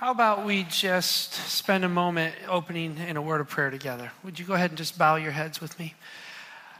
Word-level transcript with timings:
How 0.00 0.12
about 0.12 0.46
we 0.46 0.62
just 0.62 1.34
spend 1.34 1.84
a 1.84 1.88
moment 1.90 2.34
opening 2.48 2.96
in 2.96 3.18
a 3.18 3.20
word 3.20 3.42
of 3.42 3.50
prayer 3.50 3.68
together? 3.68 4.10
Would 4.24 4.38
you 4.38 4.46
go 4.46 4.54
ahead 4.54 4.70
and 4.70 4.78
just 4.78 4.96
bow 4.96 5.16
your 5.16 5.30
heads 5.30 5.60
with 5.60 5.78
me? 5.78 5.92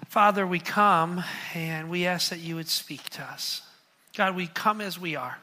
Father, 0.08 0.46
we 0.46 0.58
come 0.58 1.22
and 1.52 1.90
we 1.90 2.06
ask 2.06 2.30
that 2.30 2.38
you 2.38 2.56
would 2.56 2.68
speak 2.68 3.10
to 3.10 3.22
us. 3.22 3.60
God, 4.16 4.34
we 4.36 4.46
come 4.46 4.80
as 4.80 4.98
we 4.98 5.16
are. 5.16 5.36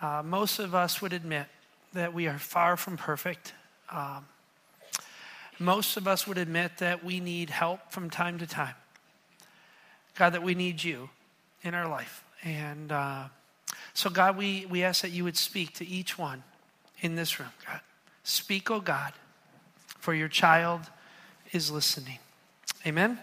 Uh, 0.00 0.22
most 0.24 0.58
of 0.58 0.74
us 0.74 1.02
would 1.02 1.12
admit 1.12 1.44
that 1.92 2.14
we 2.14 2.26
are 2.26 2.38
far 2.38 2.78
from 2.78 2.96
perfect. 2.96 3.52
Um, 3.90 4.24
most 5.58 5.98
of 5.98 6.08
us 6.08 6.26
would 6.26 6.38
admit 6.38 6.78
that 6.78 7.04
we 7.04 7.20
need 7.20 7.50
help 7.50 7.92
from 7.92 8.08
time 8.08 8.38
to 8.38 8.46
time. 8.46 8.76
God, 10.14 10.30
that 10.30 10.42
we 10.42 10.54
need 10.54 10.82
you 10.82 11.10
in 11.62 11.74
our 11.74 11.86
life. 11.86 12.24
And 12.42 12.90
uh, 12.90 13.24
so, 13.92 14.08
God, 14.08 14.38
we, 14.38 14.64
we 14.70 14.84
ask 14.84 15.02
that 15.02 15.10
you 15.10 15.24
would 15.24 15.36
speak 15.36 15.74
to 15.74 15.86
each 15.86 16.16
one 16.16 16.44
in 17.00 17.16
this 17.16 17.38
room, 17.38 17.50
God. 17.66 17.80
Speak, 18.24 18.70
oh 18.70 18.80
God, 18.80 19.12
for 19.98 20.14
your 20.14 20.28
child 20.28 20.82
is 21.52 21.70
listening. 21.70 22.18
Amen. 22.86 23.18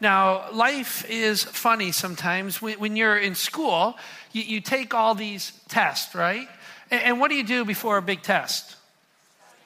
Now, 0.00 0.50
life 0.52 1.08
is 1.10 1.42
funny 1.42 1.92
sometimes. 1.92 2.62
When, 2.62 2.96
you're 2.96 3.18
in 3.18 3.34
school, 3.34 3.98
you, 4.32 4.60
take 4.60 4.94
all 4.94 5.14
these 5.14 5.52
tests, 5.68 6.14
right? 6.14 6.48
And 6.90 7.20
what 7.20 7.28
do 7.28 7.36
you 7.36 7.44
do 7.44 7.64
before 7.64 7.98
a 7.98 8.02
big 8.02 8.22
test? 8.22 8.76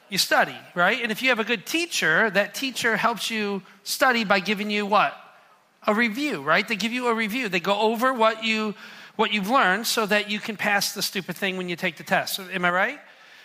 You 0.09 0.19
study, 0.19 0.57
right? 0.75 1.01
And 1.01 1.13
if 1.13 1.23
you 1.23 1.29
have 1.29 1.39
a 1.39 1.45
good 1.45 1.67
teacher, 1.67 2.31
that 2.31 2.55
teacher 2.55 2.97
helps 2.97 3.31
you 3.31 3.63
study 3.85 4.25
by 4.25 4.41
giving 4.41 4.71
you 4.71 4.87
what? 4.87 5.17
A 5.87 5.95
review, 5.95 6.43
right? 6.43 6.67
They 6.67 6.77
give 6.77 6.93
you 6.93 7.09
a 7.09 7.15
review. 7.15 7.49
They 7.49 7.61
go 7.61 7.79
over 7.79 8.13
what 8.13 8.45
you 8.45 8.75
what 9.17 9.33
you've 9.33 9.51
learned 9.51 9.87
so 9.87 10.07
that 10.07 10.31
you 10.31 10.39
can 10.39 10.57
pass 10.57 10.93
the 10.93 11.03
stupid 11.03 11.37
thing 11.37 11.57
when 11.57 11.69
you 11.69 11.77
take 11.77 11.97
the 11.97 12.05
test. 12.05 12.41
Am 12.41 12.65
I 12.65 12.71
right? 12.71 13.01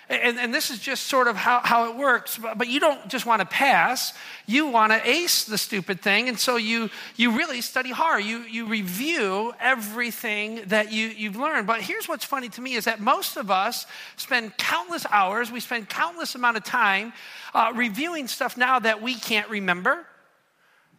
And, 0.10 0.40
and 0.40 0.52
this 0.52 0.72
is 0.72 0.80
just 0.80 1.06
sort 1.06 1.28
of 1.28 1.36
how, 1.36 1.60
how 1.64 1.92
it 1.92 1.96
works. 1.96 2.40
But, 2.40 2.58
but 2.58 2.68
you 2.68 2.80
don't 2.80 3.08
just 3.10 3.28
want 3.28 3.42
to 3.42 3.46
pass, 3.46 4.14
you 4.48 4.66
want 4.66 4.92
to 4.92 5.08
ace 5.08 5.44
the 5.44 5.58
stupid 5.58 6.02
thing. 6.02 6.28
And 6.28 6.40
so 6.40 6.56
you, 6.56 6.90
you 7.16 7.38
really 7.38 7.62
study 7.62 7.92
hard. 7.92 8.24
You, 8.24 8.40
you 8.40 8.66
review 8.66 9.54
everything 9.60 10.64
that 10.68 10.92
you, 10.92 11.10
you've 11.10 11.36
learned. 11.36 11.68
But 11.68 11.82
here's 11.82 12.10
what's 12.10 12.26
funny 12.26 12.50
to 12.50 12.62
me 12.62 12.74
is 12.74 12.86
that 12.86 13.00
most 13.00 13.38
of 13.38 13.52
us 13.52 13.86
spend 14.18 14.58
countless 14.58 15.06
hours, 15.12 15.52
we 15.52 15.60
spend 15.60 15.90
countless 15.90 16.34
amount 16.34 16.58
of 16.58 16.64
time 16.64 17.14
uh, 17.54 17.72
reviewing 17.76 18.28
stuff 18.28 18.58
now 18.58 18.80
that 18.80 19.04
we 19.04 19.14
can't 19.14 19.48
remember. 19.48 20.08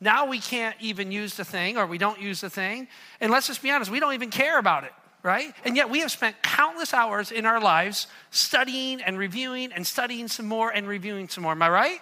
Now 0.01 0.27
we 0.27 0.39
can't 0.39 0.77
even 0.81 1.13
use 1.13 1.35
the 1.35 1.45
thing, 1.45 1.77
or 1.77 1.87
we 1.87 1.99
don't 1.99 2.21
use 2.21 2.41
the 2.41 2.51
thing. 2.51 2.89
And 3.21 3.31
let's 3.31 3.47
just 3.47 3.63
be 3.63 3.71
honest, 3.71 3.91
we 3.91 4.01
don't 4.01 4.15
even 4.15 4.31
care 4.31 4.59
about 4.59 4.85
it 4.85 4.93
right? 5.23 5.55
And 5.65 5.77
yet 5.77 5.91
we 5.91 6.01
have 6.01 6.11
spent 6.11 6.43
countless 6.43 6.95
hours 6.95 7.31
in 7.31 7.45
our 7.47 7.61
lives 7.61 8.07
studying 8.31 9.03
and 9.03 9.19
reviewing 9.19 9.73
and 9.73 9.87
studying 9.87 10.29
some 10.29 10.47
more 10.47 10.71
and 10.71 10.89
reviewing 10.89 11.29
some 11.29 11.43
more. 11.43 11.53
Am 11.53 11.63
I 11.63 11.69
right? 11.69 12.01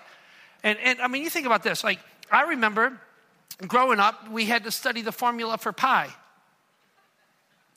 And, 0.62 0.78
and 0.78 1.00
I 1.00 1.08
mean, 1.08 1.22
you 1.22 1.30
think 1.30 1.46
about 1.46 1.62
this. 1.62 1.84
Like, 1.84 1.98
I 2.30 2.50
remember 2.50 2.98
growing 3.66 3.98
up, 3.98 4.30
we 4.30 4.44
had 4.44 4.64
to 4.64 4.70
study 4.70 5.02
the 5.02 5.12
formula 5.12 5.58
for 5.58 5.72
pi. 5.72 6.08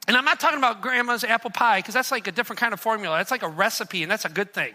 And 0.07 0.17
I'm 0.17 0.25
not 0.25 0.39
talking 0.39 0.57
about 0.57 0.81
grandma's 0.81 1.23
apple 1.23 1.51
pie 1.51 1.79
because 1.79 1.93
that's 1.93 2.11
like 2.11 2.27
a 2.27 2.31
different 2.31 2.59
kind 2.59 2.73
of 2.73 2.79
formula. 2.79 3.17
That's 3.17 3.31
like 3.31 3.43
a 3.43 3.47
recipe, 3.47 4.01
and 4.01 4.11
that's 4.11 4.25
a 4.25 4.29
good 4.29 4.53
thing. 4.53 4.73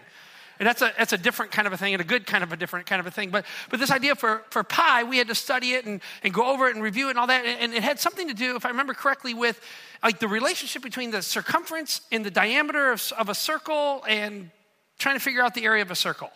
And 0.59 0.67
that's 0.67 0.81
a, 0.81 0.91
that's 0.97 1.13
a 1.13 1.17
different 1.17 1.51
kind 1.51 1.67
of 1.67 1.73
a 1.73 1.77
thing 1.77 1.93
and 1.93 2.01
a 2.01 2.05
good 2.05 2.25
kind 2.25 2.43
of 2.43 2.51
a 2.51 2.57
different 2.57 2.85
kind 2.87 2.99
of 2.99 3.05
a 3.05 3.11
thing. 3.11 3.29
But, 3.29 3.45
but 3.69 3.79
this 3.79 3.91
idea 3.91 4.15
for, 4.15 4.43
for 4.49 4.63
pi, 4.63 5.03
we 5.03 5.17
had 5.17 5.27
to 5.27 5.35
study 5.35 5.73
it 5.73 5.85
and, 5.85 6.01
and 6.23 6.33
go 6.33 6.51
over 6.51 6.67
it 6.67 6.75
and 6.75 6.83
review 6.83 7.07
it 7.07 7.11
and 7.11 7.19
all 7.19 7.27
that. 7.27 7.45
And, 7.45 7.61
and 7.61 7.73
it 7.73 7.83
had 7.83 7.99
something 7.99 8.27
to 8.27 8.33
do, 8.33 8.55
if 8.55 8.65
I 8.65 8.69
remember 8.69 8.93
correctly, 8.93 9.33
with 9.33 9.61
like 10.03 10.19
the 10.19 10.27
relationship 10.27 10.81
between 10.81 11.11
the 11.11 11.21
circumference 11.21 12.01
and 12.11 12.25
the 12.25 12.31
diameter 12.31 12.91
of, 12.91 13.13
of 13.17 13.29
a 13.29 13.35
circle 13.35 14.03
and 14.07 14.49
trying 14.97 15.15
to 15.15 15.21
figure 15.21 15.43
out 15.43 15.53
the 15.53 15.65
area 15.65 15.83
of 15.83 15.91
a 15.91 15.95
circle. 15.95 16.29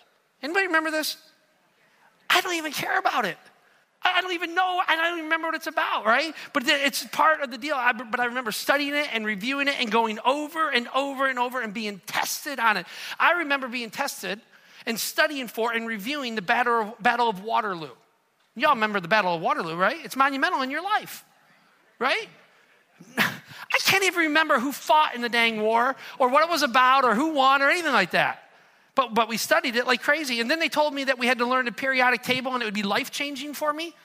Anybody 0.43 0.67
remember 0.67 0.91
this? 0.91 1.17
I 2.29 2.41
don't 2.41 2.55
even 2.55 2.71
care 2.71 2.97
about 2.97 3.25
it. 3.25 3.37
I 4.03 4.21
don't 4.21 4.33
even 4.33 4.55
know, 4.55 4.81
I 4.87 4.95
don't 4.95 5.13
even 5.13 5.23
remember 5.25 5.47
what 5.47 5.55
it's 5.55 5.67
about, 5.67 6.05
right? 6.05 6.33
But 6.53 6.63
it's 6.67 7.05
part 7.07 7.41
of 7.41 7.51
the 7.51 7.57
deal. 7.57 7.75
I, 7.75 7.93
but 7.93 8.19
I 8.19 8.25
remember 8.25 8.51
studying 8.51 8.95
it 8.95 9.07
and 9.13 9.25
reviewing 9.25 9.67
it 9.67 9.75
and 9.79 9.91
going 9.91 10.19
over 10.25 10.69
and 10.69 10.87
over 10.95 11.27
and 11.27 11.37
over 11.37 11.61
and 11.61 11.73
being 11.73 12.01
tested 12.07 12.59
on 12.59 12.77
it. 12.77 12.87
I 13.19 13.33
remember 13.33 13.67
being 13.67 13.91
tested 13.91 14.41
and 14.85 14.99
studying 14.99 15.47
for 15.47 15.71
and 15.71 15.87
reviewing 15.87 16.35
the 16.35 16.41
Battle 16.41 16.81
of, 16.81 17.03
Battle 17.03 17.29
of 17.29 17.43
Waterloo. 17.43 17.91
Y'all 18.55 18.73
remember 18.73 18.99
the 18.99 19.07
Battle 19.07 19.35
of 19.35 19.41
Waterloo, 19.41 19.75
right? 19.75 19.97
It's 20.03 20.15
monumental 20.15 20.61
in 20.61 20.71
your 20.71 20.83
life, 20.83 21.23
right? 21.99 22.27
I 23.17 23.79
can't 23.85 24.03
even 24.03 24.19
remember 24.19 24.59
who 24.59 24.71
fought 24.71 25.15
in 25.15 25.21
the 25.21 25.29
dang 25.29 25.61
war 25.61 25.95
or 26.19 26.29
what 26.29 26.43
it 26.43 26.49
was 26.49 26.63
about 26.63 27.05
or 27.05 27.15
who 27.15 27.33
won 27.33 27.61
or 27.61 27.69
anything 27.69 27.93
like 27.93 28.11
that. 28.11 28.43
But, 29.01 29.15
but 29.15 29.27
we 29.27 29.37
studied 29.37 29.75
it 29.75 29.87
like 29.87 30.03
crazy. 30.03 30.41
And 30.41 30.51
then 30.51 30.59
they 30.59 30.69
told 30.69 30.93
me 30.93 31.05
that 31.05 31.17
we 31.17 31.25
had 31.25 31.39
to 31.39 31.45
learn 31.47 31.65
the 31.65 31.71
periodic 31.71 32.21
table 32.21 32.53
and 32.53 32.61
it 32.61 32.65
would 32.65 32.73
be 32.75 32.83
life 32.83 33.09
changing 33.09 33.55
for 33.55 33.73
me. 33.73 33.95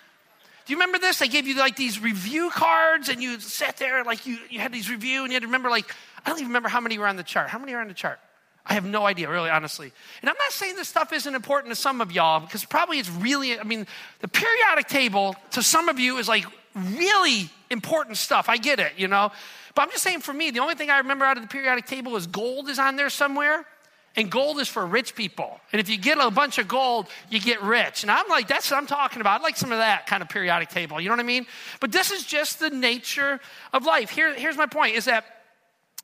Do 0.64 0.72
you 0.72 0.76
remember 0.78 0.98
this? 0.98 1.18
They 1.18 1.28
gave 1.28 1.46
you 1.46 1.54
like 1.54 1.76
these 1.76 2.00
review 2.00 2.48
cards 2.48 3.10
and 3.10 3.22
you 3.22 3.38
sat 3.38 3.76
there 3.76 4.02
like 4.04 4.24
you, 4.24 4.38
you 4.48 4.58
had 4.58 4.72
these 4.72 4.90
review 4.90 5.22
and 5.22 5.30
you 5.30 5.34
had 5.34 5.42
to 5.42 5.48
remember 5.48 5.68
like, 5.68 5.94
I 6.24 6.30
don't 6.30 6.38
even 6.38 6.48
remember 6.48 6.70
how 6.70 6.80
many 6.80 6.96
were 6.96 7.06
on 7.06 7.16
the 7.16 7.22
chart. 7.22 7.50
How 7.50 7.58
many 7.58 7.74
are 7.74 7.80
on 7.82 7.88
the 7.88 7.94
chart? 7.94 8.18
I 8.64 8.72
have 8.72 8.86
no 8.86 9.04
idea, 9.04 9.28
really, 9.28 9.50
honestly. 9.50 9.92
And 10.22 10.30
I'm 10.30 10.36
not 10.38 10.50
saying 10.50 10.76
this 10.76 10.88
stuff 10.88 11.12
isn't 11.12 11.34
important 11.34 11.74
to 11.74 11.78
some 11.78 12.00
of 12.00 12.10
y'all 12.10 12.40
because 12.40 12.64
probably 12.64 12.98
it's 12.98 13.10
really, 13.10 13.60
I 13.60 13.64
mean, 13.64 13.86
the 14.20 14.28
periodic 14.28 14.88
table 14.88 15.36
to 15.50 15.62
some 15.62 15.90
of 15.90 16.00
you 16.00 16.16
is 16.16 16.26
like 16.26 16.46
really 16.74 17.50
important 17.68 18.16
stuff. 18.16 18.48
I 18.48 18.56
get 18.56 18.80
it, 18.80 18.92
you 18.96 19.08
know. 19.08 19.30
But 19.74 19.82
I'm 19.82 19.90
just 19.90 20.02
saying 20.02 20.20
for 20.20 20.32
me, 20.32 20.52
the 20.52 20.60
only 20.60 20.74
thing 20.74 20.88
I 20.88 20.98
remember 20.98 21.26
out 21.26 21.36
of 21.36 21.42
the 21.42 21.48
periodic 21.48 21.84
table 21.84 22.16
is 22.16 22.26
gold 22.26 22.70
is 22.70 22.78
on 22.78 22.96
there 22.96 23.10
somewhere. 23.10 23.66
And 24.16 24.30
gold 24.30 24.58
is 24.60 24.68
for 24.68 24.84
rich 24.86 25.14
people. 25.14 25.60
And 25.72 25.80
if 25.80 25.90
you 25.90 25.98
get 25.98 26.18
a 26.18 26.30
bunch 26.30 26.56
of 26.56 26.66
gold, 26.66 27.06
you 27.28 27.38
get 27.38 27.62
rich. 27.62 28.02
And 28.02 28.10
I'm 28.10 28.28
like, 28.28 28.48
that's 28.48 28.70
what 28.70 28.78
I'm 28.78 28.86
talking 28.86 29.20
about. 29.20 29.40
I'd 29.40 29.44
like 29.44 29.58
some 29.58 29.72
of 29.72 29.78
that 29.78 30.06
kind 30.06 30.22
of 30.22 30.30
periodic 30.30 30.70
table. 30.70 30.98
You 31.00 31.08
know 31.08 31.14
what 31.14 31.20
I 31.20 31.24
mean? 31.24 31.46
But 31.80 31.92
this 31.92 32.10
is 32.10 32.24
just 32.24 32.58
the 32.58 32.70
nature 32.70 33.40
of 33.74 33.84
life. 33.84 34.08
Here, 34.08 34.34
here's 34.34 34.56
my 34.56 34.66
point 34.66 34.96
is 34.96 35.04
that 35.04 35.26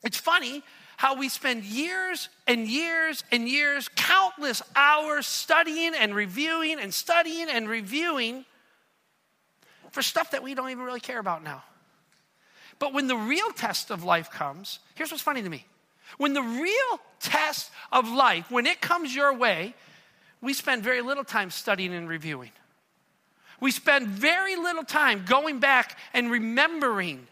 it's 0.03 0.17
funny 0.17 0.63
how 0.95 1.15
we 1.17 1.27
spend 1.27 1.63
years 1.63 2.29
and 2.45 2.67
years 2.67 3.23
and 3.31 3.49
years, 3.49 3.89
countless 3.95 4.61
hours 4.75 5.25
studying 5.25 5.95
and 5.95 6.15
reviewing 6.15 6.79
and 6.79 6.93
studying 6.93 7.49
and 7.49 7.67
reviewing 7.67 8.45
for 9.91 10.03
stuff 10.03 10.31
that 10.31 10.43
we 10.43 10.53
don't 10.53 10.69
even 10.69 10.83
really 10.83 10.99
care 10.99 11.19
about 11.19 11.43
now. 11.43 11.63
But 12.77 12.93
when 12.93 13.07
the 13.07 13.15
real 13.15 13.51
test 13.51 13.91
of 13.91 14.03
life 14.03 14.29
comes, 14.29 14.79
here's 14.95 15.09
what's 15.09 15.23
funny 15.23 15.41
to 15.41 15.49
me. 15.49 15.65
When 16.17 16.33
the 16.33 16.41
real 16.41 16.99
test 17.19 17.71
of 17.91 18.07
life, 18.09 18.51
when 18.51 18.65
it 18.65 18.81
comes 18.81 19.15
your 19.15 19.33
way, 19.33 19.73
we 20.41 20.53
spend 20.53 20.83
very 20.83 21.01
little 21.01 21.23
time 21.23 21.49
studying 21.49 21.93
and 21.93 22.07
reviewing. 22.07 22.51
We 23.59 23.71
spend 23.71 24.07
very 24.07 24.55
little 24.55 24.83
time 24.83 25.23
going 25.25 25.59
back 25.59 25.97
and 26.13 26.29
remembering 26.29 27.27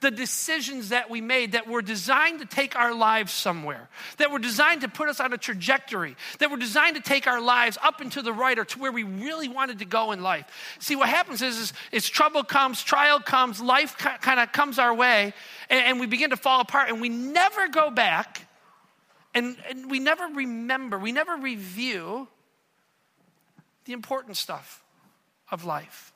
the 0.00 0.10
decisions 0.10 0.90
that 0.90 1.10
we 1.10 1.20
made 1.20 1.52
that 1.52 1.66
were 1.66 1.82
designed 1.82 2.40
to 2.40 2.46
take 2.46 2.76
our 2.76 2.94
lives 2.94 3.32
somewhere, 3.32 3.88
that 4.18 4.30
were 4.30 4.38
designed 4.38 4.82
to 4.82 4.88
put 4.88 5.08
us 5.08 5.20
on 5.20 5.32
a 5.32 5.38
trajectory, 5.38 6.16
that 6.38 6.50
were 6.50 6.56
designed 6.56 6.96
to 6.96 7.02
take 7.02 7.26
our 7.26 7.40
lives 7.40 7.78
up 7.82 8.00
into 8.00 8.22
the 8.22 8.32
right 8.32 8.58
or 8.58 8.64
to 8.64 8.78
where 8.78 8.92
we 8.92 9.02
really 9.02 9.48
wanted 9.48 9.78
to 9.78 9.84
go 9.84 10.12
in 10.12 10.22
life. 10.22 10.46
See, 10.80 10.96
what 10.96 11.08
happens 11.08 11.42
is, 11.42 11.58
is, 11.58 11.72
is 11.92 12.08
trouble 12.08 12.44
comes, 12.44 12.82
trial 12.82 13.20
comes, 13.20 13.60
life 13.60 13.96
kind 13.96 14.40
of 14.40 14.52
comes 14.52 14.78
our 14.78 14.94
way, 14.94 15.32
and, 15.70 15.84
and, 15.84 16.00
we 16.00 16.06
begin 16.06 16.30
to 16.30 16.36
fall 16.36 16.60
apart, 16.60 16.90
and 16.90 17.00
we 17.00 17.08
never 17.08 17.68
go 17.68 17.90
back 17.90 18.46
and, 19.36 19.56
and 19.68 19.90
we 19.90 19.98
never 19.98 20.26
remember, 20.28 20.98
we 20.98 21.12
never 21.12 21.36
review 21.36 22.26
the 23.84 23.92
important 23.92 24.38
stuff 24.38 24.82
of 25.50 25.66
life. 25.66 26.14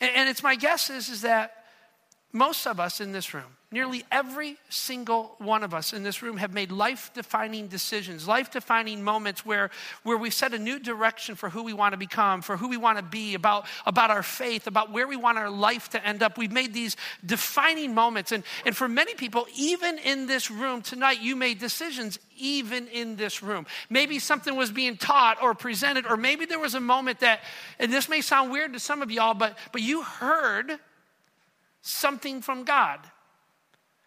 And, 0.00 0.10
and 0.14 0.28
it's 0.30 0.42
my 0.42 0.56
guess 0.56 0.88
is, 0.88 1.10
is 1.10 1.20
that 1.22 1.63
most 2.34 2.66
of 2.66 2.80
us 2.80 3.00
in 3.00 3.12
this 3.12 3.32
room, 3.32 3.56
nearly 3.70 4.04
every 4.10 4.56
single 4.68 5.36
one 5.38 5.62
of 5.62 5.72
us 5.72 5.92
in 5.92 6.02
this 6.02 6.20
room, 6.20 6.36
have 6.36 6.52
made 6.52 6.72
life 6.72 7.12
defining 7.14 7.68
decisions, 7.68 8.26
life 8.26 8.50
defining 8.50 9.04
moments 9.04 9.46
where, 9.46 9.70
where 10.02 10.16
we've 10.16 10.34
set 10.34 10.52
a 10.52 10.58
new 10.58 10.80
direction 10.80 11.36
for 11.36 11.48
who 11.48 11.62
we 11.62 11.72
want 11.72 11.92
to 11.92 11.96
become, 11.96 12.42
for 12.42 12.56
who 12.56 12.68
we 12.68 12.76
want 12.76 12.98
to 12.98 13.04
be, 13.04 13.34
about, 13.34 13.66
about 13.86 14.10
our 14.10 14.24
faith, 14.24 14.66
about 14.66 14.90
where 14.90 15.06
we 15.06 15.14
want 15.14 15.38
our 15.38 15.48
life 15.48 15.88
to 15.90 16.04
end 16.04 16.24
up. 16.24 16.36
We've 16.36 16.50
made 16.50 16.74
these 16.74 16.96
defining 17.24 17.94
moments. 17.94 18.32
And, 18.32 18.42
and 18.66 18.76
for 18.76 18.88
many 18.88 19.14
people, 19.14 19.46
even 19.56 19.98
in 19.98 20.26
this 20.26 20.50
room 20.50 20.82
tonight, 20.82 21.22
you 21.22 21.36
made 21.36 21.60
decisions 21.60 22.18
even 22.36 22.88
in 22.88 23.14
this 23.14 23.44
room. 23.44 23.64
Maybe 23.88 24.18
something 24.18 24.56
was 24.56 24.72
being 24.72 24.96
taught 24.96 25.40
or 25.40 25.54
presented, 25.54 26.04
or 26.04 26.16
maybe 26.16 26.46
there 26.46 26.58
was 26.58 26.74
a 26.74 26.80
moment 26.80 27.20
that, 27.20 27.42
and 27.78 27.92
this 27.92 28.08
may 28.08 28.22
sound 28.22 28.50
weird 28.50 28.72
to 28.72 28.80
some 28.80 29.02
of 29.02 29.12
y'all, 29.12 29.34
but, 29.34 29.56
but 29.70 29.82
you 29.82 30.02
heard 30.02 30.80
something 31.84 32.40
from 32.40 32.64
God 32.64 32.98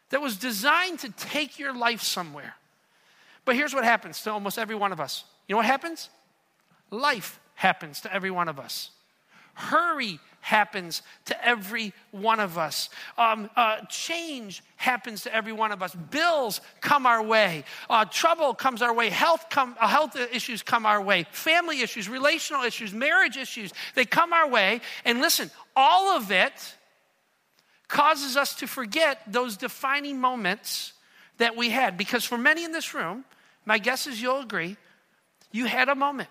that 0.10 0.20
was 0.20 0.36
designed 0.38 1.00
to 1.00 1.10
take 1.12 1.60
your 1.60 1.76
life 1.78 2.02
somewhere. 2.02 2.56
But 3.46 3.56
here's 3.56 3.74
what 3.74 3.84
happens 3.84 4.22
to 4.24 4.32
almost 4.32 4.58
every 4.58 4.76
one 4.76 4.92
of 4.92 5.00
us. 5.00 5.24
You 5.48 5.54
know 5.54 5.58
what 5.58 5.68
happens? 5.68 6.10
Life 6.90 7.40
happens 7.56 8.02
to 8.02 8.14
every 8.14 8.32
one 8.32 8.50
of 8.50 8.60
us. 8.60 8.92
Hurry 9.54 10.20
happens 10.42 11.02
to 11.26 11.46
every 11.46 11.94
one 12.12 12.40
of 12.40 12.58
us. 12.58 12.90
Um, 13.18 13.50
uh, 13.56 13.82
change 13.90 14.64
happens 14.76 15.24
to 15.24 15.36
every 15.36 15.52
one 15.52 15.72
of 15.72 15.84
us. 15.84 15.94
Bills 15.94 16.62
come 16.82 17.06
our 17.06 17.22
way. 17.22 17.64
Uh, 17.90 18.06
trouble 18.06 18.54
comes 18.54 18.82
our 18.82 18.94
way. 18.94 19.10
Health, 19.10 19.46
come, 19.50 19.76
uh, 19.80 19.88
health 19.88 20.16
issues 20.16 20.64
come 20.64 20.86
our 20.86 21.02
way. 21.02 21.26
Family 21.32 21.82
issues, 21.82 22.08
relational 22.08 22.64
issues, 22.64 22.94
marriage 22.94 23.38
issues, 23.38 23.72
they 23.94 24.06
come 24.06 24.34
our 24.34 24.50
way. 24.50 24.82
And 25.06 25.22
listen, 25.22 25.52
all 25.76 26.16
of 26.16 26.32
it 26.32 26.77
causes 27.88 28.36
us 28.36 28.56
to 28.56 28.68
forget 28.68 29.22
those 29.28 29.58
defining 29.58 30.20
moments 30.20 30.94
that 31.38 31.56
we 31.56 31.70
had. 31.70 31.98
Because 31.98 32.26
for 32.26 32.38
many 32.38 32.64
in 32.64 32.72
this 32.72 32.94
room, 32.94 33.26
my 33.66 33.78
guess 33.78 34.08
is 34.08 34.22
you'll 34.22 34.42
agree, 34.42 34.78
you 35.52 35.66
had 35.66 35.90
a 35.90 35.96
moment 35.96 36.30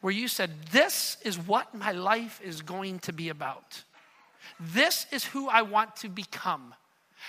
where 0.00 0.12
you 0.12 0.28
said, 0.28 0.50
This 0.70 1.16
is 1.22 1.38
what 1.38 1.74
my 1.74 1.92
life 1.92 2.40
is 2.44 2.62
going 2.62 2.98
to 3.00 3.12
be 3.12 3.28
about. 3.28 3.82
This 4.60 5.06
is 5.12 5.24
who 5.24 5.48
I 5.48 5.62
want 5.62 5.96
to 5.96 6.08
become. 6.08 6.74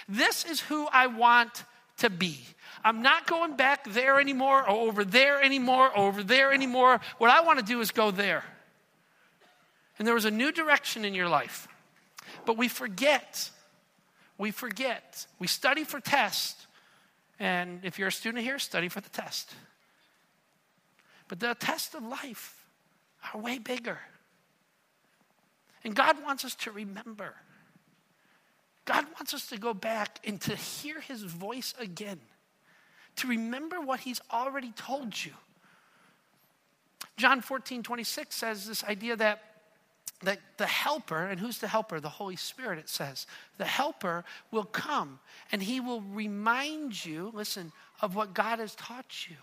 This 0.08 0.46
is 0.46 0.60
who 0.60 0.88
I 0.92 1.08
want 1.08 1.64
to 1.98 2.10
be. 2.10 2.40
I'm 2.84 3.02
not 3.02 3.26
going 3.26 3.56
back 3.56 3.90
there 3.90 4.20
anymore, 4.20 4.62
or 4.64 4.70
over 4.70 5.06
there 5.06 5.42
anymore, 5.42 5.90
or 5.90 6.08
over 6.08 6.22
there 6.22 6.52
anymore. 6.52 7.00
What 7.18 7.32
I 7.32 7.42
want 7.42 7.60
to 7.60 7.66
do 7.66 7.80
is 7.80 7.92
go 7.92 8.12
there. 8.12 8.44
And 9.98 10.08
there 10.08 10.14
was 10.14 10.26
a 10.26 10.32
new 10.32 10.52
direction 10.52 11.06
in 11.06 11.14
your 11.14 11.30
life. 11.30 11.68
But 12.46 12.58
we 12.58 12.68
forget. 12.68 13.50
We 14.38 14.52
forget. 14.52 15.26
We 15.40 15.48
study 15.48 15.84
for 15.84 16.00
tests. 16.00 16.68
And 17.40 17.84
if 17.84 18.00
you're 18.00 18.10
a 18.10 18.12
student 18.12 18.44
here, 18.44 18.60
study 18.60 18.90
for 18.90 19.02
the 19.02 19.10
test. 19.10 19.54
But 21.28 21.40
the 21.40 21.56
tests 21.56 21.96
of 21.96 22.04
life 22.04 22.66
are 23.34 23.42
way 23.42 23.60
bigger. 23.60 24.00
And 25.84 25.96
God 25.96 26.24
wants 26.24 26.46
us 26.46 26.56
to 26.56 26.72
remember. 26.72 27.36
God 28.86 29.06
wants 29.16 29.34
us 29.34 29.48
to 29.48 29.58
go 29.58 29.74
back 29.74 30.20
and 30.24 30.40
to 30.42 30.56
hear 30.56 31.00
his 31.00 31.24
voice 31.24 31.74
again, 31.80 32.20
to 33.18 33.28
remember 33.28 33.82
what 33.82 34.02
he's 34.02 34.22
already 34.32 34.72
told 34.72 35.24
you. 35.24 35.32
John 37.18 37.42
14, 37.42 37.82
26 37.82 38.36
says 38.36 38.68
this 38.68 38.84
idea 38.84 39.16
that, 39.16 39.42
that 40.22 40.40
the 40.58 40.66
helper, 40.66 41.26
and 41.26 41.40
who's 41.40 41.60
the 41.60 41.68
helper? 41.68 42.00
The 42.00 42.10
Holy 42.10 42.36
Spirit, 42.36 42.80
it 42.80 42.90
says. 42.90 43.28
The 43.58 43.66
helper 43.66 44.24
will 44.52 44.64
come 44.64 45.20
and 45.52 45.62
he 45.62 45.80
will 45.80 46.02
remind 46.02 47.06
you, 47.06 47.32
listen, 47.34 47.72
of 48.02 48.16
what 48.16 48.34
God 48.34 48.60
has 48.60 48.76
taught 48.76 49.30
you. 49.30 49.36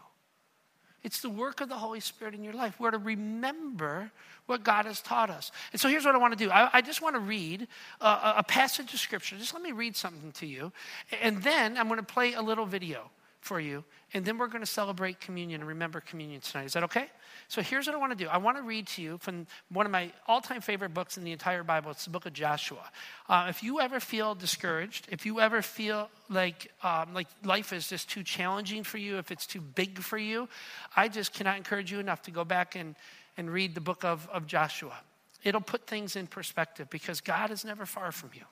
It's 1.03 1.21
the 1.21 1.31
work 1.31 1.61
of 1.61 1.69
the 1.69 1.77
Holy 1.77 2.01
Spirit 2.01 2.35
in 2.35 2.45
your 2.45 2.53
life. 2.53 2.79
We're 2.79 2.93
to 2.93 2.99
remember 2.99 4.13
what 4.47 4.63
God 4.63 4.85
has 4.87 5.01
taught 5.01 5.31
us. 5.31 5.51
And 5.73 5.81
so 5.81 5.89
here's 5.89 6.05
what 6.05 6.15
I 6.15 6.19
want 6.19 6.37
to 6.39 6.45
do 6.45 6.51
I, 6.51 6.71
I 6.75 6.81
just 6.81 7.03
want 7.03 7.17
to 7.17 7.21
read 7.21 7.67
a, 8.01 8.35
a 8.39 8.45
passage 8.47 8.95
of 8.95 9.01
Scripture. 9.01 9.37
Just 9.37 9.53
let 9.53 9.63
me 9.63 9.73
read 9.73 9.97
something 9.97 10.33
to 10.33 10.47
you. 10.47 10.73
And 11.21 11.43
then 11.43 11.77
I'm 11.77 11.89
going 11.89 11.99
to 11.99 12.07
play 12.07 12.35
a 12.35 12.43
little 12.43 12.67
video 12.67 13.11
for 13.43 13.59
you. 13.61 13.85
And 14.15 14.25
then 14.25 14.39
we're 14.39 14.47
going 14.47 14.63
to 14.63 14.71
celebrate 14.71 15.21
communion 15.21 15.61
and 15.61 15.69
remember 15.69 16.01
communion 16.01 16.41
tonight. 16.41 16.67
Is 16.67 16.73
that 16.75 16.85
okay? 16.85 17.09
So 17.49 17.61
here's 17.61 17.87
what 17.87 17.97
I 17.97 17.99
want 17.99 18.17
to 18.17 18.25
do. 18.25 18.31
I 18.31 18.39
want 18.39 18.57
to 18.57 18.63
read 18.63 18.87
to 18.89 19.03
you 19.03 19.19
from 19.19 19.47
one 19.69 19.85
of 19.85 19.91
my 19.91 20.13
all-time 20.29 20.61
favorite 20.61 20.95
books 20.95 21.19
in 21.19 21.25
the 21.25 21.33
entire 21.33 21.65
Bible. 21.65 21.91
It's 21.91 22.05
the 22.05 22.11
book 22.11 22.25
of 22.25 22.33
Joshua. 22.33 22.89
Uh, 23.29 23.47
if 23.49 23.63
you 23.65 23.81
ever 23.81 23.99
feel 23.99 24.37
discouraged, 24.37 25.09
if 25.11 25.27
you 25.27 25.41
ever 25.41 25.61
feel 25.61 26.09
like 26.31 26.71
um, 26.85 27.13
like 27.15 27.27
life 27.45 27.73
is 27.73 27.89
just 27.89 28.09
too 28.09 28.23
challenging 28.23 28.85
for 28.85 28.99
you, 28.99 29.19
if 29.19 29.33
it's 29.33 29.47
too 29.47 29.61
big 29.61 29.99
for 29.99 30.19
you, 30.19 30.49
I 30.97 31.09
just 31.09 31.35
cannot 31.35 31.57
encourage 31.57 31.91
you 31.91 31.99
enough 31.99 32.23
to 32.23 32.31
go 32.31 32.45
back 32.45 32.77
and 32.77 32.95
and 33.37 33.51
read 33.51 33.75
the 33.75 33.81
book 33.81 34.05
of, 34.05 34.29
of 34.33 34.47
Joshua. 34.47 34.97
It'll 35.43 35.61
put 35.61 35.87
things 35.87 36.15
in 36.15 36.29
perspective 36.29 36.89
because 36.91 37.21
God 37.21 37.51
is 37.51 37.65
never 37.65 37.87
far 37.87 38.13
from 38.13 38.31
you. 38.35 38.45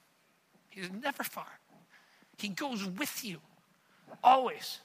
He's 0.70 0.90
never 0.90 1.22
far. 1.22 1.46
He 2.38 2.48
goes 2.48 2.84
with 2.84 3.24
you 3.24 3.38
always. 4.22 4.80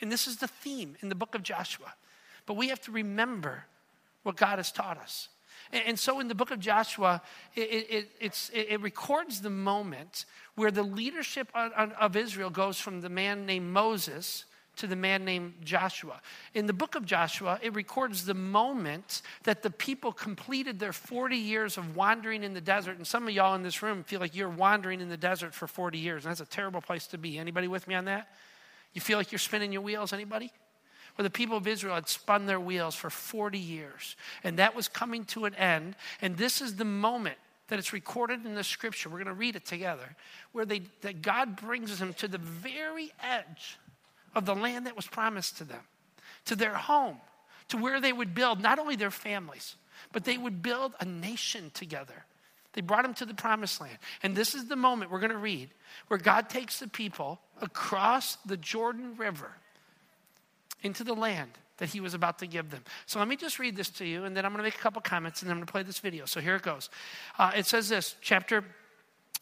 And 0.00 0.10
this 0.12 0.26
is 0.26 0.36
the 0.36 0.48
theme 0.48 0.96
in 1.00 1.08
the 1.08 1.14
book 1.14 1.34
of 1.34 1.42
Joshua. 1.42 1.94
But 2.44 2.54
we 2.54 2.68
have 2.68 2.80
to 2.82 2.92
remember 2.92 3.64
what 4.22 4.36
God 4.36 4.58
has 4.58 4.72
taught 4.72 4.98
us. 4.98 5.28
And, 5.72 5.98
so 5.98 6.20
in 6.20 6.28
the 6.28 6.34
book 6.34 6.52
of 6.52 6.60
Joshua, 6.60 7.22
it, 7.56 8.08
it, 8.20 8.50
it 8.52 8.80
records 8.80 9.40
the 9.40 9.50
moment 9.50 10.24
where 10.54 10.70
the 10.70 10.84
leadership 10.84 11.48
of 11.54 12.14
Israel 12.14 12.50
goes 12.50 12.78
from 12.78 13.00
the 13.00 13.08
man 13.08 13.46
named 13.46 13.72
Moses 13.72 14.44
to 14.76 14.86
the 14.86 14.96
man 14.96 15.24
named 15.24 15.54
Joshua. 15.64 16.20
In 16.54 16.66
the 16.66 16.72
book 16.72 16.94
of 16.94 17.04
Joshua, 17.04 17.58
it 17.62 17.74
records 17.74 18.26
the 18.26 18.34
moment 18.34 19.22
that 19.44 19.62
the 19.62 19.70
people 19.70 20.12
completed 20.12 20.78
their 20.78 20.92
40 20.92 21.36
years 21.36 21.78
of 21.78 21.96
wandering 21.96 22.44
in 22.44 22.54
the 22.54 22.60
desert. 22.60 22.96
And 22.96 23.06
some 23.06 23.26
of 23.26 23.34
y'all 23.34 23.54
in 23.54 23.62
this 23.62 23.82
room 23.82 24.04
feel 24.04 24.20
like 24.20 24.36
you're 24.36 24.48
wandering 24.48 25.00
in 25.00 25.08
the 25.08 25.16
desert 25.16 25.54
for 25.54 25.66
40 25.66 25.98
years. 25.98 26.24
And 26.24 26.30
that's 26.30 26.40
a 26.40 26.46
terrible 26.46 26.82
place 26.82 27.06
to 27.08 27.18
be. 27.18 27.38
Anybody 27.38 27.68
with 27.68 27.88
me 27.88 27.94
on 27.94 28.04
that? 28.04 28.28
You 28.92 29.00
feel 29.00 29.18
like 29.18 29.32
you're 29.32 29.38
spinning 29.38 29.72
your 29.72 29.82
wheels? 29.82 30.12
Anybody? 30.12 30.52
Well, 31.16 31.22
the 31.24 31.30
people 31.30 31.56
of 31.56 31.66
Israel 31.66 31.94
had 31.94 32.08
spun 32.08 32.46
their 32.46 32.60
wheels 32.60 32.94
for 32.94 33.08
40 33.08 33.58
years. 33.58 34.16
And 34.44 34.58
that 34.58 34.74
was 34.74 34.88
coming 34.88 35.24
to 35.26 35.46
an 35.46 35.54
end. 35.54 35.96
And 36.20 36.36
this 36.36 36.60
is 36.60 36.76
the 36.76 36.84
moment 36.84 37.38
that 37.68 37.78
it's 37.78 37.92
recorded 37.92 38.44
in 38.44 38.54
the 38.54 38.64
scripture. 38.64 39.08
We're 39.08 39.18
going 39.18 39.26
to 39.26 39.32
read 39.32 39.56
it 39.56 39.64
together, 39.64 40.14
where 40.52 40.64
they, 40.64 40.82
that 41.00 41.22
God 41.22 41.56
brings 41.56 41.98
them 41.98 42.14
to 42.14 42.28
the 42.28 42.38
very 42.38 43.12
edge 43.22 43.78
of 44.34 44.46
the 44.46 44.54
land 44.54 44.86
that 44.86 44.94
was 44.94 45.06
promised 45.06 45.58
to 45.58 45.64
them, 45.64 45.80
to 46.44 46.54
their 46.54 46.74
home, 46.74 47.16
to 47.68 47.76
where 47.76 48.00
they 48.00 48.12
would 48.12 48.34
build 48.34 48.60
not 48.60 48.78
only 48.78 48.94
their 48.94 49.10
families, 49.10 49.74
but 50.12 50.24
they 50.24 50.38
would 50.38 50.62
build 50.62 50.94
a 51.00 51.04
nation 51.04 51.70
together. 51.74 52.24
They 52.74 52.82
brought 52.82 53.02
them 53.02 53.14
to 53.14 53.24
the 53.24 53.34
promised 53.34 53.80
land. 53.80 53.98
And 54.22 54.36
this 54.36 54.54
is 54.54 54.66
the 54.66 54.76
moment 54.76 55.10
we're 55.10 55.20
going 55.20 55.32
to 55.32 55.38
read 55.38 55.70
where 56.08 56.18
God 56.18 56.50
takes 56.50 56.78
the 56.78 56.88
people 56.88 57.40
across 57.60 58.36
the 58.46 58.56
Jordan 58.56 59.16
River 59.16 59.50
into 60.82 61.04
the 61.04 61.14
land 61.14 61.50
that 61.78 61.90
he 61.90 62.00
was 62.00 62.14
about 62.14 62.38
to 62.38 62.46
give 62.46 62.70
them. 62.70 62.82
So 63.06 63.18
let 63.18 63.28
me 63.28 63.36
just 63.36 63.58
read 63.58 63.76
this 63.76 63.90
to 63.90 64.06
you, 64.06 64.24
and 64.24 64.36
then 64.36 64.44
I'm 64.44 64.52
going 64.52 64.58
to 64.58 64.64
make 64.64 64.76
a 64.76 64.78
couple 64.78 65.02
comments, 65.02 65.42
and 65.42 65.48
then 65.48 65.56
I'm 65.56 65.58
going 65.58 65.66
to 65.66 65.72
play 65.72 65.82
this 65.82 65.98
video. 65.98 66.24
So 66.24 66.40
here 66.40 66.56
it 66.56 66.62
goes. 66.62 66.88
Uh, 67.38 67.52
it 67.54 67.66
says 67.66 67.88
this, 67.88 68.16
chapter 68.22 68.64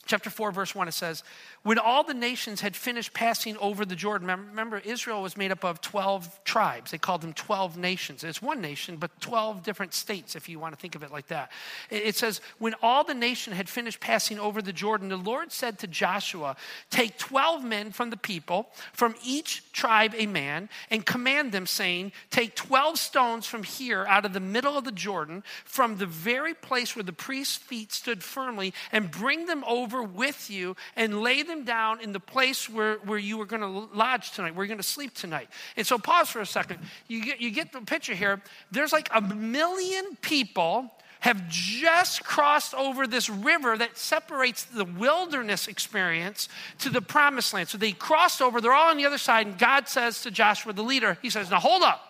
chapter 0.06 0.30
4 0.30 0.52
verse 0.52 0.74
1 0.74 0.88
it 0.88 0.92
says 0.92 1.22
when 1.62 1.78
all 1.78 2.04
the 2.04 2.14
nations 2.14 2.60
had 2.60 2.76
finished 2.76 3.12
passing 3.12 3.56
over 3.58 3.84
the 3.84 3.96
jordan 3.96 4.28
remember 4.28 4.78
israel 4.78 5.22
was 5.22 5.36
made 5.36 5.50
up 5.50 5.64
of 5.64 5.80
12 5.80 6.44
tribes. 6.44 6.90
They 6.90 6.98
called 6.98 7.22
them 7.22 7.32
12 7.32 7.76
nations. 7.76 8.24
It's 8.24 8.42
one 8.42 8.60
nation 8.60 8.96
but 8.96 9.18
12 9.20 9.62
different 9.62 9.94
states 9.94 10.36
if 10.36 10.48
you 10.48 10.58
want 10.58 10.74
to 10.74 10.80
think 10.80 10.94
of 10.94 11.02
it 11.02 11.10
like 11.10 11.28
that. 11.28 11.50
It 11.90 12.16
says 12.16 12.40
when 12.58 12.74
all 12.82 13.04
the 13.04 13.14
nation 13.14 13.52
had 13.52 13.68
finished 13.68 14.00
passing 14.00 14.38
over 14.38 14.60
the 14.60 14.72
jordan 14.72 15.08
the 15.08 15.16
lord 15.16 15.52
said 15.52 15.78
to 15.78 15.86
joshua 15.86 16.56
take 16.90 17.16
12 17.18 17.64
men 17.64 17.90
from 17.90 18.10
the 18.10 18.16
people 18.16 18.68
from 18.92 19.14
each 19.24 19.72
tribe 19.72 20.14
a 20.16 20.26
man 20.26 20.68
and 20.90 21.06
command 21.06 21.52
them 21.52 21.66
saying 21.66 22.12
take 22.30 22.54
12 22.54 22.98
stones 22.98 23.46
from 23.46 23.62
here 23.62 24.04
out 24.06 24.24
of 24.24 24.32
the 24.32 24.40
middle 24.40 24.76
of 24.76 24.84
the 24.84 24.92
jordan 24.92 25.42
from 25.64 25.96
the 25.96 26.06
very 26.06 26.54
place 26.54 26.94
where 26.94 27.02
the 27.02 27.12
priest's 27.12 27.56
feet 27.56 27.92
stood 27.92 28.22
firmly 28.22 28.72
and 28.92 29.10
bring 29.10 29.46
them 29.46 29.64
over 29.66 29.93
over 29.94 30.02
with 30.02 30.50
you 30.50 30.76
and 30.96 31.22
lay 31.22 31.42
them 31.42 31.64
down 31.64 32.00
in 32.00 32.12
the 32.12 32.20
place 32.20 32.68
where, 32.68 32.96
where 32.98 33.18
you 33.18 33.38
were 33.38 33.46
going 33.46 33.62
to 33.62 33.96
lodge 33.96 34.32
tonight, 34.32 34.54
where 34.54 34.64
you're 34.64 34.68
going 34.68 34.78
to 34.78 34.82
sleep 34.82 35.14
tonight. 35.14 35.48
And 35.76 35.86
so, 35.86 35.98
pause 35.98 36.28
for 36.28 36.40
a 36.40 36.46
second. 36.46 36.80
You 37.08 37.24
get, 37.24 37.40
you 37.40 37.50
get 37.50 37.72
the 37.72 37.80
picture 37.80 38.14
here. 38.14 38.42
There's 38.70 38.92
like 38.92 39.08
a 39.14 39.20
million 39.20 40.16
people 40.20 40.90
have 41.20 41.48
just 41.48 42.22
crossed 42.22 42.74
over 42.74 43.06
this 43.06 43.30
river 43.30 43.78
that 43.78 43.96
separates 43.96 44.64
the 44.64 44.84
wilderness 44.84 45.68
experience 45.68 46.50
to 46.78 46.90
the 46.90 47.00
promised 47.00 47.54
land. 47.54 47.68
So 47.68 47.78
they 47.78 47.92
crossed 47.92 48.42
over, 48.42 48.60
they're 48.60 48.74
all 48.74 48.90
on 48.90 48.98
the 48.98 49.06
other 49.06 49.16
side, 49.16 49.46
and 49.46 49.58
God 49.58 49.88
says 49.88 50.20
to 50.22 50.30
Joshua, 50.30 50.74
the 50.74 50.82
leader, 50.82 51.16
He 51.22 51.30
says, 51.30 51.50
Now 51.50 51.60
hold 51.60 51.82
up, 51.82 52.02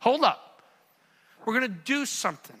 hold 0.00 0.24
up. 0.24 0.62
We're 1.44 1.58
going 1.58 1.70
to 1.70 1.78
do 1.84 2.04
something. 2.06 2.56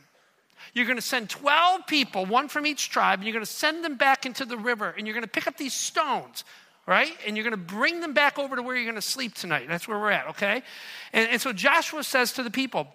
You're 0.74 0.86
going 0.86 0.96
to 0.96 1.02
send 1.02 1.30
12 1.30 1.86
people, 1.86 2.26
one 2.26 2.48
from 2.48 2.66
each 2.66 2.90
tribe, 2.90 3.20
and 3.20 3.26
you're 3.26 3.32
going 3.32 3.44
to 3.44 3.50
send 3.50 3.84
them 3.84 3.96
back 3.96 4.26
into 4.26 4.44
the 4.44 4.56
river, 4.56 4.94
and 4.96 5.06
you're 5.06 5.14
going 5.14 5.24
to 5.24 5.30
pick 5.30 5.46
up 5.46 5.56
these 5.56 5.74
stones, 5.74 6.44
right? 6.86 7.12
And 7.26 7.36
you're 7.36 7.44
going 7.44 7.52
to 7.52 7.74
bring 7.74 8.00
them 8.00 8.12
back 8.12 8.38
over 8.38 8.56
to 8.56 8.62
where 8.62 8.76
you're 8.76 8.84
going 8.84 8.94
to 8.94 9.02
sleep 9.02 9.34
tonight. 9.34 9.66
That's 9.68 9.88
where 9.88 9.98
we're 9.98 10.10
at, 10.10 10.28
okay? 10.28 10.62
And, 11.12 11.28
and 11.30 11.40
so 11.40 11.52
Joshua 11.52 12.04
says 12.04 12.32
to 12.34 12.42
the 12.42 12.50
people, 12.50 12.88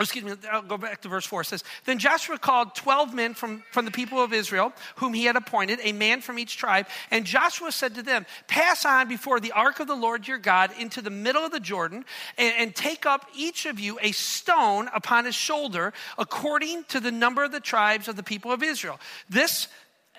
excuse 0.00 0.24
me, 0.24 0.32
I'll 0.50 0.62
go 0.62 0.78
back 0.78 1.02
to 1.02 1.08
verse 1.08 1.26
4. 1.26 1.42
It 1.42 1.46
says, 1.46 1.64
Then 1.84 1.98
Joshua 1.98 2.38
called 2.38 2.74
12 2.74 3.12
men 3.12 3.34
from, 3.34 3.62
from 3.70 3.84
the 3.84 3.90
people 3.90 4.22
of 4.22 4.32
Israel, 4.32 4.72
whom 4.96 5.12
he 5.12 5.26
had 5.26 5.36
appointed, 5.36 5.80
a 5.82 5.92
man 5.92 6.22
from 6.22 6.38
each 6.38 6.56
tribe. 6.56 6.86
And 7.10 7.26
Joshua 7.26 7.70
said 7.72 7.96
to 7.96 8.02
them, 8.02 8.24
Pass 8.48 8.86
on 8.86 9.06
before 9.06 9.38
the 9.38 9.52
ark 9.52 9.80
of 9.80 9.88
the 9.88 9.94
Lord 9.94 10.26
your 10.26 10.38
God 10.38 10.70
into 10.78 11.02
the 11.02 11.10
middle 11.10 11.44
of 11.44 11.52
the 11.52 11.60
Jordan, 11.60 12.06
and, 12.38 12.54
and 12.58 12.74
take 12.74 13.04
up 13.04 13.26
each 13.36 13.66
of 13.66 13.78
you 13.78 13.98
a 14.00 14.12
stone 14.12 14.88
upon 14.94 15.26
his 15.26 15.34
shoulder, 15.34 15.92
according 16.16 16.84
to 16.84 16.98
the 16.98 17.12
number 17.12 17.44
of 17.44 17.52
the 17.52 17.60
tribes 17.60 18.08
of 18.08 18.16
the 18.16 18.22
people 18.22 18.50
of 18.50 18.62
Israel. 18.62 18.98
This 19.28 19.68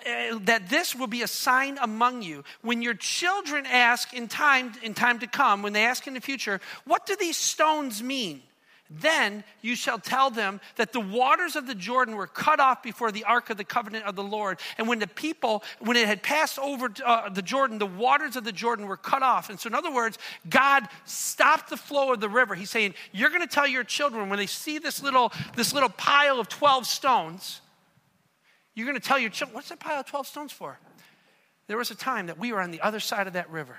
uh, 0.06 0.38
that 0.42 0.68
this 0.68 0.94
will 0.94 1.06
be 1.06 1.22
a 1.22 1.28
sign 1.28 1.78
among 1.80 2.22
you 2.22 2.44
when 2.62 2.82
your 2.82 2.94
children 2.94 3.64
ask 3.64 4.12
in 4.12 4.28
time 4.28 4.72
in 4.82 4.92
time 4.92 5.18
to 5.20 5.26
come 5.26 5.62
when 5.62 5.72
they 5.72 5.84
ask 5.84 6.06
in 6.06 6.14
the 6.14 6.20
future 6.20 6.60
what 6.84 7.06
do 7.06 7.16
these 7.16 7.38
stones 7.38 8.02
mean 8.02 8.42
Then 8.90 9.44
you 9.62 9.76
shall 9.76 9.98
tell 9.98 10.28
them 10.30 10.60
that 10.76 10.92
the 10.92 11.00
waters 11.00 11.56
of 11.56 11.66
the 11.66 11.74
Jordan 11.74 12.16
were 12.16 12.26
cut 12.26 12.60
off 12.60 12.82
before 12.82 13.10
the 13.10 13.24
ark 13.24 13.48
of 13.48 13.56
the 13.56 13.64
covenant 13.64 14.04
of 14.04 14.14
the 14.14 14.22
Lord. 14.22 14.60
And 14.76 14.86
when 14.86 14.98
the 14.98 15.06
people, 15.06 15.64
when 15.80 15.96
it 15.96 16.06
had 16.06 16.22
passed 16.22 16.58
over 16.58 16.90
uh, 17.04 17.30
the 17.30 17.40
Jordan, 17.40 17.78
the 17.78 17.86
waters 17.86 18.36
of 18.36 18.44
the 18.44 18.52
Jordan 18.52 18.86
were 18.86 18.98
cut 18.98 19.22
off. 19.22 19.48
And 19.48 19.58
so, 19.58 19.68
in 19.68 19.74
other 19.74 19.92
words, 19.92 20.18
God 20.50 20.86
stopped 21.06 21.70
the 21.70 21.78
flow 21.78 22.12
of 22.12 22.20
the 22.20 22.28
river. 22.28 22.54
He's 22.54 22.70
saying, 22.70 22.94
You're 23.10 23.30
going 23.30 23.40
to 23.40 23.46
tell 23.46 23.66
your 23.66 23.84
children 23.84 24.28
when 24.28 24.38
they 24.38 24.46
see 24.46 24.78
this 24.78 25.02
little, 25.02 25.32
this 25.56 25.72
little 25.72 25.88
pile 25.88 26.38
of 26.38 26.48
12 26.50 26.86
stones, 26.86 27.62
you're 28.74 28.86
going 28.86 29.00
to 29.00 29.06
tell 29.06 29.18
your 29.18 29.30
children, 29.30 29.54
What's 29.54 29.70
that 29.70 29.80
pile 29.80 30.00
of 30.00 30.06
12 30.06 30.26
stones 30.26 30.52
for? 30.52 30.78
There 31.68 31.78
was 31.78 31.90
a 31.90 31.94
time 31.94 32.26
that 32.26 32.38
we 32.38 32.52
were 32.52 32.60
on 32.60 32.70
the 32.70 32.82
other 32.82 33.00
side 33.00 33.26
of 33.26 33.32
that 33.32 33.48
river 33.48 33.76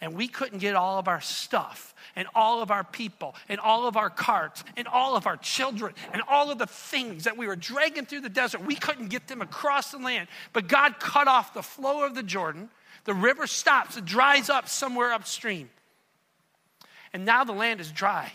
and 0.00 0.14
we 0.14 0.28
couldn't 0.28 0.58
get 0.58 0.74
all 0.74 0.98
of 0.98 1.08
our 1.08 1.20
stuff 1.20 1.94
and 2.16 2.26
all 2.34 2.62
of 2.62 2.70
our 2.70 2.84
people 2.84 3.34
and 3.48 3.60
all 3.60 3.86
of 3.86 3.96
our 3.96 4.10
carts 4.10 4.64
and 4.76 4.88
all 4.88 5.16
of 5.16 5.26
our 5.26 5.36
children 5.36 5.94
and 6.12 6.22
all 6.28 6.50
of 6.50 6.58
the 6.58 6.66
things 6.66 7.24
that 7.24 7.36
we 7.36 7.46
were 7.46 7.56
dragging 7.56 8.06
through 8.06 8.22
the 8.22 8.28
desert, 8.28 8.64
we 8.64 8.74
couldn't 8.74 9.08
get 9.08 9.28
them 9.28 9.42
across 9.42 9.90
the 9.90 9.98
land. 9.98 10.28
But 10.52 10.68
God 10.68 10.98
cut 10.98 11.28
off 11.28 11.54
the 11.54 11.62
flow 11.62 12.04
of 12.04 12.14
the 12.14 12.22
Jordan. 12.22 12.70
The 13.04 13.14
river 13.14 13.46
stops, 13.46 13.96
it 13.96 14.04
dries 14.04 14.48
up 14.48 14.68
somewhere 14.68 15.12
upstream. 15.12 15.70
And 17.12 17.24
now 17.24 17.44
the 17.44 17.52
land 17.52 17.80
is 17.80 17.90
dry, 17.90 18.32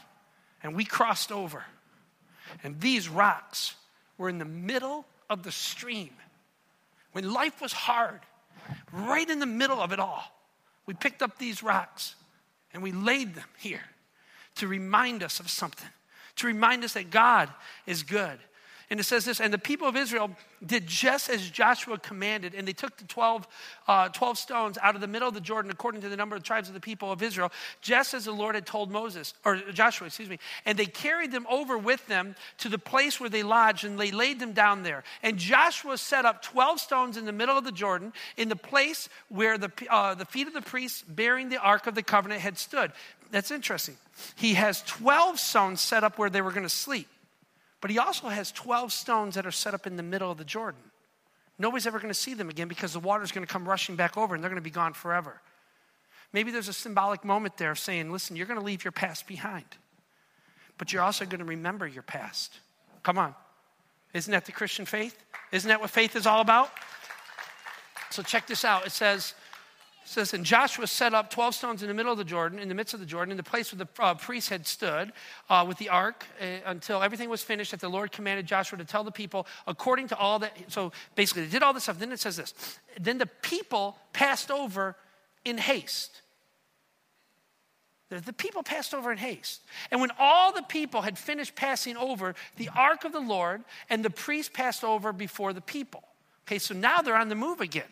and 0.61 0.75
we 0.75 0.83
crossed 0.83 1.31
over. 1.31 1.63
And 2.63 2.79
these 2.81 3.07
rocks 3.07 3.75
were 4.17 4.27
in 4.27 4.37
the 4.37 4.45
middle 4.45 5.05
of 5.29 5.43
the 5.43 5.51
stream. 5.51 6.09
When 7.13 7.31
life 7.31 7.61
was 7.61 7.71
hard, 7.71 8.19
right 8.91 9.29
in 9.29 9.39
the 9.39 9.45
middle 9.45 9.79
of 9.79 9.93
it 9.93 9.99
all 9.99 10.34
we 10.85 10.93
picked 10.93 11.21
up 11.21 11.37
these 11.37 11.63
rocks 11.63 12.15
and 12.73 12.83
we 12.83 12.91
laid 12.91 13.35
them 13.35 13.47
here 13.57 13.83
to 14.55 14.67
remind 14.67 15.23
us 15.23 15.39
of 15.39 15.49
something, 15.49 15.89
to 16.37 16.47
remind 16.47 16.83
us 16.83 16.93
that 16.93 17.09
God 17.09 17.49
is 17.85 18.03
good. 18.03 18.39
And 18.89 18.99
it 18.99 19.03
says 19.03 19.25
this, 19.25 19.39
and 19.41 19.51
the 19.51 19.57
people 19.57 19.87
of 19.87 19.95
Israel 19.95 20.29
did 20.65 20.85
just 20.85 21.29
as 21.29 21.49
Joshua 21.49 21.97
commanded, 21.97 22.53
and 22.53 22.67
they 22.67 22.73
took 22.73 22.97
the 22.97 23.05
12, 23.05 23.47
uh, 23.87 24.09
12 24.09 24.37
stones 24.37 24.77
out 24.81 24.95
of 24.95 25.01
the 25.01 25.07
middle 25.07 25.27
of 25.27 25.33
the 25.33 25.41
Jordan 25.41 25.71
according 25.71 26.01
to 26.01 26.09
the 26.09 26.15
number 26.15 26.35
of 26.35 26.43
the 26.43 26.45
tribes 26.45 26.67
of 26.67 26.73
the 26.73 26.79
people 26.79 27.11
of 27.11 27.23
Israel, 27.23 27.51
just 27.81 28.13
as 28.13 28.25
the 28.25 28.31
Lord 28.31 28.55
had 28.55 28.65
told 28.65 28.91
Moses, 28.91 29.33
or 29.43 29.57
Joshua, 29.73 30.07
excuse 30.07 30.29
me. 30.29 30.37
And 30.65 30.77
they 30.77 30.85
carried 30.85 31.31
them 31.31 31.47
over 31.49 31.77
with 31.77 32.05
them 32.07 32.35
to 32.59 32.69
the 32.69 32.77
place 32.77 33.19
where 33.19 33.29
they 33.29 33.43
lodged, 33.43 33.85
and 33.85 33.99
they 33.99 34.11
laid 34.11 34.39
them 34.39 34.53
down 34.53 34.83
there. 34.83 35.03
And 35.23 35.37
Joshua 35.37 35.97
set 35.97 36.25
up 36.25 36.43
12 36.43 36.79
stones 36.79 37.17
in 37.17 37.25
the 37.25 37.31
middle 37.31 37.57
of 37.57 37.63
the 37.63 37.71
Jordan, 37.71 38.13
in 38.37 38.49
the 38.49 38.55
place 38.55 39.09
where 39.29 39.57
the, 39.57 39.71
uh, 39.89 40.13
the 40.13 40.25
feet 40.25 40.47
of 40.47 40.53
the 40.53 40.61
priests 40.61 41.03
bearing 41.07 41.49
the 41.49 41.57
Ark 41.57 41.87
of 41.87 41.95
the 41.95 42.03
Covenant 42.03 42.41
had 42.41 42.57
stood. 42.57 42.91
That's 43.31 43.51
interesting. 43.51 43.97
He 44.35 44.53
has 44.53 44.81
12 44.83 45.39
stones 45.39 45.81
set 45.81 46.03
up 46.03 46.17
where 46.17 46.29
they 46.29 46.41
were 46.41 46.51
going 46.51 46.63
to 46.63 46.69
sleep. 46.69 47.07
But 47.85 47.91
he 47.91 47.99
also 47.99 48.29
has 48.29 48.51
12 48.51 48.91
stones 48.91 49.35
that 49.35 49.45
are 49.45 49.51
set 49.51 49.75
up 49.75 49.85
in 49.85 49.95
the 49.95 50.01
middle 50.01 50.31
of 50.31 50.39
the 50.39 50.43
Jordan. 50.43 50.81
Nobody's 51.59 51.85
ever 51.85 51.99
going 51.99 52.09
to 52.09 52.19
see 52.19 52.33
them 52.33 52.49
again 52.49 52.67
because 52.67 52.93
the 52.93 52.99
water's 52.99 53.31
going 53.31 53.45
to 53.45 53.53
come 53.53 53.69
rushing 53.69 53.95
back 53.95 54.17
over 54.17 54.33
and 54.33 54.43
they're 54.43 54.49
going 54.49 54.59
to 54.59 54.63
be 54.63 54.71
gone 54.71 54.93
forever. 54.93 55.39
Maybe 56.33 56.49
there's 56.49 56.67
a 56.67 56.73
symbolic 56.73 57.23
moment 57.23 57.57
there 57.57 57.69
of 57.69 57.77
saying, 57.77 58.11
listen, 58.11 58.35
you're 58.35 58.47
going 58.47 58.59
to 58.59 58.65
leave 58.65 58.83
your 58.83 58.91
past 58.91 59.27
behind, 59.27 59.67
but 60.79 60.91
you're 60.91 61.03
also 61.03 61.25
going 61.25 61.41
to 61.41 61.45
remember 61.45 61.85
your 61.85 62.01
past. 62.01 62.59
Come 63.03 63.19
on. 63.19 63.35
Isn't 64.15 64.31
that 64.31 64.45
the 64.45 64.51
Christian 64.51 64.87
faith? 64.87 65.23
Isn't 65.51 65.69
that 65.69 65.79
what 65.79 65.91
faith 65.91 66.15
is 66.15 66.25
all 66.25 66.41
about? 66.41 66.71
So 68.09 68.23
check 68.23 68.47
this 68.47 68.65
out. 68.65 68.87
It 68.87 68.93
says, 68.93 69.35
it 70.05 70.09
says, 70.09 70.35
and 70.35 70.45
Joshua 70.45 70.85
set 70.85 71.15
up 71.15 71.31
12 71.31 71.55
stones 71.55 71.81
in 71.81 71.87
the 71.87 71.93
middle 71.95 72.11
of 72.11 72.19
the 72.19 72.23
Jordan, 72.23 72.59
in 72.59 72.69
the 72.69 72.75
midst 72.75 72.93
of 72.93 72.99
the 72.99 73.07
Jordan, 73.07 73.31
in 73.31 73.37
the 73.37 73.43
place 73.43 73.73
where 73.73 73.83
the 73.83 74.03
uh, 74.03 74.13
priests 74.13 74.47
had 74.47 74.67
stood 74.67 75.11
uh, 75.49 75.65
with 75.67 75.79
the 75.79 75.89
ark 75.89 76.27
uh, 76.39 76.45
until 76.67 77.01
everything 77.01 77.27
was 77.27 77.41
finished 77.41 77.71
that 77.71 77.79
the 77.79 77.89
Lord 77.89 78.11
commanded 78.11 78.45
Joshua 78.45 78.77
to 78.77 78.85
tell 78.85 79.03
the 79.03 79.11
people 79.11 79.47
according 79.65 80.09
to 80.09 80.17
all 80.17 80.37
that. 80.39 80.55
So 80.67 80.91
basically, 81.15 81.45
they 81.45 81.49
did 81.49 81.63
all 81.63 81.73
this 81.73 81.83
stuff. 81.83 81.97
Then 81.97 82.11
it 82.11 82.19
says 82.19 82.37
this 82.37 82.53
Then 83.01 83.17
the 83.17 83.25
people 83.25 83.97
passed 84.13 84.51
over 84.51 84.95
in 85.43 85.57
haste. 85.57 86.21
The, 88.09 88.19
the 88.19 88.33
people 88.33 88.61
passed 88.61 88.93
over 88.93 89.11
in 89.11 89.17
haste. 89.17 89.63
And 89.89 90.01
when 90.01 90.11
all 90.19 90.53
the 90.53 90.61
people 90.61 91.01
had 91.01 91.17
finished 91.17 91.55
passing 91.55 91.97
over, 91.97 92.35
the 92.57 92.69
ark 92.77 93.05
of 93.05 93.11
the 93.11 93.19
Lord 93.19 93.63
and 93.89 94.05
the 94.05 94.11
priests 94.11 94.51
passed 94.53 94.83
over 94.83 95.11
before 95.11 95.51
the 95.51 95.61
people. 95.61 96.03
Okay, 96.47 96.59
so 96.59 96.75
now 96.75 97.01
they're 97.01 97.17
on 97.17 97.29
the 97.29 97.35
move 97.35 97.59
again. 97.59 97.85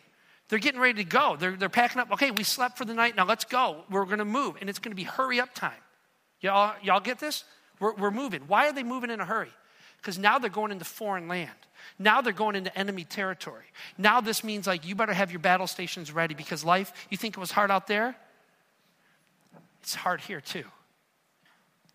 They're 0.48 0.58
getting 0.58 0.80
ready 0.80 1.02
to 1.02 1.08
go. 1.08 1.36
They're, 1.36 1.56
they're 1.56 1.68
packing 1.68 2.00
up. 2.00 2.12
Okay, 2.12 2.30
we 2.30 2.44
slept 2.44 2.76
for 2.76 2.84
the 2.84 2.94
night. 2.94 3.16
Now 3.16 3.24
let's 3.24 3.44
go. 3.44 3.84
We're 3.90 4.04
going 4.04 4.18
to 4.18 4.24
move. 4.24 4.56
And 4.60 4.68
it's 4.68 4.78
going 4.78 4.92
to 4.92 4.96
be 4.96 5.04
hurry 5.04 5.40
up 5.40 5.54
time. 5.54 5.72
Y'all, 6.40 6.74
y'all 6.82 7.00
get 7.00 7.18
this? 7.18 7.44
We're, 7.80 7.94
we're 7.94 8.10
moving. 8.10 8.42
Why 8.46 8.68
are 8.68 8.72
they 8.72 8.82
moving 8.82 9.10
in 9.10 9.20
a 9.20 9.24
hurry? 9.24 9.52
Because 9.96 10.18
now 10.18 10.38
they're 10.38 10.50
going 10.50 10.70
into 10.70 10.84
foreign 10.84 11.28
land. 11.28 11.50
Now 11.98 12.20
they're 12.20 12.32
going 12.32 12.56
into 12.56 12.76
enemy 12.76 13.04
territory. 13.04 13.64
Now 13.96 14.20
this 14.20 14.44
means 14.44 14.66
like 14.66 14.86
you 14.86 14.94
better 14.94 15.14
have 15.14 15.30
your 15.30 15.40
battle 15.40 15.66
stations 15.66 16.12
ready 16.12 16.34
because 16.34 16.64
life, 16.64 16.92
you 17.10 17.16
think 17.16 17.36
it 17.36 17.40
was 17.40 17.50
hard 17.50 17.70
out 17.70 17.86
there? 17.86 18.14
It's 19.82 19.94
hard 19.94 20.20
here 20.20 20.40
too. 20.40 20.64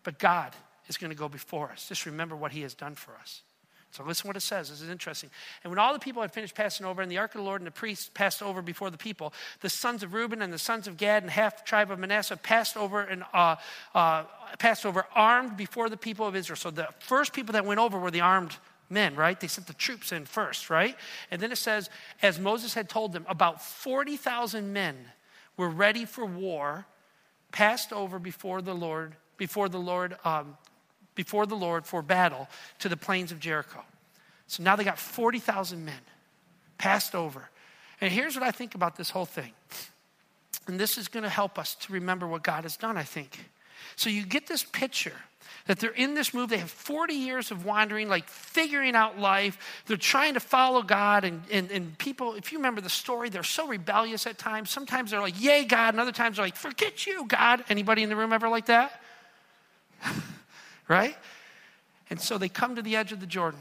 But 0.02 0.18
God 0.18 0.54
is 0.88 0.96
going 0.96 1.10
to 1.10 1.16
go 1.16 1.28
before 1.28 1.70
us. 1.70 1.88
Just 1.88 2.06
remember 2.06 2.34
what 2.34 2.52
He 2.52 2.62
has 2.62 2.74
done 2.74 2.94
for 2.94 3.14
us. 3.20 3.42
So 3.92 4.04
listen 4.04 4.28
what 4.28 4.36
it 4.36 4.40
says. 4.40 4.70
This 4.70 4.80
is 4.80 4.88
interesting. 4.88 5.30
And 5.64 5.70
when 5.70 5.78
all 5.78 5.92
the 5.92 5.98
people 5.98 6.22
had 6.22 6.32
finished 6.32 6.54
passing 6.54 6.86
over, 6.86 7.02
and 7.02 7.10
the 7.10 7.18
ark 7.18 7.34
of 7.34 7.40
the 7.40 7.44
Lord 7.44 7.60
and 7.60 7.66
the 7.66 7.72
priests 7.72 8.08
passed 8.12 8.42
over 8.42 8.62
before 8.62 8.88
the 8.90 8.98
people, 8.98 9.32
the 9.60 9.68
sons 9.68 10.02
of 10.02 10.14
Reuben 10.14 10.42
and 10.42 10.52
the 10.52 10.58
sons 10.58 10.86
of 10.86 10.96
Gad 10.96 11.22
and 11.22 11.30
half 11.30 11.58
the 11.58 11.64
tribe 11.64 11.90
of 11.90 11.98
Manasseh 11.98 12.36
passed 12.36 12.76
over 12.76 13.00
and 13.00 13.24
uh, 13.32 13.56
uh, 13.94 14.24
passed 14.58 14.86
over 14.86 15.06
armed 15.14 15.56
before 15.56 15.88
the 15.88 15.96
people 15.96 16.26
of 16.26 16.36
Israel. 16.36 16.56
So 16.56 16.70
the 16.70 16.88
first 17.00 17.32
people 17.32 17.54
that 17.54 17.66
went 17.66 17.80
over 17.80 17.98
were 17.98 18.12
the 18.12 18.20
armed 18.20 18.56
men, 18.88 19.16
right? 19.16 19.38
They 19.38 19.48
sent 19.48 19.66
the 19.66 19.74
troops 19.74 20.12
in 20.12 20.24
first, 20.24 20.70
right? 20.70 20.96
And 21.30 21.40
then 21.40 21.50
it 21.50 21.58
says, 21.58 21.90
as 22.22 22.38
Moses 22.38 22.74
had 22.74 22.88
told 22.88 23.12
them, 23.12 23.24
about 23.28 23.62
40,000 23.62 24.72
men 24.72 24.96
were 25.56 25.68
ready 25.68 26.04
for 26.04 26.24
war, 26.24 26.86
passed 27.50 27.92
over 27.92 28.18
before 28.18 28.62
the 28.62 28.74
Lord, 28.74 29.16
before 29.36 29.68
the 29.68 29.78
Lord 29.78 30.16
um, 30.24 30.56
before 31.14 31.46
the 31.46 31.54
Lord 31.54 31.86
for 31.86 32.02
battle 32.02 32.48
to 32.80 32.88
the 32.88 32.96
plains 32.96 33.32
of 33.32 33.40
Jericho. 33.40 33.82
So 34.46 34.62
now 34.62 34.76
they 34.76 34.84
got 34.84 34.98
40,000 34.98 35.84
men 35.84 36.00
passed 36.78 37.14
over. 37.14 37.48
And 38.00 38.12
here's 38.12 38.34
what 38.34 38.42
I 38.42 38.50
think 38.50 38.74
about 38.74 38.96
this 38.96 39.10
whole 39.10 39.26
thing. 39.26 39.52
And 40.66 40.78
this 40.78 40.98
is 40.98 41.08
going 41.08 41.22
to 41.22 41.28
help 41.28 41.58
us 41.58 41.74
to 41.76 41.92
remember 41.92 42.26
what 42.26 42.42
God 42.42 42.64
has 42.64 42.76
done, 42.76 42.96
I 42.96 43.02
think. 43.02 43.38
So 43.96 44.10
you 44.10 44.24
get 44.24 44.46
this 44.46 44.64
picture 44.64 45.14
that 45.66 45.78
they're 45.78 45.90
in 45.90 46.14
this 46.14 46.32
move. 46.32 46.48
They 46.48 46.58
have 46.58 46.70
40 46.70 47.14
years 47.14 47.50
of 47.50 47.64
wandering, 47.64 48.08
like 48.08 48.28
figuring 48.28 48.94
out 48.94 49.18
life. 49.18 49.82
They're 49.86 49.96
trying 49.96 50.34
to 50.34 50.40
follow 50.40 50.82
God. 50.82 51.24
And, 51.24 51.42
and, 51.50 51.70
and 51.70 51.98
people, 51.98 52.34
if 52.34 52.52
you 52.52 52.58
remember 52.58 52.80
the 52.80 52.90
story, 52.90 53.28
they're 53.28 53.42
so 53.42 53.68
rebellious 53.68 54.26
at 54.26 54.38
times. 54.38 54.70
Sometimes 54.70 55.10
they're 55.10 55.20
like, 55.20 55.40
yay, 55.40 55.64
God. 55.64 55.94
And 55.94 56.00
other 56.00 56.12
times 56.12 56.36
they're 56.36 56.46
like, 56.46 56.56
forget 56.56 57.06
you, 57.06 57.26
God. 57.26 57.64
Anybody 57.68 58.02
in 58.02 58.08
the 58.08 58.16
room 58.16 58.32
ever 58.32 58.48
like 58.48 58.66
that? 58.66 59.00
Right? 60.90 61.16
And 62.10 62.20
so 62.20 62.36
they 62.36 62.48
come 62.48 62.74
to 62.74 62.82
the 62.82 62.96
edge 62.96 63.12
of 63.12 63.20
the 63.20 63.26
Jordan. 63.26 63.60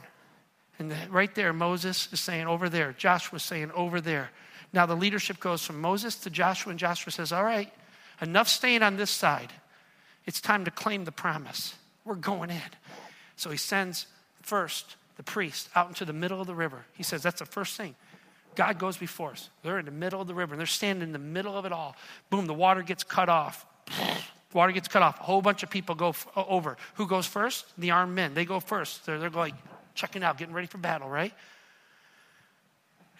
And 0.80 0.94
right 1.10 1.34
there, 1.36 1.54
Moses 1.54 2.10
is 2.12 2.20
saying, 2.20 2.48
over 2.48 2.68
there. 2.68 2.94
Joshua's 2.98 3.44
saying, 3.44 3.72
over 3.76 4.02
there. 4.02 4.32
Now 4.74 4.88
the 4.88 4.96
leadership 4.96 5.40
goes 5.40 5.64
from 5.64 5.80
Moses 5.80 6.16
to 6.18 6.30
Joshua, 6.30 6.72
and 6.72 6.80
Joshua 6.80 7.12
says, 7.12 7.32
All 7.32 7.44
right, 7.44 7.72
enough 8.22 8.48
staying 8.48 8.82
on 8.82 8.98
this 8.98 9.12
side. 9.12 9.52
It's 10.26 10.42
time 10.42 10.66
to 10.66 10.72
claim 10.72 11.06
the 11.06 11.12
promise. 11.12 11.76
We're 12.06 12.16
going 12.16 12.50
in. 12.50 12.62
So 13.36 13.50
he 13.50 13.58
sends 13.58 14.08
first 14.42 14.96
the 15.18 15.24
priest 15.24 15.70
out 15.76 15.88
into 15.90 16.06
the 16.06 16.14
middle 16.14 16.42
of 16.42 16.48
the 16.48 16.56
river. 16.56 16.86
He 16.94 17.04
says, 17.04 17.22
That's 17.22 17.40
the 17.40 17.46
first 17.46 17.78
thing. 17.78 17.96
God 18.56 18.80
goes 18.80 18.98
before 18.98 19.32
us. 19.32 19.50
They're 19.64 19.80
in 19.80 19.86
the 19.86 19.92
middle 19.92 20.22
of 20.22 20.28
the 20.28 20.34
river, 20.34 20.54
and 20.54 20.60
they're 20.60 20.68
standing 20.68 21.04
in 21.04 21.14
the 21.14 21.20
middle 21.20 21.58
of 21.58 21.66
it 21.66 21.72
all. 21.72 21.96
Boom, 22.30 22.46
the 22.48 22.54
water 22.54 22.82
gets 22.82 23.04
cut 23.04 23.30
off. 23.30 23.66
Water 24.54 24.72
gets 24.72 24.88
cut 24.88 25.04
off. 25.04 25.20
A 25.20 25.24
whole 25.24 25.42
bunch 25.42 25.62
of 25.64 25.70
people 25.70 25.96
go 25.96 26.10
f- 26.10 26.28
over. 26.36 26.78
Who 26.96 27.08
goes 27.08 27.28
first? 27.28 27.66
The 27.78 27.92
armed 27.92 28.16
men. 28.16 28.34
They 28.34 28.46
go 28.46 28.60
first. 28.60 29.06
They're, 29.06 29.20
they're 29.20 29.30
like 29.30 29.54
checking 29.94 30.24
out, 30.24 30.38
getting 30.38 30.56
ready 30.56 30.68
for 30.68 30.80
battle, 30.80 31.08
right? 31.08 31.34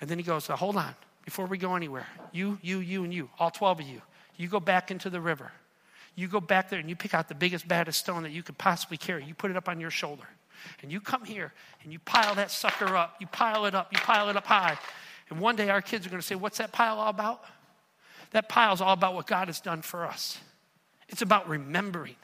And 0.02 0.10
then 0.10 0.18
he 0.18 0.24
goes, 0.24 0.48
Hold 0.48 0.76
on, 0.76 0.96
before 1.26 1.46
we 1.46 1.58
go 1.58 1.76
anywhere, 1.76 2.08
you, 2.32 2.58
you, 2.62 2.80
you, 2.80 3.04
and 3.04 3.14
you, 3.14 3.30
all 3.38 3.52
12 3.52 3.82
of 3.82 3.88
you, 3.88 4.02
you 4.38 4.48
go 4.48 4.60
back 4.60 4.90
into 4.90 5.10
the 5.10 5.22
river. 5.22 5.52
You 6.16 6.28
go 6.28 6.40
back 6.40 6.70
there 6.70 6.80
and 6.80 6.90
you 6.90 6.96
pick 6.96 7.14
out 7.14 7.28
the 7.28 7.36
biggest, 7.36 7.68
baddest 7.68 8.00
stone 8.00 8.24
that 8.24 8.32
you 8.32 8.44
could 8.44 8.58
possibly 8.58 8.98
carry. 8.98 9.24
You 9.24 9.34
put 9.34 9.52
it 9.52 9.58
up 9.58 9.70
on 9.70 9.80
your 9.80 9.92
shoulder. 9.92 10.28
And 10.82 10.92
you 10.92 11.00
come 11.00 11.24
here 11.24 11.54
and 11.84 11.94
you 11.94 12.00
pile 12.00 12.36
that 12.36 12.52
sucker 12.52 12.96
up. 12.96 13.16
You 13.20 13.28
pile 13.28 13.66
it 13.66 13.76
up. 13.76 13.94
You 13.94 14.00
pile 14.00 14.30
it 14.30 14.36
up 14.36 14.46
high. 14.46 14.78
And 15.30 15.40
one 15.40 15.56
day 15.56 15.70
our 15.70 15.82
kids 15.82 16.06
are 16.06 16.10
going 16.10 16.20
to 16.22 16.26
say, 16.26 16.36
What's 16.36 16.58
that 16.58 16.72
pile 16.72 17.00
all 17.00 17.10
about? 17.10 17.44
That 18.32 18.50
pile 18.50 18.74
is 18.74 18.82
all 18.82 18.94
about 18.94 19.14
what 19.14 19.28
God 19.28 19.48
has 19.48 19.60
done 19.62 19.82
for 19.82 20.06
us. 20.06 20.40
It's 21.10 21.22
about 21.22 21.50
remembering. 21.50 22.16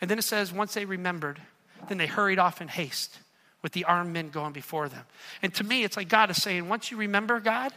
And 0.00 0.10
then 0.10 0.18
it 0.18 0.22
says, 0.22 0.52
once 0.52 0.74
they 0.74 0.84
remembered, 0.84 1.40
then 1.88 1.98
they 1.98 2.06
hurried 2.06 2.38
off 2.38 2.60
in 2.60 2.68
haste 2.68 3.18
with 3.62 3.72
the 3.72 3.84
armed 3.84 4.12
men 4.12 4.30
going 4.30 4.52
before 4.52 4.88
them. 4.88 5.04
And 5.40 5.54
to 5.54 5.64
me, 5.64 5.84
it's 5.84 5.96
like 5.96 6.08
God 6.08 6.30
is 6.30 6.42
saying, 6.42 6.68
once 6.68 6.90
you 6.90 6.96
remember 6.96 7.38
God, 7.40 7.72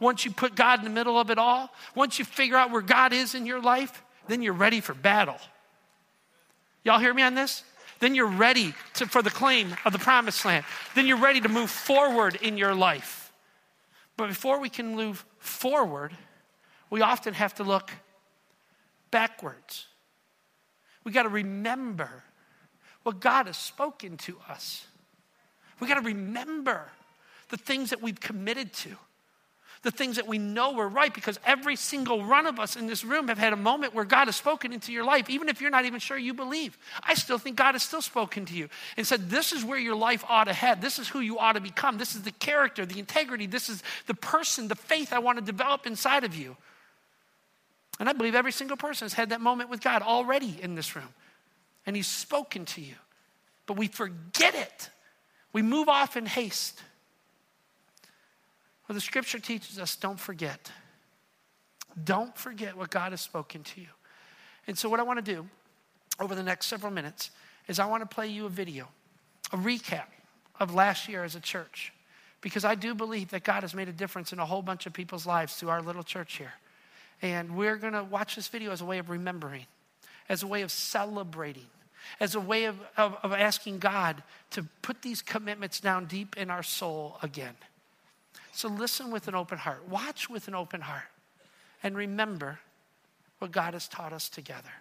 once 0.00 0.24
you 0.24 0.30
put 0.30 0.54
God 0.54 0.78
in 0.78 0.84
the 0.84 0.90
middle 0.90 1.18
of 1.18 1.30
it 1.30 1.38
all, 1.38 1.70
once 1.94 2.18
you 2.18 2.24
figure 2.24 2.56
out 2.56 2.70
where 2.70 2.82
God 2.82 3.12
is 3.12 3.34
in 3.34 3.46
your 3.46 3.60
life, 3.60 4.02
then 4.28 4.42
you're 4.42 4.52
ready 4.52 4.80
for 4.80 4.94
battle. 4.94 5.38
Y'all 6.82 6.98
hear 6.98 7.14
me 7.14 7.22
on 7.22 7.34
this? 7.34 7.62
then 8.00 8.14
you're 8.14 8.26
ready 8.26 8.74
to, 8.94 9.06
for 9.06 9.22
the 9.22 9.30
claim 9.30 9.74
of 9.84 9.92
the 9.92 9.98
promised 9.98 10.44
land. 10.44 10.64
Then 10.94 11.06
you're 11.06 11.16
ready 11.16 11.40
to 11.40 11.48
move 11.48 11.70
forward 11.70 12.36
in 12.36 12.58
your 12.58 12.74
life. 12.74 13.32
But 14.16 14.28
before 14.28 14.60
we 14.60 14.68
can 14.68 14.94
move 14.94 15.24
forward, 15.38 16.12
we 16.90 17.00
often 17.00 17.34
have 17.34 17.54
to 17.54 17.64
look 17.64 17.90
backwards. 19.10 19.86
We 21.04 21.12
got 21.12 21.22
to 21.22 21.28
remember 21.28 22.24
what 23.04 23.20
God 23.20 23.46
has 23.46 23.56
spoken 23.56 24.16
to 24.18 24.36
us. 24.48 24.84
We 25.78 25.86
got 25.86 25.94
to 25.94 26.00
remember 26.00 26.90
the 27.50 27.56
things 27.56 27.90
that 27.90 28.02
we've 28.02 28.18
committed 28.18 28.72
to, 28.72 28.90
the 29.82 29.92
things 29.92 30.16
that 30.16 30.26
we 30.26 30.38
know 30.38 30.72
were 30.72 30.88
right, 30.88 31.14
because 31.14 31.38
every 31.44 31.76
single 31.76 32.24
one 32.24 32.46
of 32.46 32.58
us 32.58 32.74
in 32.74 32.88
this 32.88 33.04
room 33.04 33.28
have 33.28 33.38
had 33.38 33.52
a 33.52 33.56
moment 33.56 33.94
where 33.94 34.04
God 34.04 34.24
has 34.24 34.34
spoken 34.34 34.72
into 34.72 34.92
your 34.92 35.04
life, 35.04 35.30
even 35.30 35.48
if 35.48 35.60
you're 35.60 35.70
not 35.70 35.84
even 35.84 36.00
sure 36.00 36.18
you 36.18 36.34
believe. 36.34 36.76
I 37.02 37.14
still 37.14 37.38
think 37.38 37.56
God 37.56 37.76
has 37.76 37.84
still 37.84 38.02
spoken 38.02 38.44
to 38.46 38.54
you 38.54 38.68
and 38.96 39.06
said, 39.06 39.30
This 39.30 39.52
is 39.52 39.64
where 39.64 39.78
your 39.78 39.94
life 39.94 40.24
ought 40.28 40.44
to 40.44 40.52
head. 40.52 40.82
This 40.82 40.98
is 40.98 41.08
who 41.08 41.20
you 41.20 41.38
ought 41.38 41.52
to 41.52 41.60
become. 41.60 41.98
This 41.98 42.16
is 42.16 42.22
the 42.22 42.32
character, 42.32 42.84
the 42.84 42.98
integrity. 42.98 43.46
This 43.46 43.68
is 43.68 43.84
the 44.06 44.14
person, 44.14 44.66
the 44.66 44.74
faith 44.74 45.12
I 45.12 45.20
want 45.20 45.38
to 45.38 45.44
develop 45.44 45.86
inside 45.86 46.24
of 46.24 46.34
you. 46.34 46.56
And 47.98 48.08
I 48.08 48.12
believe 48.12 48.34
every 48.34 48.52
single 48.52 48.76
person 48.76 49.06
has 49.06 49.14
had 49.14 49.30
that 49.30 49.40
moment 49.40 49.70
with 49.70 49.80
God 49.80 50.02
already 50.02 50.58
in 50.60 50.74
this 50.74 50.94
room. 50.94 51.08
And 51.86 51.96
He's 51.96 52.06
spoken 52.06 52.64
to 52.66 52.80
you. 52.80 52.94
But 53.66 53.76
we 53.76 53.88
forget 53.88 54.54
it. 54.54 54.90
We 55.52 55.62
move 55.62 55.88
off 55.88 56.16
in 56.16 56.26
haste. 56.26 56.82
Well, 58.88 58.94
the 58.94 59.00
scripture 59.00 59.38
teaches 59.38 59.78
us 59.78 59.96
don't 59.96 60.20
forget. 60.20 60.70
Don't 62.04 62.36
forget 62.36 62.76
what 62.76 62.90
God 62.90 63.12
has 63.12 63.20
spoken 63.20 63.62
to 63.62 63.80
you. 63.80 63.88
And 64.66 64.76
so, 64.76 64.88
what 64.88 65.00
I 65.00 65.02
want 65.02 65.24
to 65.24 65.34
do 65.34 65.48
over 66.20 66.34
the 66.34 66.42
next 66.42 66.66
several 66.66 66.92
minutes 66.92 67.30
is 67.68 67.78
I 67.78 67.86
want 67.86 68.08
to 68.08 68.14
play 68.14 68.28
you 68.28 68.46
a 68.46 68.50
video, 68.50 68.88
a 69.52 69.56
recap 69.56 70.06
of 70.60 70.74
last 70.74 71.08
year 71.08 71.24
as 71.24 71.34
a 71.34 71.40
church. 71.40 71.92
Because 72.40 72.64
I 72.64 72.74
do 72.74 72.94
believe 72.94 73.30
that 73.30 73.42
God 73.42 73.62
has 73.62 73.74
made 73.74 73.88
a 73.88 73.92
difference 73.92 74.32
in 74.32 74.38
a 74.38 74.46
whole 74.46 74.62
bunch 74.62 74.86
of 74.86 74.92
people's 74.92 75.26
lives 75.26 75.56
through 75.56 75.70
our 75.70 75.82
little 75.82 76.02
church 76.02 76.36
here. 76.36 76.52
And 77.22 77.56
we're 77.56 77.76
going 77.76 77.94
to 77.94 78.04
watch 78.04 78.36
this 78.36 78.48
video 78.48 78.72
as 78.72 78.80
a 78.80 78.84
way 78.84 78.98
of 78.98 79.10
remembering, 79.10 79.66
as 80.28 80.42
a 80.42 80.46
way 80.46 80.62
of 80.62 80.70
celebrating, 80.70 81.66
as 82.20 82.34
a 82.34 82.40
way 82.40 82.64
of, 82.64 82.78
of, 82.96 83.16
of, 83.22 83.32
asking 83.32 83.78
God 83.78 84.22
to 84.50 84.64
put 84.82 85.02
these 85.02 85.22
commitments 85.22 85.80
down 85.80 86.06
deep 86.06 86.36
in 86.36 86.50
our 86.50 86.62
soul 86.62 87.18
again. 87.22 87.54
So 88.52 88.68
listen 88.68 89.10
with 89.10 89.28
an 89.28 89.34
open 89.34 89.58
heart, 89.58 89.88
watch 89.88 90.30
with 90.30 90.48
an 90.48 90.54
open 90.54 90.80
heart, 90.80 91.08
and 91.82 91.96
remember 91.96 92.60
what 93.38 93.50
God 93.50 93.74
has 93.74 93.88
taught 93.88 94.12
us 94.12 94.28
together. 94.28 94.72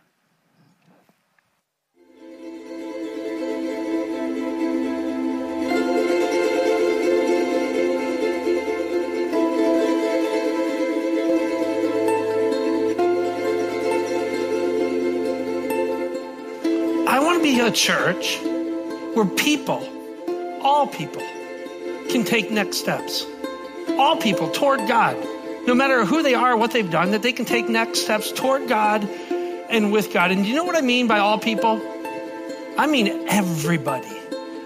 Be 17.46 17.60
a 17.60 17.70
church 17.70 18.40
where 19.14 19.28
people, 19.28 19.88
all 20.64 20.88
people, 20.88 21.22
can 22.10 22.24
take 22.24 22.50
next 22.50 22.78
steps. 22.78 23.24
All 24.00 24.18
people 24.18 24.50
toward 24.50 24.80
God, 24.88 25.16
no 25.68 25.76
matter 25.76 26.06
who 26.06 26.24
they 26.24 26.34
are, 26.34 26.58
what 26.58 26.72
they've 26.72 26.90
done, 26.90 27.12
that 27.12 27.22
they 27.22 27.32
can 27.32 27.46
take 27.46 27.70
next 27.70 28.00
steps 28.00 28.32
toward 28.32 28.68
God 28.68 29.08
and 29.70 29.92
with 29.92 30.12
God. 30.12 30.32
And 30.32 30.44
you 30.44 30.56
know 30.56 30.64
what 30.64 30.76
I 30.76 30.82
mean 30.82 31.06
by 31.06 31.20
all 31.20 31.38
people? 31.38 31.80
I 32.80 32.88
mean 32.88 33.28
everybody. 33.30 34.18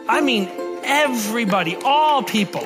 I 0.08 0.22
mean 0.22 0.48
everybody, 0.86 1.76
all 1.84 2.24
people. 2.24 2.66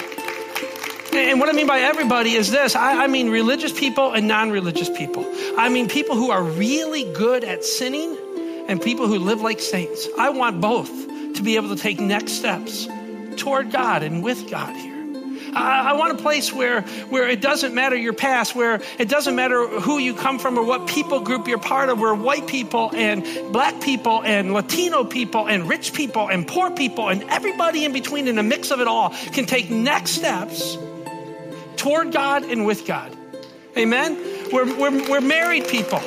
And 1.11 1.39
what 1.39 1.49
I 1.49 1.53
mean 1.53 1.65
by 1.65 1.79
everybody 1.79 2.33
is 2.33 2.51
this 2.51 2.75
I, 2.75 3.05
I 3.05 3.07
mean 3.07 3.29
religious 3.29 3.73
people 3.77 4.13
and 4.13 4.27
non 4.27 4.51
religious 4.51 4.95
people. 4.95 5.25
I 5.57 5.69
mean 5.69 5.89
people 5.89 6.15
who 6.15 6.29
are 6.29 6.43
really 6.43 7.11
good 7.13 7.43
at 7.43 7.63
sinning 7.63 8.15
and 8.67 8.81
people 8.81 9.07
who 9.07 9.19
live 9.19 9.41
like 9.41 9.59
saints. 9.59 10.07
I 10.17 10.29
want 10.29 10.61
both 10.61 10.91
to 11.35 11.41
be 11.41 11.55
able 11.55 11.69
to 11.69 11.81
take 11.81 11.99
next 11.99 12.33
steps 12.33 12.87
toward 13.37 13.71
God 13.71 14.03
and 14.03 14.23
with 14.23 14.49
God 14.49 14.75
here. 14.75 14.93
I, 15.55 15.93
want 15.93 16.19
a 16.19 16.21
place 16.21 16.51
where, 16.51 16.81
where 17.09 17.29
it 17.29 17.41
doesn't 17.41 17.75
matter 17.75 17.95
your 17.95 18.13
past, 18.13 18.55
where 18.55 18.81
it 18.97 19.07
doesn't 19.07 19.35
matter 19.35 19.67
who 19.67 19.97
you 19.97 20.13
come 20.13 20.39
from 20.39 20.57
or 20.57 20.65
what 20.65 20.87
people 20.87 21.19
group 21.19 21.47
you're 21.47 21.59
part 21.59 21.89
of, 21.89 21.99
where 21.99 22.15
white 22.15 22.47
people 22.47 22.89
and 22.93 23.23
black 23.51 23.79
people 23.81 24.23
and 24.23 24.53
Latino 24.53 25.03
people 25.03 25.47
and 25.47 25.69
rich 25.69 25.93
people 25.93 26.29
and 26.29 26.47
poor 26.47 26.71
people 26.71 27.09
and 27.09 27.23
everybody 27.23 27.85
in 27.85 27.93
between 27.93 28.27
in 28.27 28.37
a 28.39 28.43
mix 28.43 28.71
of 28.71 28.81
it 28.81 28.87
all 28.87 29.09
can 29.31 29.45
take 29.45 29.69
next 29.69 30.11
steps 30.11 30.77
toward 31.75 32.11
God 32.11 32.43
and 32.43 32.65
with 32.65 32.87
God. 32.87 33.15
Amen? 33.77 34.17
We're, 34.51 34.77
we're, 34.77 35.09
we're 35.09 35.21
married 35.21 35.67
people 35.67 36.01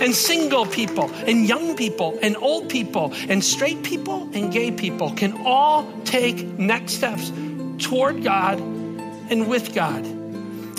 and 0.00 0.14
single 0.14 0.66
people 0.66 1.10
and 1.26 1.46
young 1.46 1.76
people 1.76 2.18
and 2.22 2.36
old 2.36 2.68
people 2.68 3.12
and 3.28 3.44
straight 3.44 3.82
people 3.82 4.28
and 4.32 4.52
gay 4.52 4.70
people 4.70 5.10
can 5.12 5.46
all 5.46 5.90
take 6.04 6.44
next 6.58 6.94
steps 6.94 7.32
toward 7.78 8.22
God 8.22 8.58
and 8.58 9.48
with 9.48 9.74
God. 9.74 10.04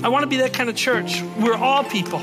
I 0.03 0.09
want 0.09 0.23
to 0.23 0.27
be 0.27 0.37
that 0.37 0.53
kind 0.53 0.69
of 0.69 0.75
church 0.75 1.19
where 1.37 1.55
all 1.55 1.83
people 1.83 2.19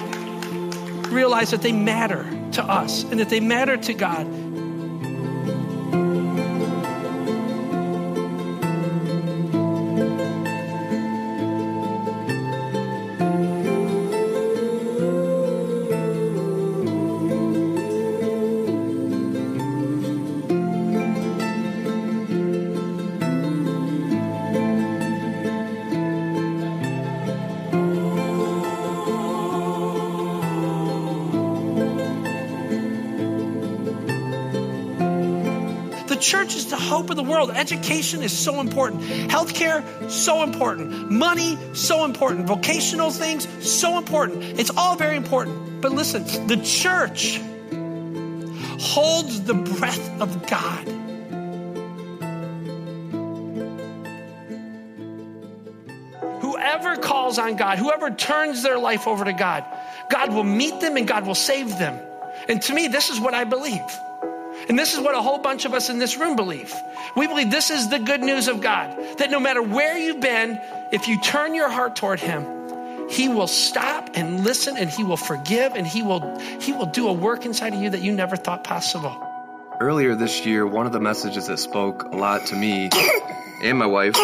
realize 1.10 1.52
that 1.52 1.62
they 1.62 1.72
matter 1.72 2.24
to 2.52 2.62
us 2.62 3.04
and 3.04 3.20
that 3.20 3.30
they 3.30 3.40
matter 3.40 3.76
to 3.76 3.94
God 3.94 4.26
church 36.28 36.54
is 36.54 36.66
the 36.66 36.76
hope 36.76 37.08
of 37.08 37.16
the 37.16 37.22
world. 37.22 37.50
Education 37.50 38.22
is 38.22 38.36
so 38.36 38.60
important. 38.60 39.02
Healthcare, 39.30 39.82
so 40.10 40.42
important. 40.42 41.10
Money, 41.10 41.56
so 41.72 42.04
important. 42.04 42.46
Vocational 42.46 43.10
things, 43.10 43.48
so 43.66 43.96
important. 43.96 44.42
It's 44.60 44.70
all 44.76 44.94
very 44.94 45.16
important. 45.16 45.80
But 45.80 45.92
listen, 45.92 46.24
the 46.46 46.58
church 46.58 47.40
holds 48.78 49.42
the 49.42 49.54
breath 49.54 50.20
of 50.20 50.46
God. 50.46 50.84
Whoever 56.42 56.96
calls 56.96 57.38
on 57.38 57.56
God, 57.56 57.78
whoever 57.78 58.10
turns 58.10 58.62
their 58.62 58.78
life 58.78 59.06
over 59.06 59.24
to 59.24 59.32
God, 59.32 59.64
God 60.10 60.34
will 60.34 60.44
meet 60.44 60.78
them 60.80 60.98
and 60.98 61.08
God 61.08 61.26
will 61.26 61.34
save 61.34 61.70
them. 61.78 61.98
And 62.48 62.60
to 62.62 62.74
me, 62.74 62.88
this 62.88 63.08
is 63.08 63.18
what 63.18 63.32
I 63.32 63.44
believe. 63.44 63.80
And 64.68 64.78
this 64.78 64.92
is 64.92 65.00
what 65.00 65.14
a 65.14 65.22
whole 65.22 65.38
bunch 65.38 65.64
of 65.64 65.72
us 65.72 65.88
in 65.88 65.98
this 65.98 66.18
room 66.18 66.36
believe. 66.36 66.74
We 67.16 67.26
believe 67.26 67.50
this 67.50 67.70
is 67.70 67.88
the 67.88 67.98
good 67.98 68.20
news 68.20 68.48
of 68.48 68.60
God 68.60 68.94
that 69.18 69.30
no 69.30 69.40
matter 69.40 69.62
where 69.62 69.96
you've 69.96 70.20
been, 70.20 70.60
if 70.92 71.08
you 71.08 71.18
turn 71.20 71.54
your 71.54 71.70
heart 71.70 71.96
toward 71.96 72.20
Him, 72.20 73.08
He 73.08 73.30
will 73.30 73.46
stop 73.46 74.10
and 74.12 74.44
listen 74.44 74.76
and 74.76 74.90
He 74.90 75.04
will 75.04 75.16
forgive 75.16 75.72
and 75.74 75.86
He 75.86 76.02
will, 76.02 76.38
he 76.60 76.72
will 76.72 76.86
do 76.86 77.08
a 77.08 77.12
work 77.12 77.46
inside 77.46 77.72
of 77.72 77.80
you 77.80 77.88
that 77.90 78.02
you 78.02 78.12
never 78.12 78.36
thought 78.36 78.62
possible. 78.62 79.16
Earlier 79.80 80.14
this 80.14 80.44
year, 80.44 80.66
one 80.66 80.86
of 80.86 80.92
the 80.92 81.00
messages 81.00 81.46
that 81.46 81.58
spoke 81.58 82.02
a 82.02 82.16
lot 82.16 82.46
to 82.46 82.56
me 82.56 82.90
and 83.62 83.78
my 83.78 83.86
wife 83.86 84.16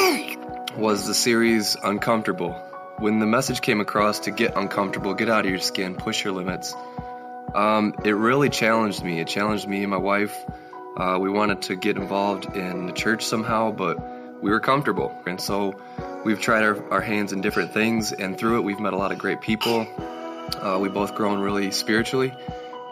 was 0.77 1.07
the 1.07 1.15
series 1.15 1.75
Uncomfortable. 1.83 2.53
When 2.99 3.19
the 3.19 3.27
message 3.27 3.61
came 3.63 3.81
across 3.81 4.21
to 4.21 4.31
get 4.31 4.57
uncomfortable, 4.57 5.15
get 5.15 5.29
out 5.29 5.47
of 5.47 5.51
your 5.51 5.61
skin, 5.61 5.95
push 5.95 6.23
your 6.23 6.33
limits, 6.33 6.75
um, 7.55 7.95
it 8.05 8.13
really 8.13 8.51
challenged 8.51 9.03
me. 9.05 9.21
It 9.21 9.29
challenged 9.29 9.69
me 9.69 9.83
and 9.83 9.91
my 9.91 9.97
wife. 9.97 10.45
Uh, 10.97 11.19
we 11.21 11.31
wanted 11.31 11.63
to 11.63 11.77
get 11.77 11.97
involved 11.97 12.57
in 12.57 12.87
the 12.87 12.93
church 12.93 13.25
somehow, 13.25 13.73
but 13.73 13.99
we 14.43 14.51
were 14.51 14.61
comfortable. 14.61 15.17
And 15.27 15.41
so 15.41 15.75
we've 16.25 16.41
tried 16.41 16.63
our, 16.63 16.93
our 16.93 17.01
hands 17.01 17.33
in 17.33 17.41
different 17.41 17.73
things, 17.73 18.13
and 18.13 18.37
through 18.39 18.59
it, 18.59 18.63
we've 18.63 18.81
met 18.81 18.93
a 18.93 18.97
lot 18.97 19.11
of 19.11 19.19
great 19.19 19.41
people. 19.41 19.87
Uh, 20.61 20.79
we 20.81 20.89
both 20.89 21.15
grown 21.15 21.41
really 21.41 21.71
spiritually, 21.71 22.35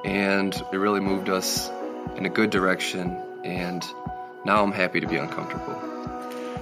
and 0.05 0.55
it 0.55 0.77
really 0.77 1.01
moved 1.01 1.29
us 1.29 1.71
in 2.17 2.27
a 2.27 2.31
good 2.31 2.51
direction. 2.51 3.21
And 3.45 3.85
now 4.45 4.63
I'm 4.63 4.73
happy 4.73 5.01
to 5.01 5.07
be 5.07 5.17
uncomfortable. 5.17 5.81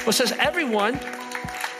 Well, 0.05 0.13
says, 0.13 0.33
everyone 0.39 0.99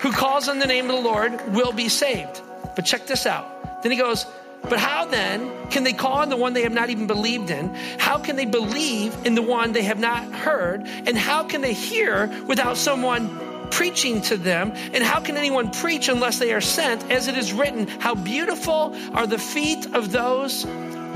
who 0.01 0.13
calls 0.13 0.49
on 0.49 0.59
the 0.59 0.67
name 0.67 0.89
of 0.89 0.97
the 0.97 1.03
Lord 1.03 1.53
will 1.53 1.73
be 1.73 1.89
saved. 1.89 2.41
But 2.77 2.85
check 2.85 3.07
this 3.07 3.27
out. 3.27 3.83
Then 3.83 3.93
he 3.93 3.99
goes, 3.99 4.27
But 4.71 4.79
how 4.79 5.05
then 5.05 5.51
can 5.71 5.83
they 5.83 5.93
call 5.93 6.19
on 6.19 6.29
the 6.29 6.37
one 6.37 6.53
they 6.53 6.63
have 6.63 6.73
not 6.73 6.91
even 6.91 7.09
believed 7.09 7.51
in? 7.51 7.75
How 7.99 8.19
can 8.19 8.37
they 8.37 8.45
believe 8.45 9.13
in 9.27 9.35
the 9.35 9.43
one 9.43 9.73
they 9.73 9.83
have 9.83 9.99
not 9.99 10.33
heard? 10.33 10.87
And 10.87 11.19
how 11.19 11.43
can 11.43 11.61
they 11.61 11.73
hear 11.73 12.29
without 12.47 12.77
someone 12.77 13.69
preaching 13.73 14.21
to 14.23 14.37
them? 14.37 14.73
And 14.95 15.03
how 15.03 15.19
can 15.19 15.37
anyone 15.37 15.73
preach 15.73 16.09
unless 16.09 16.39
they 16.39 16.53
are 16.53 16.61
sent? 16.61 17.11
As 17.11 17.27
it 17.27 17.37
is 17.37 17.53
written, 17.53 17.89
how 17.89 18.15
beautiful 18.15 18.97
are 19.13 19.27
the 19.27 19.39
feet 19.39 19.87
of 19.93 20.13
those 20.13 20.63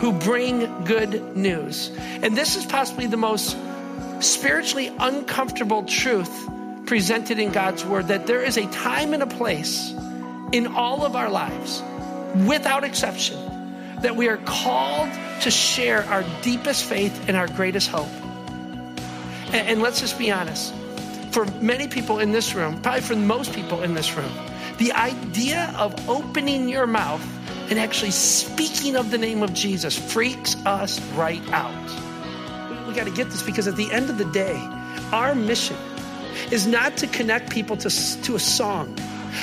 who 0.00 0.12
bring 0.12 0.84
good 0.84 1.36
news. 1.36 1.92
And 2.22 2.36
this 2.36 2.56
is 2.56 2.66
possibly 2.66 3.06
the 3.06 3.16
most 3.16 3.56
spiritually 4.18 4.92
uncomfortable 4.98 5.84
truth 5.84 6.50
presented 6.86 7.38
in 7.38 7.52
God's 7.52 7.84
word 7.84 8.08
that 8.08 8.26
there 8.26 8.42
is 8.42 8.56
a 8.56 8.66
time 8.66 9.14
and 9.14 9.22
a 9.22 9.28
place 9.28 9.92
in 10.50 10.66
all 10.74 11.04
of 11.06 11.14
our 11.14 11.30
lives 11.30 11.82
without 12.34 12.84
exception, 12.84 13.38
that 14.02 14.16
we 14.16 14.28
are 14.28 14.38
called 14.38 15.10
to 15.40 15.50
share 15.50 16.04
our 16.04 16.24
deepest 16.42 16.84
faith 16.84 17.28
and 17.28 17.36
our 17.36 17.48
greatest 17.48 17.88
hope. 17.88 18.08
And, 19.48 19.68
and, 19.68 19.82
let's 19.82 20.00
just 20.00 20.18
be 20.18 20.30
honest. 20.30 20.74
For 21.30 21.46
many 21.60 21.88
people 21.88 22.18
in 22.18 22.32
this 22.32 22.54
room, 22.54 22.80
probably 22.82 23.00
for 23.00 23.16
most 23.16 23.52
people 23.52 23.82
in 23.82 23.94
this 23.94 24.16
room, 24.16 24.32
the 24.78 24.92
idea 24.92 25.74
of 25.76 26.08
opening 26.08 26.68
your 26.68 26.86
mouth 26.86 27.24
and 27.70 27.78
actually 27.78 28.10
speaking 28.10 28.96
of 28.96 29.10
the 29.10 29.18
name 29.18 29.42
of 29.42 29.54
Jesus 29.54 29.96
freaks 29.96 30.56
us 30.66 31.00
right 31.12 31.42
out. 31.50 31.72
We, 32.70 32.88
we 32.88 32.94
got 32.94 33.04
to 33.04 33.12
get 33.12 33.30
this 33.30 33.42
because 33.42 33.66
at 33.66 33.76
the 33.76 33.90
end 33.90 34.10
of 34.10 34.18
the 34.18 34.30
day, 34.32 34.56
our 35.12 35.34
mission 35.34 35.76
is 36.50 36.66
not 36.66 36.96
to 36.98 37.06
connect 37.06 37.50
people 37.50 37.76
to, 37.78 37.88
to 38.22 38.34
a 38.34 38.38
song 38.38 38.96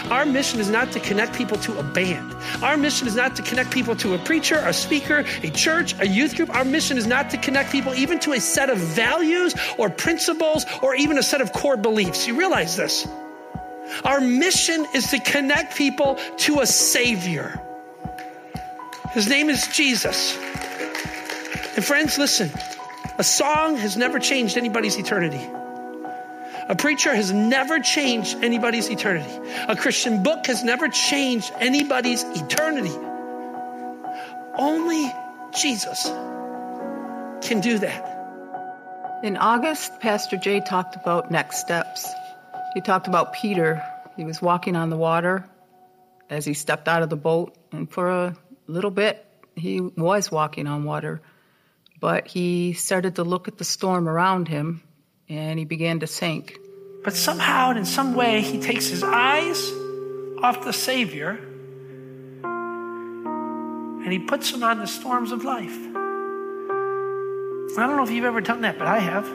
our 0.10 0.25
mission 0.25 0.60
is 0.60 0.69
not 0.69 0.91
to 0.93 0.99
connect 0.99 1.34
people 1.34 1.58
to 1.58 1.80
a 1.80 1.84
band. 1.84 2.36
Our 2.62 2.77
mission 2.77 3.08
is 3.08 3.15
not 3.15 3.36
to 3.36 3.41
connect 3.41 3.71
people 3.71 3.95
to 3.97 4.13
a 4.15 4.17
preacher, 4.19 4.58
a 4.58 4.73
speaker, 4.73 5.25
a 5.43 5.49
church, 5.49 5.99
a 5.99 6.08
youth 6.08 6.36
group. 6.36 6.49
Our 6.49 6.65
mission 6.65 6.97
is 6.97 7.08
not 7.08 7.30
to 7.32 7.38
connect 7.38 7.71
people 7.71 7.93
even 7.93 8.19
to 8.19 8.34
a 8.34 8.39
set 8.39 8.69
of 8.69 8.77
values 8.77 9.56
or 9.77 9.89
principles 9.89 10.65
or 10.82 10.95
even 10.95 11.17
a 11.17 11.23
set 11.23 11.41
of 11.41 11.54
core 11.54 11.77
beliefs. 11.77 12.27
You 12.27 12.38
realize 12.38 12.75
this? 12.75 13.08
Our 14.06 14.21
mission 14.21 14.86
is 14.93 15.08
to 15.08 15.19
connect 15.19 15.75
people 15.75 16.17
to 16.38 16.62
a 16.62 16.65
Savior. 16.65 17.62
His 19.12 19.27
name 19.27 19.49
is 19.49 19.67
Jesus. 19.67 20.38
And 21.75 21.84
friends, 21.84 22.17
listen, 22.17 22.49
a 23.17 23.23
song 23.23 23.75
has 23.77 23.97
never 23.97 24.19
changed 24.19 24.58
anybody's 24.58 24.97
eternity. 24.97 25.45
A 26.71 26.75
preacher 26.75 27.13
has 27.13 27.34
never 27.34 27.81
changed 27.81 28.41
anybody's 28.41 28.89
eternity. 28.89 29.29
A 29.67 29.75
Christian 29.75 30.23
book 30.23 30.47
has 30.47 30.63
never 30.63 30.88
changed 30.88 31.51
anybody's 31.60 32.23
eternity. 32.23 32.95
Only 34.57 35.13
Jesus 35.53 36.05
can 37.45 37.60
do 37.60 37.77
that. 37.77 39.19
In 39.21 39.36
August, 39.36 39.99
Pastor 39.99 40.38
Jay 40.38 40.62
talked 40.62 40.95
about 40.95 41.29
next 41.29 41.57
steps. 41.57 42.07
He 42.73 42.79
talked 42.79 43.07
about 43.10 43.34
Peter. 43.34 43.84
He 44.15 44.23
was 44.23 44.41
walking 44.41 44.77
on 44.77 44.89
the 44.89 44.95
water 44.95 45.45
as 46.29 46.45
he 46.45 46.53
stepped 46.53 46.88
out 46.88 47.03
of 47.03 47.10
the 47.10 47.17
boat, 47.17 47.53
and 47.73 47.91
for 47.91 48.10
a 48.10 48.36
little 48.67 48.91
bit, 48.91 49.25
he 49.57 49.81
was 49.81 50.31
walking 50.31 50.67
on 50.67 50.86
water. 50.86 51.21
But 51.99 52.29
he 52.29 52.71
started 52.71 53.15
to 53.17 53.25
look 53.25 53.49
at 53.49 53.57
the 53.57 53.65
storm 53.65 54.07
around 54.07 54.47
him 54.47 54.84
and 55.37 55.57
he 55.57 55.65
began 55.65 55.99
to 56.01 56.07
sink. 56.07 56.59
But 57.03 57.13
somehow 57.13 57.69
and 57.69 57.79
in 57.79 57.85
some 57.85 58.15
way, 58.15 58.41
he 58.41 58.59
takes 58.59 58.87
his 58.87 59.03
eyes 59.03 59.71
off 60.43 60.63
the 60.63 60.73
Savior 60.73 61.39
and 62.43 64.11
he 64.11 64.19
puts 64.19 64.51
them 64.51 64.63
on 64.63 64.79
the 64.79 64.87
storms 64.87 65.31
of 65.31 65.43
life. 65.43 65.77
I 67.77 67.87
don't 67.87 67.95
know 67.95 68.03
if 68.03 68.11
you've 68.11 68.25
ever 68.25 68.41
done 68.41 68.61
that, 68.61 68.77
but 68.77 68.87
I 68.87 68.99
have. 68.99 69.25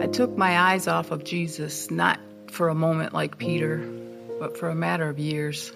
I 0.00 0.06
took 0.08 0.36
my 0.36 0.58
eyes 0.58 0.88
off 0.88 1.12
of 1.12 1.22
Jesus, 1.22 1.90
not 1.90 2.18
for 2.48 2.68
a 2.68 2.74
moment 2.74 3.14
like 3.14 3.38
Peter, 3.38 3.78
but 4.40 4.58
for 4.58 4.68
a 4.68 4.74
matter 4.74 5.08
of 5.08 5.20
years. 5.20 5.72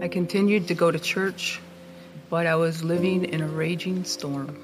I 0.00 0.06
continued 0.08 0.68
to 0.68 0.74
go 0.74 0.90
to 0.90 0.98
church, 1.00 1.60
but 2.28 2.46
I 2.46 2.54
was 2.54 2.84
living 2.84 3.24
in 3.24 3.40
a 3.40 3.48
raging 3.48 4.04
storm. 4.04 4.56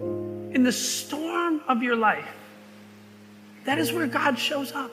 In 0.00 0.62
the 0.62 0.72
storm 0.72 1.31
of 1.72 1.82
your 1.82 1.96
life, 1.96 2.28
that 3.64 3.78
is 3.78 3.92
where 3.92 4.06
God 4.06 4.38
shows 4.38 4.72
up. 4.72 4.92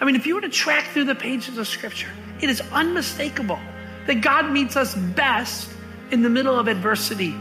I 0.00 0.04
mean, 0.04 0.16
if 0.16 0.26
you 0.26 0.34
were 0.34 0.40
to 0.42 0.48
track 0.48 0.88
through 0.88 1.04
the 1.04 1.14
pages 1.14 1.58
of 1.58 1.66
Scripture, 1.66 2.10
it 2.40 2.50
is 2.50 2.60
unmistakable 2.72 3.58
that 4.06 4.20
God 4.20 4.50
meets 4.50 4.76
us 4.76 4.94
best 4.94 5.68
in 6.10 6.22
the 6.22 6.30
middle 6.30 6.58
of 6.58 6.68
adversity. 6.68 7.32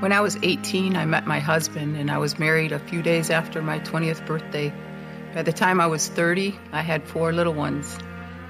When 0.00 0.12
I 0.12 0.20
was 0.20 0.36
18, 0.42 0.96
I 0.96 1.04
met 1.04 1.26
my 1.26 1.38
husband, 1.38 1.96
and 1.96 2.10
I 2.10 2.18
was 2.18 2.38
married 2.38 2.72
a 2.72 2.78
few 2.78 3.00
days 3.00 3.30
after 3.30 3.62
my 3.62 3.78
20th 3.80 4.26
birthday. 4.26 4.72
By 5.34 5.42
the 5.42 5.52
time 5.52 5.80
I 5.80 5.86
was 5.86 6.08
30, 6.08 6.58
I 6.72 6.82
had 6.82 7.06
four 7.06 7.32
little 7.32 7.54
ones, 7.54 7.98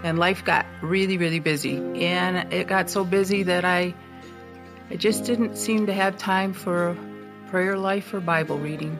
and 0.02 0.18
life 0.18 0.44
got 0.44 0.66
really, 0.80 1.18
really 1.18 1.40
busy. 1.40 1.76
And 1.76 2.52
it 2.52 2.66
got 2.66 2.90
so 2.90 3.04
busy 3.04 3.42
that 3.44 3.64
I, 3.64 3.94
I 4.90 4.96
just 4.96 5.24
didn't 5.24 5.56
seem 5.56 5.86
to 5.86 5.92
have 5.92 6.16
time 6.16 6.54
for 6.54 6.96
prayer 7.54 7.78
life 7.78 8.12
or 8.12 8.18
Bible 8.18 8.58
reading. 8.58 8.98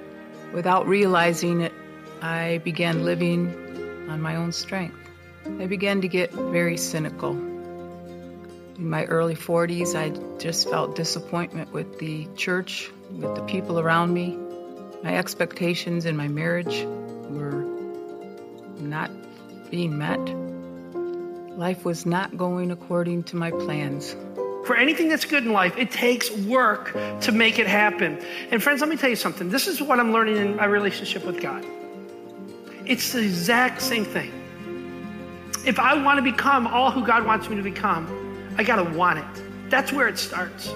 Without 0.53 0.87
realizing 0.87 1.61
it, 1.61 1.73
I 2.23 2.59
began 2.63 3.05
living 3.05 3.49
on 4.09 4.23
my 4.23 4.37
own 4.37 4.53
strength. 4.53 4.97
I 5.45 5.67
began 5.67 6.03
to 6.03 6.07
get 6.07 6.31
very 6.31 6.77
cynical. 6.77 7.33
In 7.33 8.89
my 8.89 9.07
early 9.07 9.35
40s, 9.35 9.97
I 9.97 10.11
just 10.39 10.71
felt 10.71 10.95
disappointment 10.95 11.73
with 11.73 11.99
the 11.99 12.29
church, 12.37 12.93
with 13.11 13.35
the 13.35 13.43
people 13.43 13.81
around 13.81 14.15
me. 14.15 14.39
My 15.03 15.17
expectations 15.17 16.07
in 16.07 16.17
my 16.17 16.29
marriage 16.29 16.85
were 17.31 17.65
not 18.79 19.11
being 19.69 19.99
met. 19.99 20.21
Life 21.59 21.85
was 21.85 22.07
not 22.07 22.37
going 22.37 22.71
according 22.71 23.25
to 23.25 23.37
my 23.37 23.51
plans. 23.51 24.15
For 24.65 24.77
anything 24.77 25.09
that's 25.09 25.27
good 25.27 25.45
in 25.45 25.53
life, 25.53 25.77
it 25.77 25.91
takes 25.91 26.31
work 26.31 26.93
to 27.23 27.33
make 27.33 27.59
it 27.59 27.67
happen. 27.67 28.19
And 28.51 28.63
friends, 28.63 28.81
let 28.81 28.89
me 28.89 28.97
tell 28.97 29.11
you 29.11 29.17
something. 29.17 29.51
This 29.51 29.69
is 29.69 29.83
what 29.83 30.01
I'm 30.01 30.13
learning 30.13 30.37
in 30.37 30.57
my 30.57 30.65
relationship 30.65 31.25
with 31.25 31.41
God. 31.41 31.65
It's 32.87 33.13
the 33.13 33.21
exact 33.21 33.83
same 33.83 34.05
thing. 34.05 34.33
If 35.67 35.79
I 35.79 36.03
want 36.03 36.19
to 36.19 36.23
become 36.23 36.67
all 36.67 36.91
who 36.91 37.07
God 37.07 37.27
wants 37.27 37.49
me 37.49 37.57
to 37.57 37.63
become, 37.63 38.07
I 38.57 38.65
got 38.65 38.77
to 38.77 38.97
want 38.97 39.19
it. 39.19 39.71
That's 39.71 39.93
where 39.93 40.09
it 40.09 40.19
starts. 40.19 40.73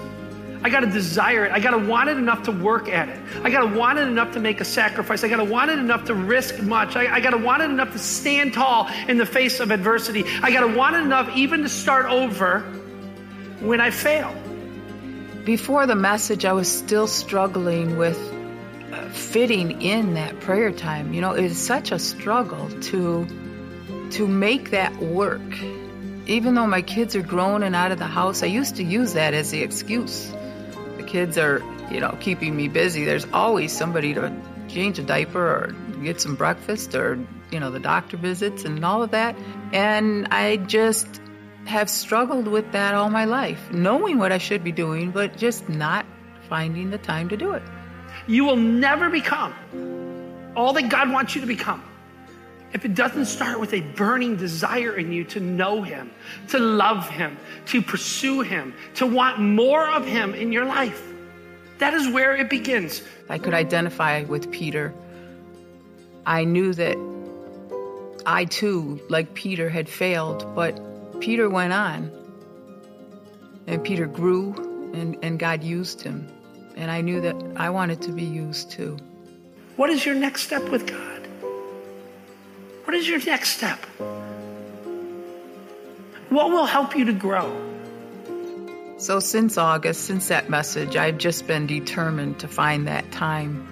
I 0.61 0.69
got 0.69 0.81
to 0.81 0.87
desire 0.87 1.45
it. 1.45 1.51
I 1.51 1.59
got 1.59 1.71
to 1.71 1.77
want 1.77 2.09
it 2.09 2.17
enough 2.17 2.43
to 2.43 2.51
work 2.51 2.89
at 2.89 3.07
it. 3.09 3.19
I 3.43 3.49
got 3.49 3.61
to 3.61 3.77
want 3.77 3.97
it 3.97 4.07
enough 4.07 4.33
to 4.33 4.39
make 4.39 4.59
a 4.59 4.65
sacrifice. 4.65 5.23
I 5.23 5.29
got 5.29 5.37
to 5.37 5.45
want 5.45 5.71
it 5.71 5.79
enough 5.79 6.05
to 6.05 6.13
risk 6.13 6.59
much. 6.61 6.95
I, 6.95 7.15
I 7.15 7.19
got 7.21 7.31
to 7.31 7.37
want 7.37 7.61
it 7.61 7.69
enough 7.69 7.93
to 7.93 7.99
stand 7.99 8.53
tall 8.53 8.87
in 9.07 9.17
the 9.17 9.25
face 9.25 9.59
of 9.59 9.71
adversity. 9.71 10.25
I 10.43 10.51
got 10.51 10.61
to 10.61 10.75
want 10.75 10.95
it 10.95 10.99
enough 10.99 11.35
even 11.35 11.63
to 11.63 11.69
start 11.69 12.07
over 12.07 12.65
when 13.61 13.81
I 13.81 13.91
fail. 13.91 14.33
Before 15.45 15.85
the 15.87 15.95
message, 15.95 16.45
I 16.45 16.53
was 16.53 16.71
still 16.71 17.07
struggling 17.07 17.97
with 17.97 18.17
uh, 18.91 19.09
fitting 19.09 19.81
in 19.81 20.13
that 20.15 20.39
prayer 20.39 20.71
time. 20.71 21.13
You 21.13 21.21
know, 21.21 21.33
it 21.33 21.45
is 21.45 21.57
such 21.57 21.91
a 21.91 21.99
struggle 21.99 22.69
to 22.81 23.27
to 24.11 24.27
make 24.27 24.71
that 24.71 24.95
work. 24.97 25.41
Even 26.25 26.55
though 26.55 26.67
my 26.67 26.81
kids 26.81 27.15
are 27.15 27.21
grown 27.21 27.63
and 27.63 27.75
out 27.75 27.91
of 27.91 27.99
the 27.99 28.05
house, 28.05 28.43
I 28.43 28.47
used 28.47 28.75
to 28.77 28.83
use 28.83 29.13
that 29.13 29.33
as 29.33 29.51
the 29.51 29.61
excuse. 29.61 30.31
The 30.97 31.03
kids 31.03 31.37
are, 31.37 31.63
you 31.91 31.99
know, 31.99 32.15
keeping 32.19 32.55
me 32.55 32.67
busy. 32.67 33.05
There's 33.05 33.25
always 33.33 33.75
somebody 33.75 34.13
to 34.13 34.31
change 34.67 34.99
a 34.99 35.03
diaper 35.03 35.41
or 35.41 35.75
get 36.03 36.21
some 36.21 36.35
breakfast 36.35 36.93
or, 36.95 37.19
you 37.51 37.59
know, 37.59 37.71
the 37.71 37.79
doctor 37.79 38.17
visits 38.17 38.63
and 38.63 38.83
all 38.85 39.01
of 39.01 39.11
that. 39.11 39.35
And 39.73 40.27
I 40.29 40.57
just 40.57 41.21
have 41.69 41.89
struggled 41.89 42.47
with 42.47 42.71
that 42.71 42.95
all 42.95 43.09
my 43.09 43.25
life, 43.25 43.71
knowing 43.71 44.17
what 44.17 44.31
I 44.31 44.39
should 44.39 44.63
be 44.63 44.71
doing, 44.71 45.11
but 45.11 45.37
just 45.37 45.69
not 45.69 46.05
finding 46.49 46.89
the 46.89 46.97
time 46.97 47.29
to 47.29 47.37
do 47.37 47.53
it. 47.53 47.63
You 48.27 48.43
will 48.43 48.55
never 48.55 49.09
become 49.09 49.53
all 50.55 50.73
that 50.73 50.89
God 50.89 51.11
wants 51.11 51.35
you 51.35 51.41
to 51.41 51.47
become 51.47 51.83
if 52.73 52.85
it 52.85 52.93
doesn't 52.95 53.25
start 53.25 53.59
with 53.59 53.73
a 53.73 53.81
burning 53.81 54.35
desire 54.35 54.95
in 54.95 55.11
you 55.11 55.23
to 55.25 55.39
know 55.39 55.81
Him, 55.81 56.11
to 56.49 56.59
love 56.59 57.09
Him, 57.09 57.37
to 57.67 57.81
pursue 57.81 58.41
Him, 58.41 58.73
to 58.95 59.05
want 59.05 59.39
more 59.39 59.87
of 59.87 60.05
Him 60.05 60.33
in 60.33 60.51
your 60.51 60.65
life. 60.65 61.01
That 61.79 61.93
is 61.93 62.11
where 62.11 62.35
it 62.35 62.49
begins. 62.49 63.01
I 63.29 63.37
could 63.37 63.53
identify 63.53 64.23
with 64.23 64.51
Peter. 64.51 64.93
I 66.25 66.43
knew 66.43 66.73
that 66.73 66.97
I 68.25 68.45
too, 68.45 68.99
like 69.09 69.33
Peter, 69.33 69.69
had 69.69 69.89
failed, 69.89 70.45
but 70.55 70.79
Peter 71.19 71.49
went 71.49 71.73
on. 71.73 72.11
And 73.67 73.83
Peter 73.83 74.07
grew, 74.07 74.55
and, 74.93 75.17
and 75.21 75.37
God 75.37 75.63
used 75.63 76.01
him. 76.01 76.27
And 76.75 76.89
I 76.89 77.01
knew 77.01 77.21
that 77.21 77.35
I 77.55 77.69
wanted 77.69 78.01
to 78.03 78.11
be 78.11 78.23
used 78.23 78.71
too. 78.71 78.97
What 79.75 79.89
is 79.89 80.05
your 80.05 80.15
next 80.15 80.43
step 80.43 80.63
with 80.69 80.87
God? 80.87 81.27
What 82.85 82.95
is 82.95 83.07
your 83.07 83.23
next 83.23 83.49
step? 83.57 83.79
What 86.29 86.51
will 86.51 86.65
help 86.65 86.95
you 86.95 87.05
to 87.05 87.13
grow? 87.13 87.65
So, 88.97 89.19
since 89.19 89.57
August, 89.57 90.05
since 90.05 90.27
that 90.27 90.49
message, 90.49 90.95
I've 90.95 91.17
just 91.17 91.47
been 91.47 91.67
determined 91.67 92.39
to 92.39 92.47
find 92.47 92.87
that 92.87 93.11
time 93.11 93.67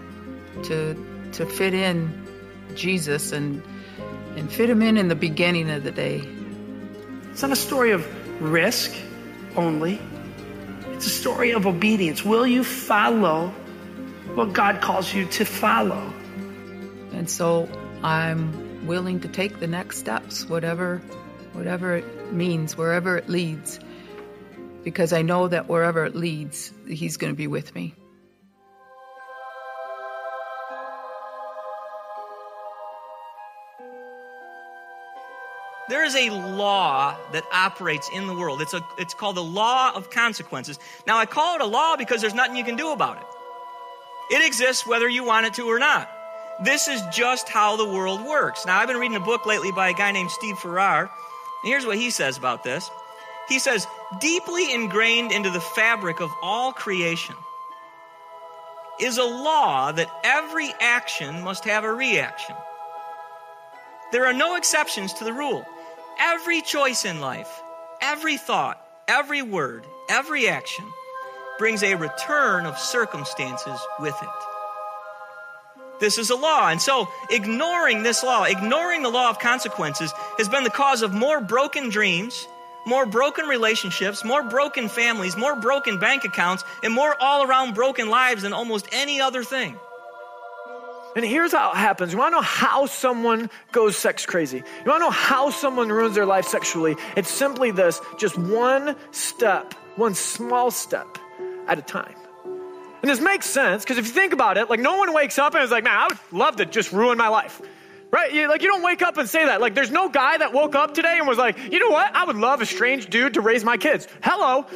to, 0.64 0.96
to 1.34 1.46
fit 1.46 1.74
in 1.74 2.28
Jesus 2.76 3.32
and, 3.32 3.62
and 4.36 4.52
fit 4.52 4.70
him 4.70 4.82
in 4.82 4.98
in 4.98 5.08
the 5.08 5.16
beginning 5.16 5.70
of 5.70 5.84
the 5.84 5.92
day. 5.92 6.22
It's 7.38 7.44
not 7.44 7.52
a 7.52 7.56
story 7.56 7.92
of 7.92 8.04
risk 8.42 8.92
only, 9.56 10.02
it's 10.88 11.06
a 11.06 11.12
story 11.12 11.52
of 11.52 11.68
obedience. 11.68 12.26
Will 12.26 12.48
you 12.48 12.64
follow 12.64 13.50
what 14.34 14.54
God 14.54 14.82
calls 14.82 15.14
you 15.14 15.28
to 15.28 15.46
follow? 15.46 16.12
And 17.12 17.30
so 17.30 17.70
I'm 18.02 18.88
willing 18.88 19.20
to 19.20 19.28
take 19.28 19.60
the 19.60 19.68
next 19.68 20.00
steps, 20.00 20.50
whatever, 20.50 20.98
whatever 21.54 21.98
it 21.98 22.34
means, 22.34 22.76
wherever 22.76 23.16
it 23.18 23.30
leads, 23.30 23.80
because 24.84 25.14
I 25.14 25.22
know 25.22 25.48
that 25.48 25.68
wherever 25.68 26.06
it 26.06 26.16
leads, 26.16 26.74
He's 26.88 27.18
going 27.18 27.34
to 27.34 27.38
be 27.38 27.46
with 27.46 27.76
me. 27.76 27.94
There 35.90 36.04
is 36.04 36.16
a 36.16 36.30
law 36.30 37.16
that 37.32 37.46
operates 37.52 38.10
in 38.14 38.28
the 38.28 38.34
world. 38.34 38.62
It's, 38.62 38.74
a, 38.74 38.86
it's 38.98 39.14
called 39.14 39.38
the 39.38 39.44
law 39.44 39.94
of 39.96 40.10
consequences. 40.10 40.80
Now, 41.06 41.18
I 41.18 41.26
call 41.26 41.56
it 41.56 41.62
a 41.62 41.66
law 41.66 41.96
because 41.96 42.20
there's 42.20 42.34
nothing 42.34 42.58
you 42.58 42.66
can 42.66 42.76
do 42.76 42.92
about 42.92 43.18
it. 43.18 44.36
It 44.36 44.46
exists 44.46 44.86
whether 44.86 45.08
you 45.08 45.24
want 45.24 45.46
it 45.46 45.54
to 45.54 45.64
or 45.64 45.80
not. 45.80 46.12
This 46.64 46.88
is 46.90 47.02
just 47.12 47.48
how 47.48 47.78
the 47.78 47.86
world 47.86 48.26
works. 48.26 48.66
Now, 48.66 48.80
I've 48.80 48.88
been 48.88 48.98
reading 48.98 49.16
a 49.16 49.22
book 49.22 49.46
lately 49.46 49.72
by 49.72 49.90
a 49.90 49.94
guy 49.94 50.12
named 50.12 50.32
Steve 50.32 50.58
Farrar, 50.58 51.02
and 51.04 51.10
here's 51.64 51.86
what 51.86 51.98
he 51.98 52.10
says 52.10 52.38
about 52.38 52.64
this. 52.64 52.90
He 53.48 53.60
says, 53.60 53.88
deeply 54.20 54.74
ingrained 54.74 55.32
into 55.32 55.50
the 55.50 55.62
fabric 55.62 56.20
of 56.20 56.32
all 56.42 56.74
creation 56.74 57.36
is 59.00 59.18
a 59.18 59.24
law 59.24 59.92
that 59.92 60.10
every 60.24 60.74
action 60.82 61.44
must 61.44 61.64
have 61.64 61.84
a 61.86 61.94
reaction. 61.94 62.56
There 64.12 64.26
are 64.26 64.34
no 64.34 64.56
exceptions 64.56 65.14
to 65.14 65.24
the 65.24 65.34
rule. 65.34 65.66
Every 66.20 66.62
choice 66.62 67.06
in 67.06 67.22
life, 67.22 67.50
every 68.02 68.38
thought, 68.38 68.82
every 69.08 69.42
word, 69.42 69.86
every 70.10 70.48
action 70.48 70.86
brings 71.58 71.84
a 71.84 71.96
return 71.96 72.66
of 72.66 72.78
circumstances 72.78 73.80
with 74.00 74.16
it. 74.22 74.30
This 76.00 76.18
is 76.18 76.30
a 76.30 76.36
law. 76.36 76.70
And 76.70 76.82
so, 76.82 77.08
ignoring 77.30 78.04
this 78.04 78.24
law, 78.24 78.44
ignoring 78.44 79.04
the 79.04 79.10
law 79.10 79.30
of 79.30 79.40
consequences, 79.40 80.12
has 80.38 80.48
been 80.48 80.64
the 80.64 80.70
cause 80.70 81.02
of 81.02 81.14
more 81.14 81.42
broken 81.42 81.90
dreams, 81.90 82.48
more 82.86 83.06
broken 83.06 83.46
relationships, 83.46 84.24
more 84.24 84.44
broken 84.44 84.90
families, 84.90 85.36
more 85.36 85.56
broken 85.56 86.00
bank 86.00 86.24
accounts, 86.24 86.64
and 86.84 86.94
more 86.94 87.16
all 87.20 87.44
around 87.44 87.76
broken 87.76 88.10
lives 88.10 88.44
than 88.44 88.54
almost 88.54 88.88
any 88.92 89.20
other 89.22 89.44
thing. 89.44 89.78
And 91.18 91.26
here's 91.26 91.52
how 91.52 91.72
it 91.72 91.78
happens. 91.78 92.14
You 92.14 92.20
want 92.20 92.34
to 92.34 92.36
know 92.36 92.44
how 92.44 92.86
someone 92.86 93.50
goes 93.72 93.98
sex 93.98 94.24
crazy? 94.24 94.58
You 94.58 94.86
want 94.86 95.02
to 95.02 95.06
know 95.06 95.10
how 95.10 95.50
someone 95.50 95.90
ruins 95.90 96.14
their 96.14 96.28
life 96.28 96.46
sexually? 96.46 96.96
It's 97.16 97.32
simply 97.32 97.72
this 97.72 98.00
just 98.20 98.38
one 98.38 98.96
step, 99.10 99.74
one 99.96 100.14
small 100.14 100.70
step 100.70 101.18
at 101.68 101.80
a 101.80 101.82
time. 101.82 102.14
And 102.46 103.10
this 103.10 103.20
makes 103.20 103.48
sense 103.48 103.84
because 103.84 103.98
if 103.98 104.06
you 104.06 104.12
think 104.12 104.32
about 104.32 104.60
it, 104.60 104.70
like 104.70 104.80
no 104.80 104.98
one 104.98 105.12
wakes 105.12 105.40
up 105.40 105.56
and 105.56 105.64
is 105.64 105.72
like, 105.72 105.84
man, 105.84 105.98
I 105.98 106.08
would 106.08 106.20
love 106.32 106.58
to 106.58 106.68
just 106.68 106.92
ruin 106.92 107.18
my 107.18 107.30
life. 107.30 107.64
Right? 108.12 108.32
You, 108.32 108.48
like 108.48 108.62
you 108.62 108.68
don't 108.68 108.84
wake 108.84 109.02
up 109.02 109.18
and 109.18 109.28
say 109.28 109.44
that. 109.44 109.60
Like 109.60 109.74
there's 109.74 109.92
no 109.92 110.10
guy 110.10 110.38
that 110.38 110.54
woke 110.54 110.76
up 110.76 110.94
today 110.94 111.18
and 111.18 111.28
was 111.28 111.40
like, 111.40 111.58
you 111.58 111.80
know 111.80 111.90
what? 111.90 112.16
I 112.16 112.26
would 112.26 112.38
love 112.38 112.62
a 112.62 112.66
strange 112.68 113.08
dude 113.10 113.34
to 113.34 113.42
raise 113.42 113.64
my 113.64 113.78
kids. 113.78 114.08
Hello. 114.22 114.68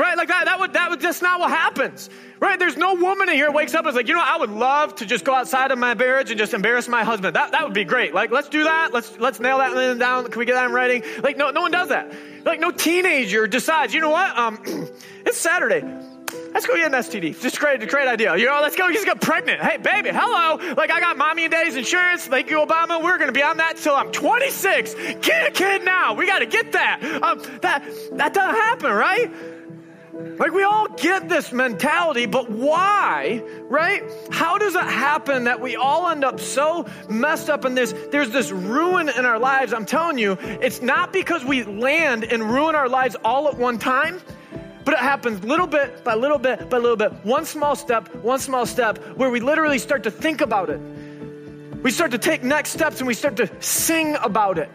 Right? 0.00 0.16
Like 0.16 0.28
that, 0.28 0.46
that 0.46 0.58
would, 0.58 0.72
that 0.72 0.88
would, 0.88 1.00
that's 1.00 1.20
not 1.20 1.40
what 1.40 1.50
happens. 1.50 2.08
Right? 2.40 2.58
There's 2.58 2.78
no 2.78 2.94
woman 2.94 3.28
in 3.28 3.34
here 3.34 3.52
wakes 3.52 3.74
up 3.74 3.80
and 3.80 3.90
is 3.90 3.94
like, 3.94 4.08
you 4.08 4.14
know, 4.14 4.22
I 4.24 4.38
would 4.38 4.48
love 4.48 4.94
to 4.96 5.04
just 5.04 5.26
go 5.26 5.34
outside 5.34 5.72
of 5.72 5.78
my 5.78 5.92
marriage 5.92 6.30
and 6.30 6.38
just 6.38 6.54
embarrass 6.54 6.88
my 6.88 7.04
husband. 7.04 7.36
That, 7.36 7.52
that 7.52 7.64
would 7.64 7.74
be 7.74 7.84
great. 7.84 8.14
Like, 8.14 8.30
let's 8.30 8.48
do 8.48 8.64
that. 8.64 8.94
Let's, 8.94 9.18
let's 9.18 9.40
nail 9.40 9.58
that 9.58 9.98
down. 9.98 10.30
Can 10.30 10.38
we 10.38 10.46
get 10.46 10.54
that 10.54 10.64
in 10.66 10.72
writing? 10.72 11.02
Like, 11.22 11.36
no, 11.36 11.50
no 11.50 11.60
one 11.60 11.70
does 11.70 11.90
that. 11.90 12.14
Like, 12.46 12.60
no 12.60 12.70
teenager 12.70 13.46
decides, 13.46 13.92
you 13.92 14.00
know 14.00 14.08
what? 14.08 14.34
Um, 14.38 14.58
it's 15.26 15.36
Saturday. 15.36 15.82
Let's 16.54 16.64
go 16.64 16.76
get 16.76 16.86
an 16.86 16.92
STD. 16.92 17.38
Just 17.38 17.60
great, 17.60 17.86
great 17.86 18.08
idea. 18.08 18.34
You 18.38 18.46
know, 18.46 18.58
let's 18.62 18.76
go 18.76 18.90
just 18.90 19.04
get 19.04 19.20
pregnant. 19.20 19.60
Hey, 19.60 19.76
baby, 19.76 20.08
hello. 20.12 20.74
Like, 20.76 20.90
I 20.90 21.00
got 21.00 21.18
mommy 21.18 21.44
and 21.44 21.52
daddy's 21.52 21.76
insurance. 21.76 22.26
Thank 22.26 22.48
you, 22.48 22.56
Obama. 22.56 23.02
We're 23.02 23.18
going 23.18 23.28
to 23.28 23.38
be 23.38 23.42
on 23.42 23.58
that 23.58 23.76
till 23.76 23.94
I'm 23.94 24.10
26. 24.10 24.94
Get 25.20 25.48
a 25.48 25.50
kid 25.50 25.84
now. 25.84 26.14
We 26.14 26.26
got 26.26 26.38
to 26.38 26.46
get 26.46 26.72
that. 26.72 27.02
Um, 27.22 27.42
that, 27.60 27.84
that 28.12 28.32
doesn't 28.32 28.54
happen, 28.54 28.92
right? 28.92 29.30
Like, 30.40 30.52
we 30.52 30.62
all 30.62 30.88
get 30.88 31.28
this 31.28 31.52
mentality, 31.52 32.24
but 32.24 32.50
why, 32.50 33.42
right? 33.68 34.02
How 34.30 34.56
does 34.56 34.74
it 34.74 34.84
happen 34.84 35.44
that 35.44 35.60
we 35.60 35.76
all 35.76 36.08
end 36.08 36.24
up 36.24 36.40
so 36.40 36.86
messed 37.10 37.50
up 37.50 37.66
in 37.66 37.74
this? 37.74 37.94
There's 38.10 38.30
this 38.30 38.50
ruin 38.50 39.10
in 39.10 39.26
our 39.26 39.38
lives. 39.38 39.74
I'm 39.74 39.84
telling 39.84 40.16
you, 40.16 40.38
it's 40.40 40.80
not 40.80 41.12
because 41.12 41.44
we 41.44 41.64
land 41.64 42.24
and 42.24 42.42
ruin 42.42 42.74
our 42.74 42.88
lives 42.88 43.16
all 43.22 43.48
at 43.48 43.58
one 43.58 43.78
time. 43.78 44.18
But 44.82 44.94
it 44.94 45.00
happens 45.00 45.44
little 45.44 45.66
bit 45.66 46.02
by 46.04 46.14
little 46.14 46.38
bit 46.38 46.70
by 46.70 46.78
little 46.78 46.96
bit, 46.96 47.12
one 47.22 47.44
small 47.44 47.76
step, 47.76 48.08
one 48.14 48.38
small 48.38 48.64
step, 48.64 48.96
where 49.18 49.28
we 49.28 49.40
literally 49.40 49.78
start 49.78 50.02
to 50.04 50.10
think 50.10 50.40
about 50.40 50.70
it. 50.70 50.80
We 51.82 51.90
start 51.90 52.12
to 52.12 52.18
take 52.18 52.42
next 52.42 52.70
steps 52.70 52.98
and 52.98 53.06
we 53.06 53.12
start 53.12 53.36
to 53.36 53.50
sing 53.62 54.16
about 54.22 54.56
it. 54.56 54.70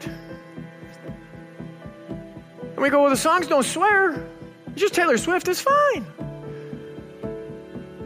And 2.06 2.78
we 2.78 2.91
go, 2.91 3.01
well, 3.01 3.10
the 3.10 3.17
songs 3.17 3.47
don't 3.47 3.65
swear. 3.65 4.30
Just 4.75 4.93
Taylor 4.93 5.17
Swift, 5.17 5.47
it's 5.47 5.61
fine. 5.61 6.05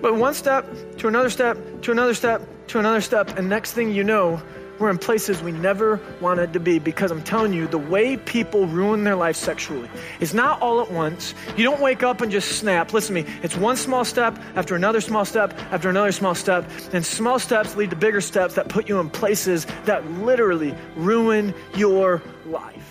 But 0.01 0.15
one 0.15 0.33
step 0.33 0.65
to 0.97 1.07
another 1.07 1.29
step 1.29 1.57
to 1.81 1.91
another 1.91 2.13
step 2.13 2.41
to 2.67 2.79
another 2.79 3.01
step, 3.01 3.37
and 3.37 3.49
next 3.49 3.73
thing 3.73 3.91
you 3.91 4.03
know, 4.03 4.41
we're 4.79 4.89
in 4.89 4.97
places 4.97 5.41
we 5.43 5.51
never 5.51 5.99
wanted 6.21 6.53
to 6.53 6.59
be 6.59 6.79
because 6.79 7.11
I'm 7.11 7.21
telling 7.21 7.51
you, 7.51 7.67
the 7.67 7.77
way 7.77 8.15
people 8.15 8.65
ruin 8.65 9.03
their 9.03 9.15
life 9.15 9.35
sexually 9.35 9.89
is 10.21 10.33
not 10.33 10.61
all 10.61 10.79
at 10.79 10.89
once. 10.89 11.33
You 11.57 11.65
don't 11.65 11.81
wake 11.81 12.01
up 12.01 12.21
and 12.21 12.31
just 12.31 12.59
snap. 12.59 12.93
Listen 12.93 13.15
to 13.15 13.23
me. 13.23 13.29
It's 13.43 13.57
one 13.57 13.75
small 13.75 14.05
step 14.05 14.39
after 14.55 14.75
another 14.75 15.01
small 15.01 15.25
step 15.25 15.53
after 15.71 15.89
another 15.89 16.13
small 16.13 16.33
step. 16.33 16.69
And 16.93 17.05
small 17.05 17.39
steps 17.39 17.75
lead 17.75 17.89
to 17.89 17.97
bigger 17.97 18.21
steps 18.21 18.55
that 18.55 18.69
put 18.69 18.87
you 18.87 18.99
in 18.99 19.09
places 19.09 19.67
that 19.83 20.09
literally 20.21 20.73
ruin 20.95 21.53
your 21.75 22.21
life. 22.45 22.88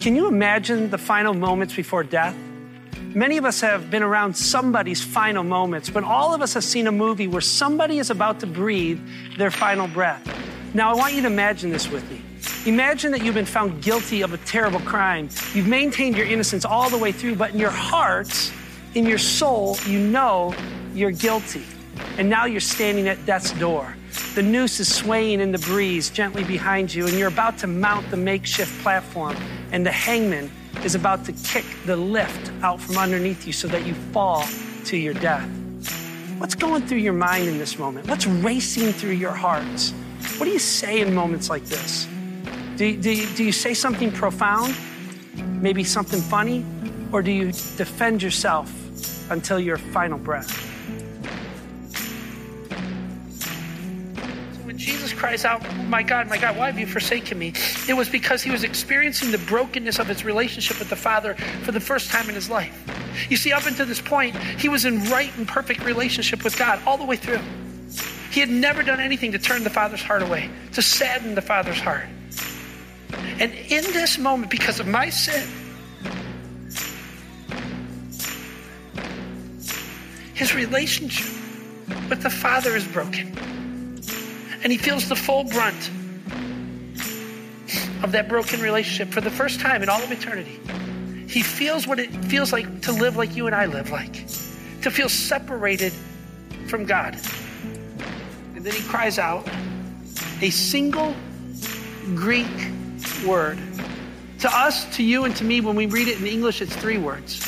Can 0.00 0.14
you 0.14 0.28
imagine 0.28 0.90
the 0.90 0.98
final 0.98 1.34
moments 1.34 1.74
before 1.74 2.04
death? 2.04 2.36
Many 3.14 3.38
of 3.38 3.44
us 3.44 3.60
have 3.62 3.90
been 3.90 4.02
around 4.02 4.36
somebody's 4.36 5.02
final 5.02 5.42
moments, 5.42 5.88
but 5.88 6.04
all 6.04 6.34
of 6.34 6.42
us 6.42 6.52
have 6.54 6.64
seen 6.64 6.86
a 6.86 6.92
movie 6.92 7.26
where 7.26 7.40
somebody 7.40 7.98
is 7.98 8.10
about 8.10 8.40
to 8.40 8.46
breathe 8.46 9.00
their 9.38 9.50
final 9.50 9.88
breath. 9.88 10.22
Now, 10.74 10.90
I 10.90 10.94
want 10.94 11.14
you 11.14 11.22
to 11.22 11.26
imagine 11.26 11.70
this 11.70 11.90
with 11.90 12.08
me. 12.10 12.20
Imagine 12.70 13.10
that 13.12 13.24
you've 13.24 13.34
been 13.34 13.46
found 13.46 13.82
guilty 13.82 14.20
of 14.20 14.34
a 14.34 14.38
terrible 14.38 14.80
crime. 14.80 15.30
You've 15.54 15.66
maintained 15.66 16.16
your 16.16 16.26
innocence 16.26 16.66
all 16.66 16.90
the 16.90 16.98
way 16.98 17.10
through, 17.10 17.36
but 17.36 17.52
in 17.52 17.58
your 17.58 17.70
heart, 17.70 18.52
in 18.94 19.06
your 19.06 19.18
soul, 19.18 19.78
you 19.86 19.98
know 19.98 20.54
you're 20.94 21.10
guilty. 21.10 21.64
And 22.18 22.28
now 22.28 22.44
you're 22.44 22.60
standing 22.60 23.08
at 23.08 23.24
death's 23.24 23.52
door. 23.52 23.96
The 24.34 24.42
noose 24.42 24.80
is 24.80 24.94
swaying 24.94 25.40
in 25.40 25.52
the 25.52 25.58
breeze 25.58 26.10
gently 26.10 26.44
behind 26.44 26.94
you, 26.94 27.06
and 27.06 27.18
you're 27.18 27.28
about 27.28 27.58
to 27.58 27.66
mount 27.66 28.10
the 28.10 28.16
makeshift 28.16 28.82
platform, 28.82 29.36
and 29.72 29.84
the 29.84 29.92
hangman 29.92 30.50
is 30.84 30.94
about 30.94 31.24
to 31.24 31.32
kick 31.32 31.64
the 31.84 31.96
lift 31.96 32.50
out 32.62 32.80
from 32.80 32.98
underneath 32.98 33.46
you 33.46 33.52
so 33.52 33.68
that 33.68 33.86
you 33.86 33.94
fall 34.12 34.44
to 34.84 34.96
your 34.96 35.14
death. 35.14 35.48
What's 36.38 36.54
going 36.54 36.86
through 36.86 36.98
your 36.98 37.14
mind 37.14 37.48
in 37.48 37.58
this 37.58 37.78
moment? 37.78 38.08
What's 38.08 38.26
racing 38.26 38.92
through 38.92 39.12
your 39.12 39.32
hearts? 39.32 39.92
What 40.36 40.44
do 40.44 40.50
you 40.50 40.58
say 40.58 41.00
in 41.00 41.14
moments 41.14 41.48
like 41.48 41.64
this? 41.64 42.06
Do, 42.76 42.94
do, 42.94 43.34
do 43.34 43.42
you 43.42 43.52
say 43.52 43.72
something 43.72 44.12
profound? 44.12 44.76
Maybe 45.62 45.82
something 45.82 46.20
funny? 46.20 46.64
Or 47.10 47.22
do 47.22 47.30
you 47.30 47.46
defend 47.46 48.22
yourself 48.22 48.70
until 49.30 49.58
your 49.58 49.78
final 49.78 50.18
breath? 50.18 50.75
Jesus 54.76 55.12
cries 55.12 55.44
out, 55.44 55.62
My 55.86 56.02
God, 56.02 56.28
my 56.28 56.38
God, 56.38 56.56
why 56.56 56.66
have 56.66 56.78
you 56.78 56.86
forsaken 56.86 57.38
me? 57.38 57.52
It 57.88 57.94
was 57.94 58.08
because 58.08 58.42
he 58.42 58.50
was 58.50 58.62
experiencing 58.62 59.30
the 59.30 59.38
brokenness 59.38 59.98
of 59.98 60.06
his 60.06 60.24
relationship 60.24 60.78
with 60.78 60.90
the 60.90 60.96
Father 60.96 61.34
for 61.62 61.72
the 61.72 61.80
first 61.80 62.10
time 62.10 62.28
in 62.28 62.34
his 62.34 62.50
life. 62.50 62.74
You 63.30 63.36
see, 63.36 63.52
up 63.52 63.66
until 63.66 63.86
this 63.86 64.00
point, 64.00 64.36
he 64.36 64.68
was 64.68 64.84
in 64.84 65.02
right 65.04 65.34
and 65.36 65.48
perfect 65.48 65.82
relationship 65.84 66.44
with 66.44 66.58
God 66.58 66.80
all 66.86 66.98
the 66.98 67.04
way 67.04 67.16
through. 67.16 67.40
He 68.30 68.40
had 68.40 68.50
never 68.50 68.82
done 68.82 69.00
anything 69.00 69.32
to 69.32 69.38
turn 69.38 69.64
the 69.64 69.70
Father's 69.70 70.02
heart 70.02 70.22
away, 70.22 70.50
to 70.72 70.82
sadden 70.82 71.34
the 71.34 71.42
Father's 71.42 71.80
heart. 71.80 72.06
And 73.38 73.52
in 73.52 73.84
this 73.92 74.18
moment, 74.18 74.50
because 74.50 74.78
of 74.78 74.86
my 74.86 75.08
sin, 75.08 75.48
his 80.34 80.54
relationship 80.54 81.32
with 82.10 82.22
the 82.22 82.30
Father 82.30 82.76
is 82.76 82.86
broken 82.86 83.34
and 84.66 84.72
he 84.72 84.78
feels 84.78 85.08
the 85.08 85.14
full 85.14 85.44
brunt 85.44 85.90
of 88.02 88.10
that 88.10 88.26
broken 88.28 88.60
relationship 88.60 89.14
for 89.14 89.20
the 89.20 89.30
first 89.30 89.60
time 89.60 89.80
in 89.80 89.88
all 89.88 90.02
of 90.02 90.10
eternity. 90.10 90.58
he 91.28 91.40
feels 91.40 91.86
what 91.86 92.00
it 92.00 92.10
feels 92.24 92.52
like 92.52 92.82
to 92.82 92.90
live 92.90 93.16
like 93.16 93.36
you 93.36 93.46
and 93.46 93.54
I 93.54 93.66
live 93.66 93.92
like, 93.92 94.26
to 94.82 94.90
feel 94.90 95.08
separated 95.08 95.92
from 96.66 96.84
God. 96.84 97.16
And 98.56 98.66
then 98.66 98.74
he 98.74 98.82
cries 98.88 99.20
out 99.20 99.48
a 100.42 100.50
single 100.50 101.14
Greek 102.16 102.50
word. 103.24 103.60
To 104.40 104.52
us, 104.52 104.96
to 104.96 105.04
you, 105.04 105.26
and 105.26 105.36
to 105.36 105.44
me, 105.44 105.60
when 105.60 105.76
we 105.76 105.86
read 105.86 106.08
it 106.08 106.18
in 106.18 106.26
English, 106.26 106.60
it's 106.60 106.74
three 106.74 106.98
words. 106.98 107.38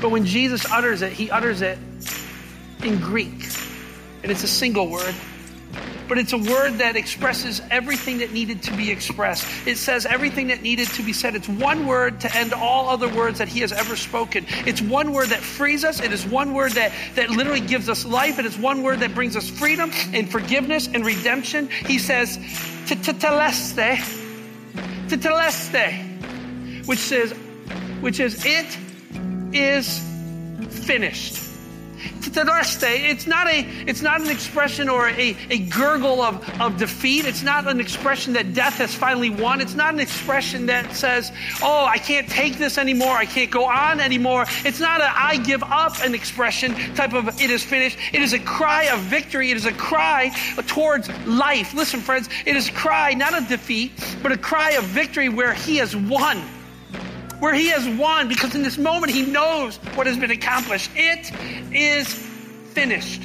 But 0.00 0.12
when 0.12 0.24
Jesus 0.24 0.70
utters 0.70 1.02
it, 1.02 1.10
he 1.10 1.32
utters 1.32 1.62
it 1.62 1.80
in 2.84 3.00
Greek. 3.00 3.42
And 4.22 4.30
it's 4.30 4.44
a 4.44 4.48
single 4.48 4.88
word 4.88 5.16
but 6.08 6.18
it's 6.18 6.32
a 6.32 6.38
word 6.38 6.78
that 6.78 6.96
expresses 6.96 7.60
everything 7.70 8.18
that 8.18 8.32
needed 8.32 8.62
to 8.62 8.76
be 8.76 8.90
expressed. 8.90 9.46
It 9.66 9.76
says 9.76 10.06
everything 10.06 10.48
that 10.48 10.62
needed 10.62 10.88
to 10.88 11.02
be 11.02 11.12
said. 11.12 11.34
It's 11.36 11.48
one 11.48 11.86
word 11.86 12.20
to 12.20 12.34
end 12.34 12.52
all 12.52 12.88
other 12.88 13.08
words 13.08 13.38
that 13.38 13.48
he 13.48 13.60
has 13.60 13.72
ever 13.72 13.96
spoken. 13.96 14.46
It's 14.66 14.80
one 14.80 15.12
word 15.12 15.28
that 15.28 15.40
frees 15.40 15.84
us. 15.84 16.00
It 16.00 16.12
is 16.12 16.26
one 16.26 16.54
word 16.54 16.72
that, 16.72 16.92
that 17.14 17.30
literally 17.30 17.60
gives 17.60 17.88
us 17.88 18.04
life. 18.04 18.38
It 18.38 18.46
is 18.46 18.58
one 18.58 18.82
word 18.82 19.00
that 19.00 19.14
brings 19.14 19.36
us 19.36 19.48
freedom 19.48 19.90
and 20.12 20.30
forgiveness 20.30 20.88
and 20.92 21.04
redemption. 21.04 21.68
He 21.86 21.98
says, 21.98 22.38
tetelestai, 22.86 23.98
tetelestai, 25.08 26.86
which 26.86 26.98
says, 26.98 27.32
which 28.00 28.20
is, 28.20 28.44
it 28.46 28.78
is 29.52 29.98
finished 30.86 31.47
it's 32.46 33.26
not 33.26 33.48
a 33.48 33.66
it's 33.86 34.02
not 34.02 34.20
an 34.20 34.28
expression 34.28 34.88
or 34.88 35.08
a, 35.08 35.36
a 35.50 35.58
gurgle 35.58 36.22
of, 36.22 36.48
of 36.60 36.76
defeat. 36.76 37.24
It's 37.24 37.42
not 37.42 37.66
an 37.66 37.80
expression 37.80 38.32
that 38.34 38.54
death 38.54 38.74
has 38.74 38.94
finally 38.94 39.30
won. 39.30 39.60
It's 39.60 39.74
not 39.74 39.94
an 39.94 40.00
expression 40.00 40.66
that 40.66 40.94
says, 40.94 41.32
oh, 41.62 41.84
I 41.84 41.98
can't 41.98 42.28
take 42.28 42.58
this 42.58 42.78
anymore. 42.78 43.16
I 43.16 43.26
can't 43.26 43.50
go 43.50 43.64
on 43.64 44.00
anymore. 44.00 44.44
It's 44.64 44.80
not 44.80 45.00
a 45.00 45.08
I 45.08 45.38
give 45.38 45.62
up 45.62 46.00
an 46.02 46.14
expression 46.14 46.74
type 46.94 47.12
of 47.12 47.28
it 47.40 47.50
is 47.50 47.64
finished. 47.64 47.98
It 48.12 48.22
is 48.22 48.32
a 48.32 48.38
cry 48.38 48.84
of 48.84 49.00
victory. 49.00 49.50
It 49.50 49.56
is 49.56 49.66
a 49.66 49.72
cry 49.72 50.30
towards 50.66 51.08
life. 51.26 51.74
Listen, 51.74 52.00
friends, 52.00 52.28
it 52.46 52.56
is 52.56 52.68
a 52.68 52.72
cry 52.72 53.14
not 53.14 53.36
of 53.36 53.48
defeat, 53.48 53.92
but 54.22 54.32
a 54.32 54.38
cry 54.38 54.72
of 54.72 54.84
victory 54.84 55.28
where 55.28 55.54
he 55.54 55.76
has 55.76 55.96
won 55.96 56.42
where 57.40 57.54
he 57.54 57.68
has 57.68 57.88
won 57.96 58.28
because 58.28 58.54
in 58.56 58.62
this 58.62 58.78
moment 58.78 59.12
he 59.12 59.22
knows 59.24 59.76
what 59.94 60.08
has 60.08 60.18
been 60.18 60.32
accomplished. 60.32 60.90
It 60.94 61.30
is 61.72 62.27
finished. 62.78 63.22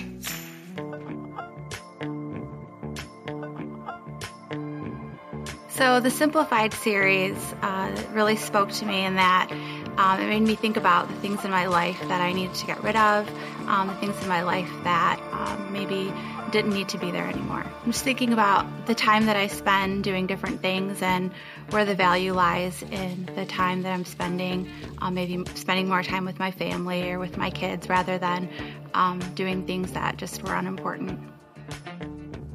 So, 5.70 6.00
the 6.00 6.10
Simplified 6.10 6.74
series 6.74 7.38
uh, 7.62 8.04
really 8.13 8.36
spoke 8.36 8.72
to 8.72 8.86
me 8.86 9.06
in 9.06 9.16
that 9.18 9.52
um, 9.98 10.20
it 10.20 10.28
made 10.28 10.42
me 10.42 10.56
think 10.56 10.76
about 10.76 11.08
the 11.08 11.13
things 11.16 11.46
in 11.46 11.52
my 11.52 11.68
life 11.68 12.00
that 12.08 12.20
I 12.20 12.34
needed 12.34 12.56
to 12.56 12.66
get 12.66 12.84
rid 12.84 12.96
of, 12.96 13.30
um, 13.68 13.89
the 13.89 13.96
things 13.96 14.20
in 14.24 14.28
my 14.28 14.42
life 14.42 14.72
that 14.86 15.20
um, 15.32 15.72
maybe 15.72 16.12
didn't 16.52 16.74
need 16.74 16.89
to 16.89 16.98
be 16.98 17.12
there 17.12 17.28
anymore. 17.28 17.63
I'm 17.63 17.92
just 17.92 18.04
thinking 18.04 18.34
about 18.34 18.88
the 18.88 18.96
time 18.96 19.28
that 19.28 19.36
I 19.36 19.48
spend 19.48 20.04
doing 20.04 20.26
different 20.26 20.62
things 20.62 21.02
and 21.04 21.32
where 21.69 21.86
the 21.86 21.95
value 21.95 22.34
lies 22.34 22.84
in 22.91 23.30
the 23.36 23.45
time 23.45 23.82
that 23.84 23.93
I'm 23.93 24.06
spending, 24.06 24.69
um, 24.99 25.13
maybe 25.13 25.43
spending 25.56 25.88
more 25.88 26.04
time 26.04 26.26
with 26.26 26.39
my 26.39 26.52
family 26.52 27.12
or 27.12 27.19
with 27.19 27.38
my 27.38 27.49
kids 27.49 27.89
rather 27.89 28.17
than 28.17 28.49
um, 28.93 29.19
doing 29.36 29.65
things 29.65 29.91
that 29.93 30.17
just 30.17 30.43
were 30.43 30.54
unimportant. 30.54 31.19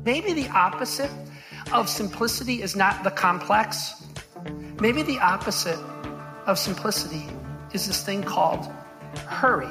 Maybe 0.05 0.33
the 0.33 0.49
opposite 0.49 1.11
of 1.73 1.89
simplicity 1.89 2.63
is 2.63 2.77
not 2.77 3.05
the 3.05 3.11
complex. 3.11 4.07
Maybe 4.81 5.03
the 5.03 5.19
opposite 5.19 5.79
of 6.47 6.59
simplicity 6.59 7.27
is 7.73 7.87
this 7.87 8.03
thing 8.03 8.23
called 8.23 8.67
hurry. 9.27 9.69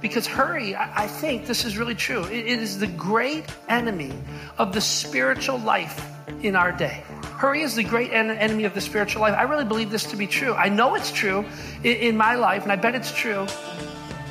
Because 0.00 0.26
hurry, 0.26 0.74
I, 0.74 1.06
think 1.06 1.46
this 1.46 1.64
is 1.64 1.76
really 1.76 1.94
true. 1.94 2.24
it 2.24 2.46
is 2.46 2.78
the 2.78 2.86
great 2.86 3.44
enemy 3.68 4.12
of 4.56 4.72
the 4.72 4.80
spiritual 4.80 5.58
life 5.58 6.02
in 6.42 6.56
our 6.56 6.72
day. 6.72 7.04
Hurry 7.40 7.62
is 7.62 7.74
the 7.74 7.82
great 7.82 8.12
en- 8.12 8.30
enemy 8.30 8.64
of 8.64 8.74
the 8.74 8.82
spiritual 8.82 9.22
life. 9.22 9.32
I 9.32 9.44
really 9.44 9.64
believe 9.64 9.90
this 9.90 10.04
to 10.10 10.16
be 10.16 10.26
true. 10.26 10.52
I 10.52 10.68
know 10.68 10.94
it's 10.94 11.10
true 11.10 11.46
in, 11.82 11.96
in 11.96 12.14
my 12.14 12.34
life, 12.34 12.64
and 12.64 12.70
I 12.70 12.76
bet 12.76 12.94
it's 12.94 13.14
true 13.14 13.46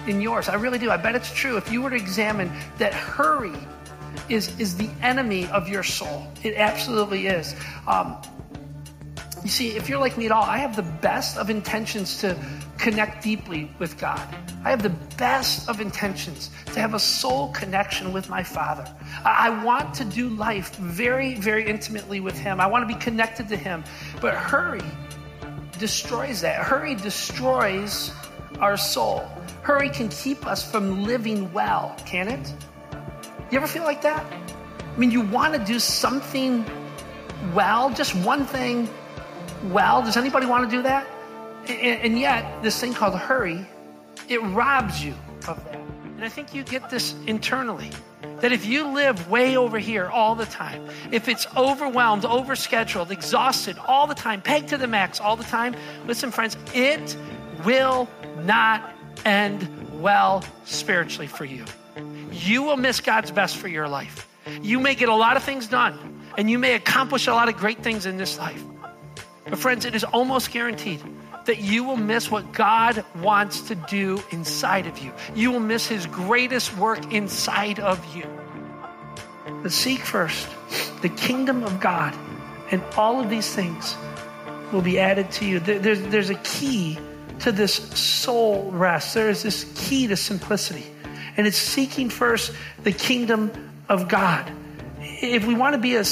in 0.05 0.21
yours. 0.21 0.47
I 0.47 0.53
really 0.53 0.77
do. 0.77 0.91
I 0.91 0.97
bet 0.97 1.15
it's 1.15 1.33
true. 1.33 1.57
If 1.57 1.71
you 1.71 1.81
were 1.81 1.89
to 1.89 1.95
examine 1.95 2.51
that 2.77 2.93
hurry 2.93 3.55
is, 4.29 4.55
is 4.59 4.77
the 4.77 4.91
enemy 5.01 5.47
of 5.47 5.67
your 5.67 5.81
soul, 5.81 6.31
it 6.43 6.53
absolutely 6.53 7.25
is. 7.25 7.55
Um, 7.87 8.15
you 9.43 9.49
see, 9.49 9.77
if 9.77 9.87
you're 9.87 9.99
like 9.99 10.17
me 10.17 10.25
at 10.25 10.31
all, 10.31 10.43
I 10.43 10.57
have 10.57 10.75
the 10.75 10.83
best 10.83 11.37
of 11.37 11.49
intentions 11.49 12.19
to 12.21 12.37
connect 12.77 13.23
deeply 13.23 13.71
with 13.79 13.97
God. 13.97 14.21
I 14.65 14.69
have 14.69 14.83
the 14.83 14.95
best 15.17 15.69
of 15.69 15.79
intentions 15.79 16.49
to 16.73 16.79
have 16.81 16.93
a 16.93 16.99
soul 16.99 17.51
connection 17.53 18.11
with 18.11 18.29
my 18.29 18.43
Father. 18.43 18.85
I 19.23 19.63
want 19.63 19.93
to 19.95 20.05
do 20.05 20.29
life 20.29 20.75
very, 20.75 21.35
very 21.35 21.65
intimately 21.65 22.19
with 22.19 22.37
Him. 22.37 22.59
I 22.59 22.67
want 22.67 22.87
to 22.87 22.93
be 22.93 22.99
connected 22.99 23.47
to 23.49 23.55
Him. 23.55 23.83
But 24.19 24.35
hurry 24.35 24.83
destroys 25.77 26.41
that. 26.41 26.61
Hurry 26.61 26.95
destroys 26.95 28.11
our 28.59 28.75
soul. 28.75 29.25
Hurry 29.61 29.89
can 29.89 30.09
keep 30.09 30.45
us 30.45 30.69
from 30.69 31.03
living 31.03 31.51
well, 31.53 31.95
can 32.05 32.27
it? 32.27 32.53
You 33.51 33.57
ever 33.57 33.67
feel 33.67 33.83
like 33.83 34.01
that? 34.01 34.25
I 34.31 34.99
mean, 34.99 35.11
you 35.11 35.21
want 35.21 35.53
to 35.53 35.63
do 35.63 35.79
something 35.79 36.65
well, 37.53 37.89
just 37.93 38.13
one 38.15 38.45
thing 38.45 38.89
well. 39.65 40.01
Does 40.01 40.17
anybody 40.17 40.45
want 40.45 40.69
to 40.69 40.75
do 40.75 40.83
that? 40.83 41.07
And, 41.67 42.17
yet, 42.17 42.63
this 42.63 42.79
thing 42.79 42.93
called 42.93 43.15
hurry, 43.15 43.65
it 44.27 44.41
robs 44.41 45.03
you 45.03 45.13
of 45.47 45.63
that. 45.65 45.75
And 46.15 46.23
I 46.23 46.29
think 46.29 46.53
you 46.53 46.63
get 46.63 46.89
this 46.89 47.15
internally. 47.27 47.91
That 48.41 48.51
if 48.51 48.65
you 48.65 48.87
live 48.87 49.29
way 49.29 49.57
over 49.57 49.77
here 49.79 50.07
all 50.07 50.35
the 50.35 50.45
time, 50.45 50.87
if 51.11 51.27
it's 51.27 51.45
overwhelmed, 51.55 52.23
overscheduled, 52.23 53.11
exhausted 53.11 53.77
all 53.85 54.07
the 54.07 54.15
time, 54.15 54.41
pegged 54.41 54.69
to 54.69 54.77
the 54.77 54.87
max 54.87 55.19
all 55.19 55.35
the 55.35 55.43
time, 55.43 55.75
listen, 56.07 56.31
friends, 56.31 56.57
it 56.73 57.17
will 57.65 58.09
not 58.43 58.93
end 59.25 59.67
well 60.01 60.43
spiritually 60.63 61.27
for 61.27 61.45
you. 61.45 61.65
You 62.31 62.63
will 62.63 62.77
miss 62.77 63.01
God's 63.01 63.31
best 63.31 63.57
for 63.57 63.67
your 63.67 63.87
life. 63.89 64.27
You 64.61 64.79
may 64.79 64.95
get 64.95 65.09
a 65.09 65.15
lot 65.15 65.37
of 65.37 65.43
things 65.43 65.67
done, 65.67 66.21
and 66.37 66.49
you 66.49 66.57
may 66.57 66.75
accomplish 66.75 67.27
a 67.27 67.33
lot 67.33 67.49
of 67.49 67.57
great 67.57 67.83
things 67.83 68.05
in 68.05 68.17
this 68.17 68.37
life. 68.37 68.63
But, 69.49 69.59
friends, 69.59 69.85
it 69.85 69.95
is 69.95 70.03
almost 70.03 70.51
guaranteed 70.51 71.01
that 71.45 71.59
you 71.59 71.83
will 71.83 71.97
miss 71.97 72.29
what 72.29 72.51
God 72.51 73.03
wants 73.21 73.61
to 73.61 73.75
do 73.75 74.21
inside 74.31 74.85
of 74.85 74.99
you. 74.99 75.11
You 75.33 75.51
will 75.51 75.59
miss 75.59 75.87
His 75.87 76.05
greatest 76.05 76.77
work 76.77 77.11
inside 77.11 77.79
of 77.79 78.15
you. 78.15 78.25
But 79.63 79.71
seek 79.71 79.99
first 79.99 80.47
the 81.01 81.09
kingdom 81.09 81.63
of 81.63 81.79
God, 81.79 82.15
and 82.71 82.83
all 82.95 83.19
of 83.19 83.29
these 83.29 83.53
things 83.53 83.95
will 84.71 84.81
be 84.81 84.99
added 84.99 85.31
to 85.31 85.45
you. 85.45 85.59
There's, 85.59 86.01
there's 86.03 86.29
a 86.29 86.35
key 86.35 86.99
to 87.39 87.51
this 87.51 87.73
soul 87.73 88.69
rest, 88.71 89.13
there 89.13 89.29
is 89.29 89.43
this 89.43 89.65
key 89.75 90.07
to 90.07 90.15
simplicity, 90.15 90.85
and 91.37 91.47
it's 91.47 91.57
seeking 91.57 92.09
first 92.09 92.53
the 92.83 92.91
kingdom 92.91 93.51
of 93.87 94.07
God 94.07 94.51
if 95.21 95.45
we 95.45 95.53
want 95.53 95.73
to 95.73 95.79
be 95.79 95.95
a, 95.95 96.03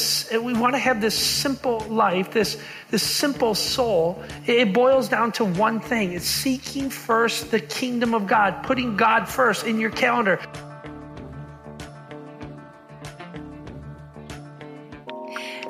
we 0.41 0.53
want 0.53 0.73
to 0.73 0.79
have 0.79 1.01
this 1.01 1.17
simple 1.17 1.79
life, 1.89 2.31
this, 2.31 2.61
this 2.89 3.03
simple 3.03 3.55
soul, 3.55 4.21
it 4.45 4.73
boils 4.73 5.07
down 5.07 5.31
to 5.33 5.45
one 5.45 5.79
thing. 5.79 6.13
It's 6.13 6.25
seeking 6.25 6.89
first 6.89 7.51
the 7.51 7.59
kingdom 7.59 8.13
of 8.13 8.27
God, 8.27 8.63
putting 8.63 8.97
God 8.97 9.29
first 9.29 9.65
in 9.65 9.79
your 9.79 9.91
calendar. 9.91 10.39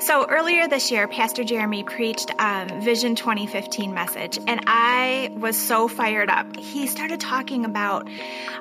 So 0.00 0.26
earlier 0.26 0.66
this 0.68 0.90
year, 0.90 1.06
Pastor 1.06 1.44
Jeremy 1.44 1.84
preached 1.84 2.30
um, 2.38 2.80
Vision 2.80 3.14
2015 3.14 3.92
message, 3.92 4.38
and 4.46 4.62
I 4.66 5.30
was 5.36 5.54
so 5.54 5.86
fired 5.86 6.30
up. 6.30 6.56
He 6.56 6.86
started 6.86 7.20
talking 7.20 7.66
about 7.66 8.08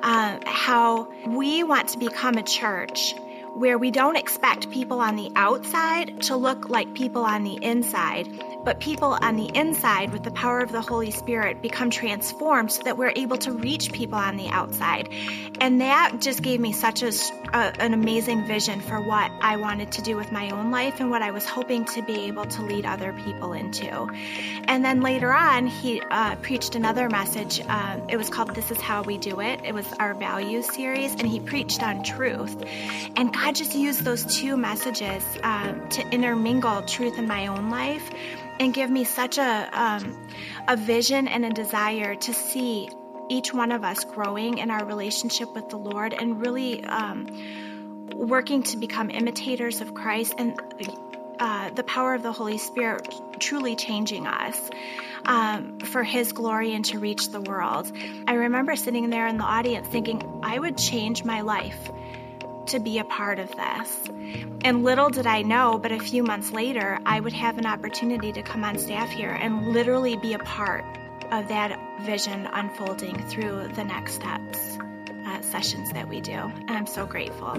uh, 0.03 0.39
how 0.45 1.09
we 1.25 1.63
want 1.63 1.89
to 1.89 1.99
become 1.99 2.35
a 2.35 2.43
church 2.43 3.15
where 3.57 3.79
we 3.79 3.89
don't 3.89 4.15
expect 4.15 4.69
people 4.69 4.99
on 4.99 5.15
the 5.15 5.31
outside 5.35 6.21
to 6.21 6.35
look 6.35 6.69
like 6.69 6.93
people 6.93 7.23
on 7.23 7.43
the 7.43 7.57
inside, 7.63 8.29
but 8.63 8.79
people 8.79 9.17
on 9.19 9.35
the 9.35 9.49
inside 9.57 10.13
with 10.13 10.21
the 10.21 10.29
power 10.29 10.59
of 10.59 10.71
the 10.71 10.79
Holy 10.79 11.09
Spirit 11.09 11.59
become 11.59 11.89
transformed 11.89 12.71
so 12.71 12.83
that 12.83 12.99
we're 12.99 13.13
able 13.15 13.35
to 13.35 13.51
reach 13.51 13.91
people 13.91 14.19
on 14.19 14.37
the 14.37 14.47
outside. 14.49 15.09
And 15.59 15.81
that 15.81 16.17
just 16.19 16.43
gave 16.43 16.59
me 16.59 16.71
such 16.71 17.01
a, 17.01 17.11
a, 17.51 17.81
an 17.81 17.95
amazing 17.95 18.45
vision 18.45 18.79
for 18.79 19.01
what 19.01 19.31
I 19.41 19.57
wanted 19.57 19.91
to 19.93 20.03
do 20.03 20.15
with 20.15 20.31
my 20.31 20.51
own 20.51 20.69
life 20.69 20.99
and 20.99 21.09
what 21.09 21.23
I 21.23 21.31
was 21.31 21.43
hoping 21.43 21.85
to 21.85 22.03
be 22.03 22.25
able 22.27 22.45
to 22.45 22.61
lead 22.61 22.85
other 22.85 23.11
people 23.25 23.53
into. 23.53 24.07
And 24.65 24.85
then 24.85 25.01
later 25.01 25.33
on, 25.33 25.65
he 25.65 25.99
uh, 26.11 26.35
preached 26.35 26.75
another 26.75 27.09
message. 27.09 27.59
Uh, 27.67 28.01
it 28.07 28.17
was 28.17 28.29
called 28.29 28.53
This 28.53 28.69
Is 28.69 28.79
How 28.79 29.01
We 29.01 29.17
Do 29.17 29.39
It. 29.39 29.61
It 29.63 29.73
was 29.73 29.91
our 29.93 30.13
value 30.13 30.61
series, 30.61 31.13
and 31.13 31.25
he 31.25 31.39
preached 31.39 31.81
on 31.81 32.03
truth. 32.03 32.55
And 33.15 33.33
God 33.33 33.46
just 33.51 33.75
used 33.75 34.03
those 34.03 34.25
two 34.25 34.57
messages 34.57 35.23
uh, 35.43 35.73
to 35.73 36.07
intermingle 36.09 36.81
truth 36.83 37.17
in 37.17 37.27
my 37.27 37.47
own 37.47 37.69
life 37.69 38.09
and 38.59 38.73
give 38.73 38.89
me 38.89 39.03
such 39.03 39.37
a, 39.37 39.69
um, 39.71 40.27
a 40.67 40.75
vision 40.75 41.27
and 41.27 41.45
a 41.45 41.49
desire 41.49 42.15
to 42.15 42.33
see 42.33 42.89
each 43.29 43.53
one 43.53 43.71
of 43.71 43.83
us 43.83 44.03
growing 44.05 44.57
in 44.57 44.71
our 44.71 44.85
relationship 44.85 45.53
with 45.53 45.69
the 45.69 45.77
Lord 45.77 46.13
and 46.13 46.41
really 46.41 46.83
um, 46.85 47.27
working 48.15 48.63
to 48.63 48.77
become 48.77 49.09
imitators 49.09 49.81
of 49.81 49.93
Christ 49.93 50.33
and 50.37 50.59
uh, 51.39 51.69
the 51.71 51.83
power 51.83 52.13
of 52.13 52.23
the 52.23 52.31
Holy 52.31 52.57
Spirit 52.57 53.13
truly 53.39 53.75
changing 53.75 54.25
us 54.25 54.69
um, 55.25 55.79
for 55.79 56.03
His 56.03 56.31
glory 56.31 56.73
and 56.73 56.83
to 56.85 56.99
reach 56.99 57.29
the 57.29 57.41
world. 57.41 57.91
I 58.27 58.33
remember 58.33 58.75
sitting 58.75 59.09
there 59.09 59.27
in 59.27 59.37
the 59.37 59.43
audience 59.43 59.87
thinking, 59.87 60.41
I 60.41 60.57
would 60.57 60.77
change 60.77 61.23
my 61.23 61.41
life 61.41 61.91
to 62.67 62.79
be 62.79 62.99
a 62.99 63.03
part 63.03 63.39
of 63.39 63.49
this. 63.49 64.09
And 64.63 64.83
little 64.83 65.09
did 65.09 65.27
I 65.27 65.41
know, 65.41 65.77
but 65.77 65.91
a 65.91 65.99
few 65.99 66.23
months 66.23 66.51
later, 66.51 66.99
I 67.05 67.19
would 67.19 67.33
have 67.33 67.57
an 67.57 67.65
opportunity 67.65 68.31
to 68.33 68.41
come 68.41 68.63
on 68.63 68.77
staff 68.77 69.09
here 69.09 69.31
and 69.31 69.69
literally 69.69 70.17
be 70.17 70.33
a 70.33 70.39
part 70.39 70.85
of 71.31 71.47
that 71.49 71.79
vision 72.01 72.47
unfolding 72.51 73.27
through 73.27 73.69
the 73.69 73.83
next 73.83 74.13
steps 74.13 74.77
uh, 75.25 75.41
sessions 75.41 75.91
that 75.93 76.07
we 76.07 76.21
do. 76.21 76.31
And 76.31 76.71
I'm 76.71 76.87
so 76.87 77.05
grateful. 77.05 77.57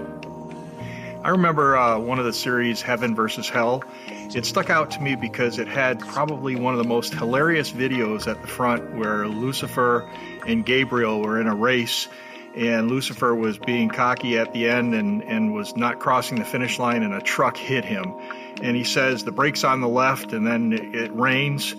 I 1.22 1.30
remember 1.30 1.76
uh, 1.76 1.98
one 1.98 2.18
of 2.18 2.24
the 2.24 2.32
series, 2.32 2.80
Heaven 2.80 3.14
versus 3.14 3.48
Hell. 3.48 3.82
It 4.06 4.46
stuck 4.46 4.70
out 4.70 4.92
to 4.92 5.00
me 5.00 5.16
because 5.16 5.59
it 5.59 5.66
had 5.66 5.98
probably 5.98 6.54
one 6.54 6.74
of 6.74 6.78
the 6.78 6.88
most 6.88 7.12
hilarious 7.12 7.72
videos 7.72 8.28
at 8.28 8.40
the 8.40 8.46
front 8.46 8.94
where 8.94 9.26
Lucifer 9.26 10.09
and 10.46 10.64
Gabriel 10.64 11.20
were 11.20 11.40
in 11.40 11.48
a 11.48 11.54
race 11.54 12.09
and 12.59 12.90
Lucifer 12.90 13.32
was 13.34 13.56
being 13.56 13.88
cocky 13.88 14.36
at 14.36 14.52
the 14.52 14.68
end 14.68 14.92
and, 14.92 15.22
and 15.22 15.54
was 15.54 15.76
not 15.76 16.00
crossing 16.00 16.38
the 16.38 16.44
finish 16.44 16.78
line 16.78 17.04
and 17.04 17.14
a 17.14 17.20
truck 17.20 17.56
hit 17.56 17.84
him. 17.84 18.16
And 18.61 18.76
he 18.76 18.82
says 18.82 19.22
the 19.22 19.30
brakes 19.30 19.62
on 19.62 19.80
the 19.80 19.88
left 19.88 20.32
and 20.32 20.44
then 20.44 20.72
it, 20.72 20.94
it 20.94 21.14
rains. 21.14 21.74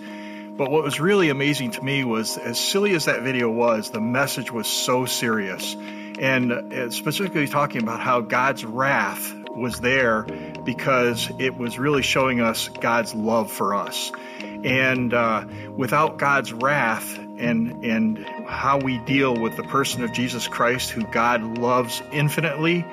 But 0.56 0.70
what 0.70 0.82
was 0.82 0.98
really 0.98 1.28
amazing 1.28 1.72
to 1.72 1.84
me 1.84 2.02
was 2.04 2.38
as 2.38 2.58
silly 2.58 2.94
as 2.94 3.04
that 3.04 3.20
video 3.22 3.50
was, 3.50 3.90
the 3.90 4.00
message 4.00 4.50
was 4.50 4.66
so 4.66 5.04
serious 5.04 5.76
and 6.18 6.52
uh, 6.52 6.90
specifically 6.90 7.46
talking 7.46 7.82
about 7.82 8.00
how 8.00 8.22
God's 8.22 8.64
wrath 8.64 9.34
was 9.50 9.80
there 9.80 10.22
because 10.64 11.30
it 11.38 11.56
was 11.58 11.78
really 11.78 12.02
showing 12.02 12.40
us 12.40 12.68
God's 12.68 13.14
love 13.14 13.52
for 13.52 13.74
us. 13.74 14.12
And 14.40 15.12
uh, 15.12 15.44
without 15.76 16.18
God's 16.18 16.52
wrath 16.52 17.18
and 17.40 17.84
and 17.84 18.18
how 18.46 18.78
we 18.78 18.98
deal 18.98 19.34
with 19.34 19.56
the 19.56 19.62
person 19.64 20.04
of 20.04 20.12
Jesus 20.12 20.46
Christ, 20.46 20.90
who 20.90 21.04
God 21.04 21.58
loves 21.58 22.02
infinitely, 22.12 22.84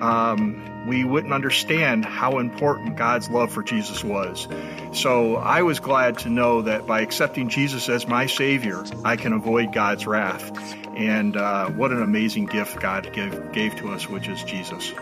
um, 0.00 0.86
we 0.86 1.04
wouldn't 1.04 1.32
understand 1.32 2.04
how 2.04 2.38
important 2.38 2.96
God's 2.96 3.30
love 3.30 3.52
for 3.52 3.62
Jesus 3.62 4.02
was. 4.02 4.48
So 4.92 5.36
I 5.36 5.62
was 5.62 5.78
glad 5.78 6.18
to 6.20 6.28
know 6.28 6.62
that 6.62 6.86
by 6.86 7.02
accepting 7.02 7.48
Jesus 7.48 7.88
as 7.88 8.06
my 8.06 8.26
Savior, 8.26 8.84
I 9.04 9.16
can 9.16 9.32
avoid 9.32 9.72
God's 9.72 10.06
wrath. 10.06 10.76
And 10.96 11.36
uh, 11.36 11.70
what 11.70 11.92
an 11.92 12.02
amazing 12.02 12.46
gift 12.46 12.80
God 12.80 13.12
gave, 13.12 13.52
gave 13.52 13.76
to 13.76 13.92
us, 13.92 14.08
which 14.08 14.28
is 14.28 14.42
Jesus. 14.42 14.92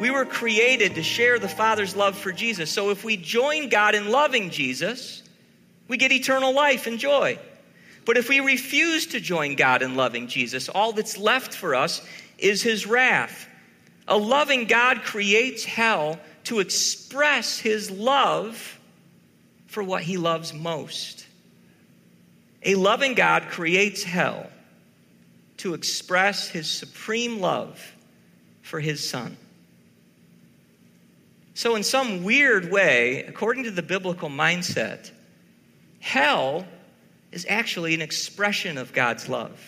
We 0.00 0.10
were 0.10 0.24
created 0.24 0.94
to 0.94 1.02
share 1.02 1.38
the 1.38 1.48
Father's 1.48 1.94
love 1.94 2.16
for 2.16 2.32
Jesus. 2.32 2.70
So 2.70 2.88
if 2.88 3.04
we 3.04 3.18
join 3.18 3.68
God 3.68 3.94
in 3.94 4.10
loving 4.10 4.48
Jesus, 4.48 5.22
we 5.90 5.96
get 5.96 6.12
eternal 6.12 6.54
life 6.54 6.86
and 6.86 7.00
joy. 7.00 7.36
But 8.06 8.16
if 8.16 8.28
we 8.28 8.38
refuse 8.38 9.06
to 9.06 9.18
join 9.18 9.56
God 9.56 9.82
in 9.82 9.96
loving 9.96 10.28
Jesus, 10.28 10.68
all 10.68 10.92
that's 10.92 11.18
left 11.18 11.52
for 11.52 11.74
us 11.74 12.00
is 12.38 12.62
his 12.62 12.86
wrath. 12.86 13.48
A 14.06 14.16
loving 14.16 14.66
God 14.66 15.02
creates 15.02 15.64
hell 15.64 16.20
to 16.44 16.60
express 16.60 17.58
his 17.58 17.90
love 17.90 18.78
for 19.66 19.82
what 19.82 20.04
he 20.04 20.16
loves 20.16 20.54
most. 20.54 21.26
A 22.62 22.76
loving 22.76 23.14
God 23.14 23.48
creates 23.48 24.04
hell 24.04 24.48
to 25.56 25.74
express 25.74 26.46
his 26.46 26.70
supreme 26.70 27.40
love 27.40 27.96
for 28.62 28.78
his 28.78 29.06
son. 29.06 29.36
So, 31.54 31.74
in 31.74 31.82
some 31.82 32.22
weird 32.22 32.70
way, 32.70 33.24
according 33.24 33.64
to 33.64 33.72
the 33.72 33.82
biblical 33.82 34.28
mindset, 34.28 35.10
hell 36.00 36.66
is 37.32 37.46
actually 37.48 37.94
an 37.94 38.02
expression 38.02 38.78
of 38.78 38.92
God's 38.92 39.28
love. 39.28 39.58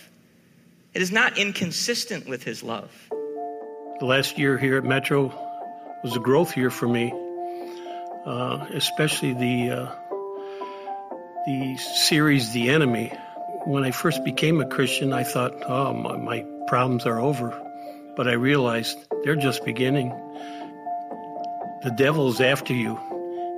It 0.95 1.01
is 1.01 1.13
not 1.13 1.39
inconsistent 1.39 2.29
with 2.29 2.43
his 2.43 2.63
love. 2.63 2.91
The 4.01 4.07
last 4.07 4.39
year 4.39 4.59
here 4.59 4.77
at 4.77 4.85
Metro 4.85 5.33
was 6.03 6.17
a 6.17 6.21
growth 6.21 6.57
year 6.57 6.71
for 6.71 6.89
me, 6.89 7.13
uh, 8.27 8.67
especially 8.75 9.33
the 9.35 9.71
uh, 9.71 9.95
the 11.47 11.77
series 11.77 12.53
The 12.53 12.71
Enemy. 12.71 13.13
When 13.65 13.85
I 13.85 13.91
first 13.91 14.25
became 14.25 14.61
a 14.61 14.67
Christian, 14.67 15.13
I 15.13 15.23
thought, 15.25 15.55
oh, 15.69 15.93
my, 15.93 16.17
my 16.17 16.47
problems 16.67 17.07
are 17.07 17.21
over. 17.21 17.51
But 18.17 18.29
I 18.29 18.33
realized 18.33 18.99
they're 19.25 19.37
just 19.37 19.65
beginning. 19.65 20.11
The 21.83 21.91
devil's 21.97 22.41
after 22.41 22.73
you, 22.75 22.99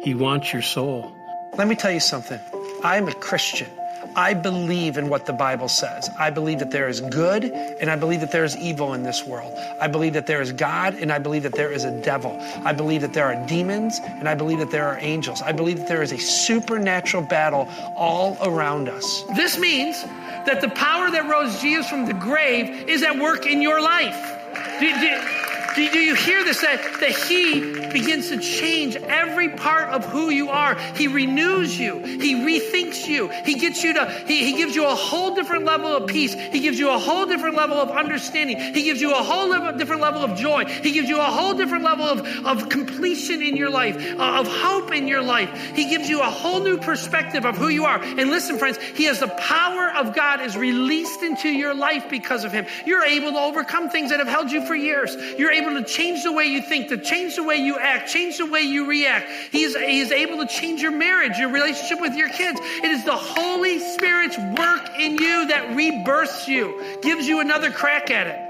he 0.03 0.15
wants 0.15 0.53
your 0.53 0.63
soul. 0.63 1.15
Let 1.57 1.69
me 1.69 1.75
tell 1.75 1.91
you 1.93 2.01
something. 2.01 2.41
I'm 2.85 3.09
a 3.09 3.15
Christian. 3.15 3.69
I 4.15 4.35
believe 4.35 4.99
in 4.99 5.09
what 5.09 5.25
the 5.25 5.33
Bible 5.33 5.69
says. 5.69 6.11
I 6.19 6.29
believe 6.29 6.59
that 6.59 6.71
there 6.71 6.87
is 6.87 7.01
good 7.01 7.45
and 7.45 7.91
I 7.91 7.97
believe 7.97 8.21
that 8.21 8.31
there 8.31 8.45
is 8.45 8.55
evil 8.59 8.93
in 8.93 9.03
this 9.03 9.25
world. 9.25 9.59
I 9.81 9.89
believe 9.89 10.13
that 10.13 10.27
there 10.27 10.43
is 10.43 10.53
God 10.53 10.95
and 10.95 11.11
I 11.11 11.19
believe 11.19 11.45
that 11.45 11.55
there 11.55 11.73
is 11.73 11.85
a 11.85 12.03
devil. 12.03 12.39
I 12.63 12.75
believe 12.75 13.01
that 13.01 13.15
there 13.15 13.25
are 13.25 13.47
demons 13.47 14.01
and 14.05 14.29
I 14.29 14.35
believe 14.35 14.59
that 14.59 14.71
there 14.71 14.87
are 14.87 14.99
angels. 15.01 15.41
I 15.41 15.53
believe 15.53 15.79
that 15.79 15.89
there 15.89 16.03
is 16.03 16.13
a 16.13 16.19
supernatural 16.19 17.23
battle 17.23 17.69
all 17.97 18.37
around 18.43 18.91
us. 18.91 19.23
This 19.35 19.59
means 19.59 20.03
that 20.03 20.61
the 20.61 20.69
power 20.69 21.11
that 21.11 21.27
rose 21.27 21.59
Jesus 21.63 21.89
from 21.89 22.05
the 22.05 22.13
grave 22.13 22.87
is 22.87 23.03
at 23.03 23.19
work 23.19 23.47
in 23.47 23.63
your 23.63 23.81
life. 23.81 24.39
Do, 24.79 25.01
do, 25.01 25.44
do, 25.75 25.99
you 25.99 26.15
hear 26.15 26.45
this? 26.45 26.61
That, 26.61 26.83
that 27.01 27.11
He 27.11 27.89
begins 27.91 28.29
to 28.29 28.39
change 28.39 28.97
every 28.97 29.51
part 29.51 29.91
of 29.91 30.05
who 30.05 30.31
you 30.31 30.51
are. 30.51 30.75
He 30.97 31.09
renews 31.09 31.79
you. 31.79 31.99
He 32.01 32.35
rethinks 32.35 33.07
you. 33.07 33.29
He 33.29 33.55
gets 33.55 33.83
you 33.83 33.95
to, 33.95 34.11
he, 34.27 34.53
he 34.53 34.57
gives 34.57 34.75
you 34.75 34.87
a 34.87 34.95
whole 34.95 35.35
different 35.35 35.65
level 35.65 35.95
of 35.95 36.09
peace. 36.09 36.35
He 36.35 36.61
gives 36.61 36.79
you 36.79 36.91
a 36.91 36.99
whole 36.99 37.27
different 37.27 37.57
level 37.57 37.77
of 37.77 37.91
understanding. 37.91 38.59
He 38.59 38.85
gives 38.85 39.01
you 39.01 39.13
a 39.13 39.23
whole 39.23 39.49
different 39.77 40.03
level 40.03 40.23
of 40.23 40.37
joy. 40.37 40.65
He 40.65 40.93
gives 40.93 41.09
you 41.09 41.21
a 41.21 41.25
whole 41.25 41.55
different 41.55 41.85
level 41.85 42.05
of, 42.05 42.27
of 42.47 42.69
completion 42.69 43.43
in 43.43 43.57
your 43.57 43.71
life, 43.71 43.97
uh, 44.19 44.41
of 44.41 44.49
hope 44.49 44.93
in 44.93 45.09
your 45.09 45.23
life. 45.23 45.75
He 45.75 45.89
gives 45.89 46.09
you 46.09 46.21
a 46.21 46.31
whole 46.31 46.61
new 46.61 46.79
perspective 46.79 47.45
of 47.45 47.57
who 47.57 47.69
you 47.69 47.85
are. 47.85 48.03
And 48.03 48.31
listen, 48.31 48.59
friends, 48.59 48.79
He 48.79 49.05
has 49.05 49.21
the 49.21 49.29
power 49.29 49.93
of 49.97 50.15
God 50.15 50.41
is 50.41 50.57
released 50.57 51.23
into 51.23 51.49
your 51.49 51.75
life 51.75 52.09
because 52.11 52.45
of 52.45 52.53
Him. 52.53 52.67
You're 52.85 53.05
able 53.05 53.33
to 53.33 53.39
overcome 53.39 53.91
things 53.91 54.11
that 54.11 54.19
have 54.19 54.29
held 54.29 54.51
you 54.51 54.67
for 54.67 54.75
years. 54.75 55.17
You're 55.39 55.53
able 55.53 55.64
able 55.65 55.81
to 55.81 55.87
change 55.87 56.23
the 56.23 56.33
way 56.33 56.45
you 56.45 56.61
think, 56.61 56.89
to 56.89 56.99
change 56.99 57.37
the 57.37 57.43
way 57.43 57.57
you 57.57 57.79
act, 57.79 58.11
change 58.11 58.39
the 58.39 58.47
way 58.47 58.61
you 58.61 58.87
react. 58.87 59.29
He 59.51 59.63
is, 59.63 59.77
he 59.77 60.01
is 60.01 60.13
able 60.13 60.39
to 60.39 60.47
change 60.47 60.83
your 60.83 60.93
marriage, 60.93 61.39
your 61.39 61.51
relationship 61.51 62.01
with 62.01 62.15
your 62.15 62.29
kids. 62.29 62.61
It 62.63 62.91
is 62.91 63.05
the 63.05 63.17
Holy 63.17 63.79
Spirit's 63.79 64.39
work 64.39 64.99
in 64.99 65.17
you 65.17 65.49
that 65.49 65.75
rebirths 65.75 66.49
you, 66.49 66.99
gives 67.03 67.27
you 67.27 67.41
another 67.41 67.71
crack 67.71 68.11
at 68.11 68.27
it. 68.27 68.44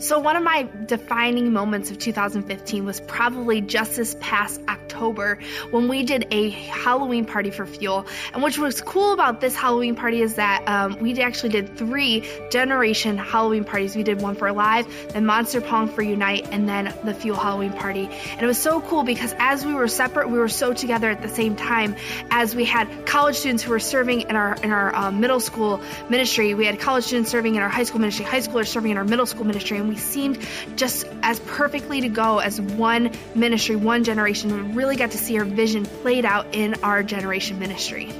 So, 0.00 0.20
one 0.20 0.36
of 0.36 0.44
my 0.44 0.68
defining 0.86 1.52
moments 1.52 1.90
of 1.90 1.98
2015 1.98 2.84
was 2.84 3.00
probably 3.00 3.60
just 3.60 3.96
this 3.96 4.16
past 4.20 4.60
October 4.68 5.40
when 5.72 5.88
we 5.88 6.04
did 6.04 6.28
a 6.30 6.50
Halloween 6.50 7.24
party 7.24 7.50
for 7.50 7.66
Fuel. 7.66 8.06
And 8.32 8.40
which 8.40 8.58
was 8.58 8.80
cool 8.80 9.12
about 9.12 9.40
this 9.40 9.56
Halloween 9.56 9.96
party 9.96 10.22
is 10.22 10.36
that 10.36 10.62
um, 10.68 11.00
we 11.00 11.20
actually 11.20 11.48
did 11.48 11.76
three 11.76 12.24
generation 12.52 13.18
Halloween 13.18 13.64
parties. 13.64 13.96
We 13.96 14.04
did 14.04 14.22
one 14.22 14.36
for 14.36 14.52
Live, 14.52 14.86
then 15.14 15.26
Monster 15.26 15.60
Pong 15.60 15.88
for 15.88 16.02
Unite, 16.02 16.46
and 16.52 16.68
then 16.68 16.94
the 17.02 17.12
Fuel 17.12 17.36
Halloween 17.36 17.72
party. 17.72 18.08
And 18.32 18.42
it 18.42 18.46
was 18.46 18.58
so 18.62 18.80
cool 18.80 19.02
because 19.02 19.34
as 19.40 19.66
we 19.66 19.74
were 19.74 19.88
separate, 19.88 20.30
we 20.30 20.38
were 20.38 20.48
so 20.48 20.72
together 20.72 21.10
at 21.10 21.22
the 21.22 21.28
same 21.28 21.56
time. 21.56 21.96
As 22.30 22.54
we 22.54 22.64
had 22.64 23.04
college 23.04 23.34
students 23.34 23.64
who 23.64 23.72
were 23.72 23.80
serving 23.80 24.20
in 24.22 24.36
our 24.36 24.54
in 24.62 24.70
our 24.70 24.94
uh, 24.94 25.10
middle 25.10 25.40
school 25.40 25.80
ministry, 26.08 26.54
we 26.54 26.66
had 26.66 26.78
college 26.78 27.02
students 27.02 27.32
serving 27.32 27.56
in 27.56 27.62
our 27.62 27.68
high 27.68 27.82
school 27.82 28.00
ministry, 28.00 28.24
high 28.24 28.38
schoolers 28.38 28.68
serving 28.68 28.92
in 28.92 28.96
our 28.96 29.04
middle 29.04 29.26
school 29.26 29.44
ministry 29.44 29.87
we 29.88 29.96
seemed 29.96 30.38
just 30.76 31.06
as 31.22 31.40
perfectly 31.40 32.02
to 32.02 32.08
go 32.08 32.38
as 32.38 32.60
one 32.60 33.12
ministry, 33.34 33.76
one 33.76 34.04
generation. 34.04 34.52
We 34.52 34.74
really 34.74 34.96
got 34.96 35.12
to 35.12 35.18
see 35.18 35.38
our 35.38 35.44
vision 35.44 35.86
played 35.86 36.24
out 36.24 36.46
in 36.52 36.74
our 36.82 37.02
generation 37.02 37.58
ministry. 37.58 38.12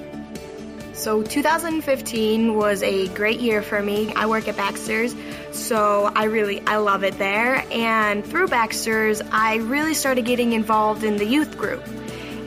So 0.99 1.23
2015 1.23 2.57
was 2.57 2.83
a 2.83 3.07
great 3.09 3.39
year 3.39 3.63
for 3.63 3.81
me. 3.81 4.13
I 4.15 4.27
work 4.27 4.49
at 4.49 4.57
Baxter's, 4.57 5.15
so 5.53 6.11
I 6.15 6.25
really 6.25 6.61
I 6.67 6.79
love 6.79 7.05
it 7.05 7.17
there. 7.19 7.65
And 7.71 8.27
through 8.27 8.49
Baxter's, 8.49 9.23
I 9.31 9.57
really 9.57 9.95
started 9.95 10.25
getting 10.25 10.55
involved 10.55 11.05
in 11.05 11.17
the 11.17 11.25
youth 11.25 11.57
group. 11.57 11.87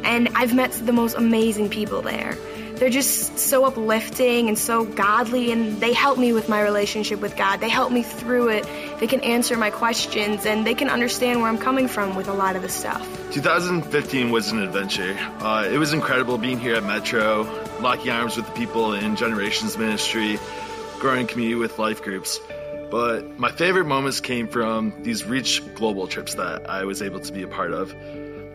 And 0.04 0.28
I've 0.36 0.54
met 0.54 0.72
the 0.74 0.92
most 0.92 1.16
amazing 1.16 1.70
people 1.70 2.02
there. 2.02 2.36
They're 2.82 2.90
just 2.90 3.38
so 3.38 3.64
uplifting 3.66 4.48
and 4.48 4.58
so 4.58 4.86
godly, 4.86 5.52
and 5.52 5.80
they 5.80 5.94
help 5.94 6.18
me 6.18 6.34
with 6.34 6.50
my 6.50 6.60
relationship 6.60 7.22
with 7.22 7.38
God. 7.38 7.58
They 7.58 7.70
help 7.70 7.92
me 7.92 8.02
through 8.02 8.50
it. 8.50 8.66
They 9.00 9.06
can 9.06 9.20
answer 9.20 9.56
my 9.56 9.70
questions, 9.70 10.48
and 10.48 10.66
they 10.66 10.74
can 10.74 10.90
understand 10.90 11.42
where 11.42 11.50
I'm 11.50 11.60
coming 11.60 11.88
from 11.88 12.16
with 12.16 12.28
a 12.28 12.34
lot 12.34 12.56
of 12.56 12.64
the 12.64 12.70
stuff. 12.70 13.08
2015 13.34 14.32
was 14.32 14.52
an 14.52 14.64
adventure. 14.64 15.16
Uh, 15.42 15.70
it 15.72 15.78
was 15.78 15.94
incredible 15.94 16.40
being 16.40 16.60
here 16.60 16.74
at 16.74 16.84
Metro, 16.84 17.44
locking 17.82 18.10
arms 18.10 18.36
with 18.36 18.48
the 18.48 18.54
people 18.54 18.94
in 18.94 19.16
Generations 19.16 19.78
Ministry, 19.78 20.40
growing 20.98 21.28
community 21.28 21.54
with 21.54 21.78
life 21.78 22.02
groups. 22.02 22.40
But 22.90 23.38
my 23.38 23.52
favorite 23.52 23.86
moments 23.86 24.22
came 24.22 24.48
from 24.48 25.04
these 25.04 25.24
Reach 25.24 25.62
Global 25.76 26.08
trips 26.08 26.34
that 26.34 26.68
I 26.68 26.86
was 26.86 27.04
able 27.04 27.20
to 27.20 27.32
be 27.32 27.44
a 27.44 27.48
part 27.48 27.74
of. 27.74 27.94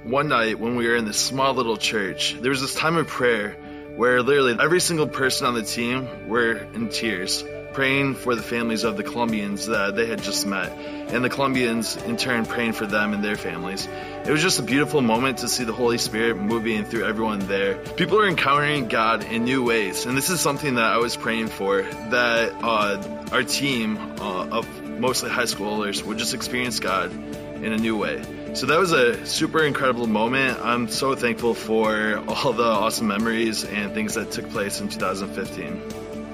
One 0.02 0.26
night 0.26 0.58
when 0.58 0.74
we 0.74 0.88
were 0.88 0.96
in 0.96 1.04
this 1.04 1.16
small 1.16 1.54
little 1.54 1.76
church, 1.76 2.36
there 2.40 2.50
was 2.50 2.60
this 2.60 2.74
time 2.74 2.96
of 2.96 3.06
prayer 3.06 3.56
where 3.96 4.22
literally 4.22 4.56
every 4.60 4.80
single 4.80 5.08
person 5.08 5.46
on 5.46 5.54
the 5.54 5.62
team 5.62 6.28
were 6.28 6.52
in 6.74 6.88
tears, 6.90 7.42
praying 7.72 8.14
for 8.14 8.34
the 8.34 8.42
families 8.42 8.84
of 8.84 8.96
the 8.96 9.02
Colombians 9.02 9.66
that 9.66 9.96
they 9.96 10.06
had 10.06 10.22
just 10.22 10.46
met, 10.46 10.70
and 10.72 11.24
the 11.24 11.30
Colombians 11.30 11.96
in 11.96 12.16
turn 12.16 12.44
praying 12.44 12.72
for 12.72 12.86
them 12.86 13.14
and 13.14 13.24
their 13.24 13.36
families. 13.36 13.88
It 14.24 14.30
was 14.30 14.42
just 14.42 14.58
a 14.58 14.62
beautiful 14.62 15.00
moment 15.00 15.38
to 15.38 15.48
see 15.48 15.64
the 15.64 15.72
Holy 15.72 15.98
Spirit 15.98 16.36
moving 16.36 16.84
through 16.84 17.04
everyone 17.06 17.40
there. 17.40 17.76
People 17.96 18.20
are 18.20 18.28
encountering 18.28 18.88
God 18.88 19.24
in 19.24 19.44
new 19.44 19.64
ways, 19.64 20.04
and 20.04 20.16
this 20.16 20.30
is 20.30 20.40
something 20.40 20.74
that 20.74 20.84
I 20.84 20.98
was 20.98 21.16
praying 21.16 21.48
for 21.48 21.82
that 21.82 22.52
uh, 22.62 23.28
our 23.32 23.42
team 23.42 23.96
uh, 24.20 24.58
of 24.58 24.82
mostly 24.82 25.30
high 25.30 25.44
schoolers 25.44 26.02
would 26.02 26.18
just 26.18 26.34
experience 26.34 26.80
God 26.80 27.12
in 27.12 27.72
a 27.72 27.78
new 27.78 27.96
way. 27.96 28.22
So 28.56 28.64
that 28.64 28.78
was 28.78 28.92
a 28.92 29.26
super 29.26 29.62
incredible 29.62 30.06
moment. 30.06 30.58
I'm 30.62 30.88
so 30.88 31.14
thankful 31.14 31.52
for 31.52 32.24
all 32.26 32.54
the 32.54 32.64
awesome 32.64 33.06
memories 33.06 33.64
and 33.64 33.92
things 33.92 34.14
that 34.14 34.30
took 34.30 34.48
place 34.48 34.80
in 34.80 34.88
2015. 34.88 35.82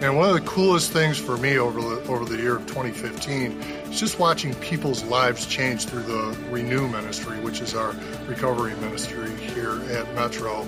And 0.03 0.16
one 0.16 0.29
of 0.29 0.35
the 0.37 0.49
coolest 0.49 0.93
things 0.93 1.18
for 1.18 1.37
me 1.37 1.59
over 1.59 1.81
the 1.81 2.01
over 2.05 2.25
the 2.25 2.37
year 2.37 2.55
of 2.55 2.66
2015 2.68 3.51
is 3.91 3.99
just 3.99 4.20
watching 4.20 4.55
people's 4.55 5.03
lives 5.03 5.47
change 5.47 5.87
through 5.87 6.05
the 6.05 6.39
Renew 6.49 6.87
Ministry, 6.87 7.41
which 7.41 7.61
is 7.61 7.75
our 7.75 7.93
recovery 8.29 8.77
ministry 8.77 9.35
here 9.39 9.83
at 9.91 10.14
Metro. 10.14 10.64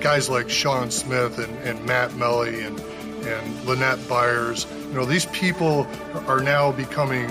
Guys 0.00 0.28
like 0.28 0.50
Sean 0.50 0.90
Smith 0.90 1.38
and, 1.38 1.56
and 1.66 1.82
Matt 1.86 2.14
Melly 2.16 2.60
and 2.62 2.78
and 2.78 3.64
Lynette 3.64 4.06
Byers, 4.06 4.66
you 4.88 4.92
know, 4.92 5.06
these 5.06 5.24
people 5.26 5.86
are 6.26 6.40
now 6.40 6.72
becoming 6.72 7.30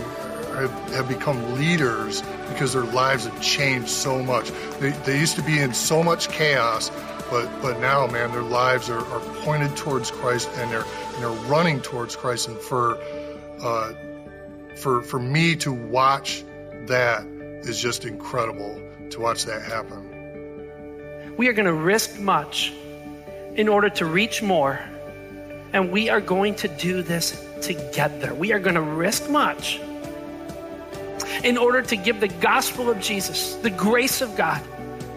have, 0.56 0.72
have 0.92 1.08
become 1.08 1.54
leaders 1.54 2.24
because 2.50 2.74
their 2.74 2.84
lives 2.84 3.26
have 3.26 3.42
changed 3.42 3.90
so 3.90 4.22
much. 4.22 4.52
They, 4.80 4.92
they 4.92 5.20
used 5.20 5.36
to 5.36 5.44
be 5.44 5.60
in 5.60 5.74
so 5.74 6.04
much 6.04 6.30
chaos, 6.30 6.92
but 7.30 7.48
but 7.62 7.80
now, 7.80 8.08
man, 8.08 8.32
their 8.32 8.42
lives 8.42 8.90
are, 8.90 9.00
are 9.00 9.20
pointed 9.44 9.76
towards 9.76 10.12
Christ 10.12 10.50
and 10.56 10.72
they're 10.72 10.84
and 10.84 11.24
they're 11.24 11.50
running 11.50 11.82
towards 11.82 12.16
Christ. 12.16 12.48
And 12.48 12.58
for 12.58 12.98
uh, 13.62 13.94
for 14.76 15.02
for 15.02 15.20
me 15.20 15.56
to 15.58 15.72
watch 15.72 16.44
that 16.88 17.26
is 17.64 17.82
just 17.82 18.06
incredible 18.06 18.82
to 19.12 19.20
watch 19.20 19.46
that 19.46 19.62
happen. 19.62 21.36
We 21.38 21.48
are 21.48 21.54
going 21.54 21.68
to 21.68 21.74
risk 21.74 22.20
much 22.20 22.74
in 23.56 23.68
order 23.68 23.90
to 23.90 24.06
reach 24.06 24.42
more, 24.42 24.80
and 25.74 25.92
we 25.92 26.10
are 26.10 26.22
going 26.22 26.56
to 26.56 26.68
do 26.68 27.02
this 27.02 27.46
together. 27.62 28.34
We 28.34 28.54
are 28.54 28.60
going 28.60 28.76
to 28.76 28.82
risk 28.82 29.30
much 29.30 29.80
in 31.44 31.58
order 31.58 31.82
to 31.82 31.96
give 31.96 32.20
the 32.20 32.28
gospel 32.28 32.90
of 32.90 33.00
Jesus, 33.00 33.56
the 33.56 33.70
grace 33.70 34.22
of 34.22 34.36
God, 34.36 34.62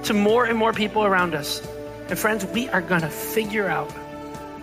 to 0.04 0.14
more 0.14 0.44
and 0.44 0.58
more 0.58 0.72
people 0.72 1.04
around 1.04 1.34
us. 1.34 1.66
And 2.08 2.18
friends, 2.18 2.44
we 2.46 2.68
are 2.68 2.80
going 2.80 3.02
to 3.02 3.08
figure 3.08 3.68
out 3.68 3.92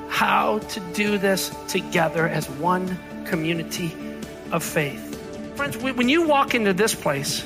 how 0.10 0.60
to 0.60 0.80
do 0.94 1.18
this 1.18 1.56
together 1.68 2.28
as 2.28 2.50
one 2.50 2.98
community 3.26 3.96
of 4.52 4.64
faith. 4.64 5.16
Friends, 5.56 5.78
when 5.78 6.10
you 6.10 6.28
walk 6.28 6.56
into 6.56 6.74
this 6.74 6.96
place, 6.96 7.46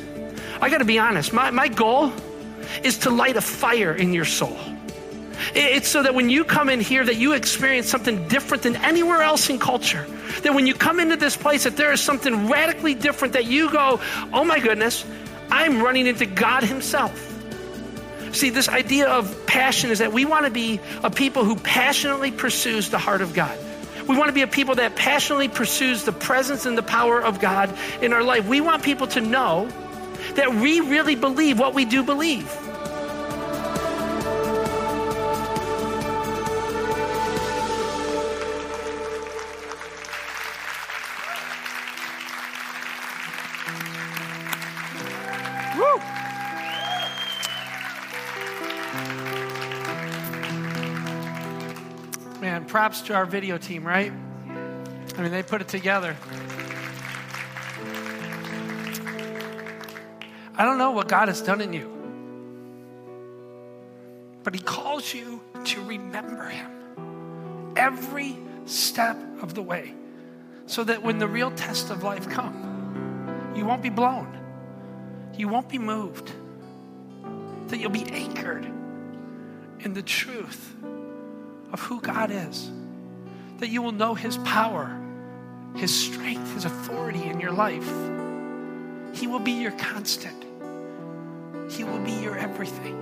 I 0.62 0.70
got 0.70 0.78
to 0.78 0.86
be 0.86 1.00
honest, 1.00 1.34
my, 1.34 1.52
my 1.52 1.68
goal 1.68 2.14
is 2.84 3.00
to 3.00 3.10
light 3.10 3.36
a 3.36 3.41
fire 3.41 3.94
in 3.94 4.14
your 4.14 4.26
soul. 4.26 4.58
It's 5.56 5.88
so 5.88 6.01
that 6.04 6.16
when 6.16 6.30
you 6.30 6.43
come 6.43 6.70
in 6.70 6.80
here 6.80 7.06
that 7.06 7.18
you 7.18 7.34
experience 7.34 7.88
something 7.88 8.28
different 8.28 8.64
than 8.64 8.76
anywhere 8.78 9.22
else 9.22 9.49
in 9.49 9.60
culture. 9.60 10.06
That 10.41 10.56
when 10.56 10.66
you 10.66 10.74
come 10.74 10.99
into 10.99 11.16
this 11.16 11.38
place 11.38 11.66
that 11.66 11.78
there 11.78 11.91
is 11.91 12.01
something 12.01 12.49
radically 12.49 12.95
different 12.95 13.34
that 13.34 13.45
you 13.45 13.70
go, 13.70 13.99
"Oh 14.34 14.43
my 14.43 14.60
goodness, 14.60 15.06
I'm 15.51 15.82
running 15.82 16.08
into 16.08 16.26
God 16.26 16.64
himself." 16.64 17.12
See, 18.32 18.49
this 18.49 18.68
idea 18.68 19.08
of 19.08 19.45
passion 19.45 19.91
is 19.91 19.99
that 19.99 20.12
we 20.12 20.26
want 20.26 20.45
to 20.45 20.51
be 20.51 20.80
a 21.04 21.12
people 21.12 21.45
who 21.45 21.56
passionately 21.56 22.32
pursues 22.32 22.89
the 22.89 22.97
heart 22.97 23.22
of 23.22 23.36
God. 23.36 23.56
We 24.08 24.18
want 24.18 24.30
to 24.30 24.34
be 24.34 24.41
a 24.41 24.47
people 24.47 24.76
that 24.76 24.95
passionately 24.95 25.49
pursues 25.49 26.04
the 26.04 26.12
presence 26.12 26.66
and 26.66 26.76
the 26.76 26.84
power 26.84 27.22
of 27.22 27.39
God 27.39 27.70
in 28.01 28.12
our 28.12 28.24
life. 28.24 28.45
We 28.47 28.60
want 28.60 28.82
people 28.82 29.06
to 29.08 29.22
know 29.22 29.68
that 30.34 30.56
we 30.56 30.80
really 30.80 31.16
believe 31.16 31.60
what 31.60 31.76
we 31.76 31.86
do 31.86 32.01
believe. 32.01 32.49
Props 52.84 52.99
to 52.99 53.13
our 53.13 53.25
video 53.25 53.57
team, 53.57 53.88
right? 53.88 54.11
I 55.17 55.21
mean, 55.21 55.31
they 55.31 55.41
put 55.41 55.61
it 55.61 55.69
together. 55.69 56.17
I 60.57 60.65
don't 60.65 60.77
know 60.77 60.91
what 60.91 61.07
God 61.07 61.29
has 61.29 61.41
done 61.41 61.61
in 61.61 61.71
you, 61.71 61.89
but 64.43 64.53
He 64.53 64.59
calls 64.59 65.13
you 65.13 65.39
to 65.63 65.81
remember 65.86 66.49
Him 66.49 67.71
every 67.77 68.36
step 68.65 69.15
of 69.41 69.53
the 69.53 69.61
way 69.61 69.93
so 70.65 70.84
that 70.84 71.01
when 71.01 71.19
the 71.19 71.27
real 71.29 71.51
test 71.51 71.89
of 71.89 72.03
life 72.03 72.27
come, 72.27 73.53
you 73.55 73.63
won't 73.65 73.81
be 73.81 73.91
blown, 73.91 74.27
you 75.38 75.47
won't 75.47 75.69
be 75.69 75.79
moved, 75.79 76.34
that 77.69 77.79
you'll 77.79 77.91
be 77.91 78.07
anchored 78.11 78.65
in 79.79 79.93
the 79.93 80.03
truth 80.03 80.75
of 81.74 81.82
who 81.82 81.99
God 81.99 82.32
is, 82.32 82.71
that 83.57 83.67
you 83.67 83.82
will 83.82 83.91
know 83.91 84.13
His 84.13 84.38
power, 84.38 84.95
His 85.76 85.93
strength, 85.93 86.53
His 86.53 86.65
authority 86.65 87.24
in 87.24 87.39
your 87.39 87.51
life. 87.51 87.91
He 89.13 89.28
will 89.28 89.39
be 89.39 89.53
your 89.53 89.71
constant, 89.71 90.45
He 91.71 91.84
will 91.84 91.99
be 91.99 92.13
your 92.13 92.38
everything. 92.38 92.99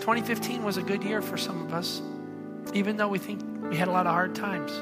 2015 0.00 0.62
was 0.64 0.76
a 0.76 0.82
good 0.82 1.02
year 1.02 1.22
for 1.22 1.36
some 1.36 1.64
of 1.64 1.72
us, 1.72 2.02
even 2.74 2.96
though 2.96 3.08
we 3.08 3.18
think 3.18 3.40
we 3.70 3.76
had 3.76 3.88
a 3.88 3.90
lot 3.90 4.06
of 4.06 4.12
hard 4.12 4.34
times. 4.34 4.72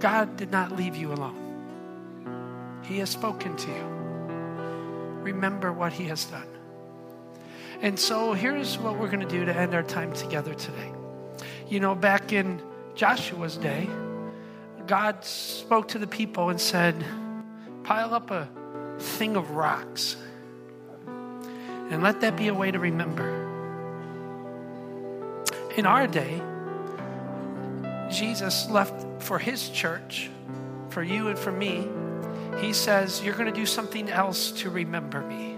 God 0.00 0.36
did 0.36 0.50
not 0.50 0.72
leave 0.72 0.96
you 0.96 1.12
alone. 1.12 2.80
He 2.82 2.98
has 2.98 3.10
spoken 3.10 3.56
to 3.56 3.68
you. 3.68 3.84
Remember 5.22 5.72
what 5.72 5.92
He 5.92 6.04
has 6.04 6.24
done. 6.24 6.55
And 7.82 7.98
so 7.98 8.32
here's 8.32 8.78
what 8.78 8.98
we're 8.98 9.08
going 9.08 9.20
to 9.20 9.28
do 9.28 9.44
to 9.44 9.54
end 9.54 9.74
our 9.74 9.82
time 9.82 10.12
together 10.12 10.54
today. 10.54 10.92
You 11.68 11.80
know, 11.80 11.94
back 11.94 12.32
in 12.32 12.62
Joshua's 12.94 13.56
day, 13.56 13.88
God 14.86 15.24
spoke 15.24 15.88
to 15.88 15.98
the 15.98 16.06
people 16.06 16.48
and 16.48 16.60
said, 16.60 16.94
Pile 17.84 18.14
up 18.14 18.30
a 18.30 18.48
thing 18.98 19.36
of 19.36 19.50
rocks 19.50 20.16
and 21.06 22.02
let 22.02 22.20
that 22.22 22.36
be 22.36 22.48
a 22.48 22.54
way 22.54 22.70
to 22.70 22.78
remember. 22.78 23.44
In 25.76 25.86
our 25.86 26.06
day, 26.06 26.40
Jesus 28.10 28.68
left 28.70 29.22
for 29.22 29.38
his 29.38 29.68
church, 29.68 30.30
for 30.88 31.02
you 31.02 31.28
and 31.28 31.38
for 31.38 31.52
me. 31.52 31.86
He 32.58 32.72
says, 32.72 33.22
You're 33.22 33.34
going 33.34 33.52
to 33.52 33.52
do 33.52 33.66
something 33.66 34.08
else 34.08 34.50
to 34.52 34.70
remember 34.70 35.20
me 35.20 35.55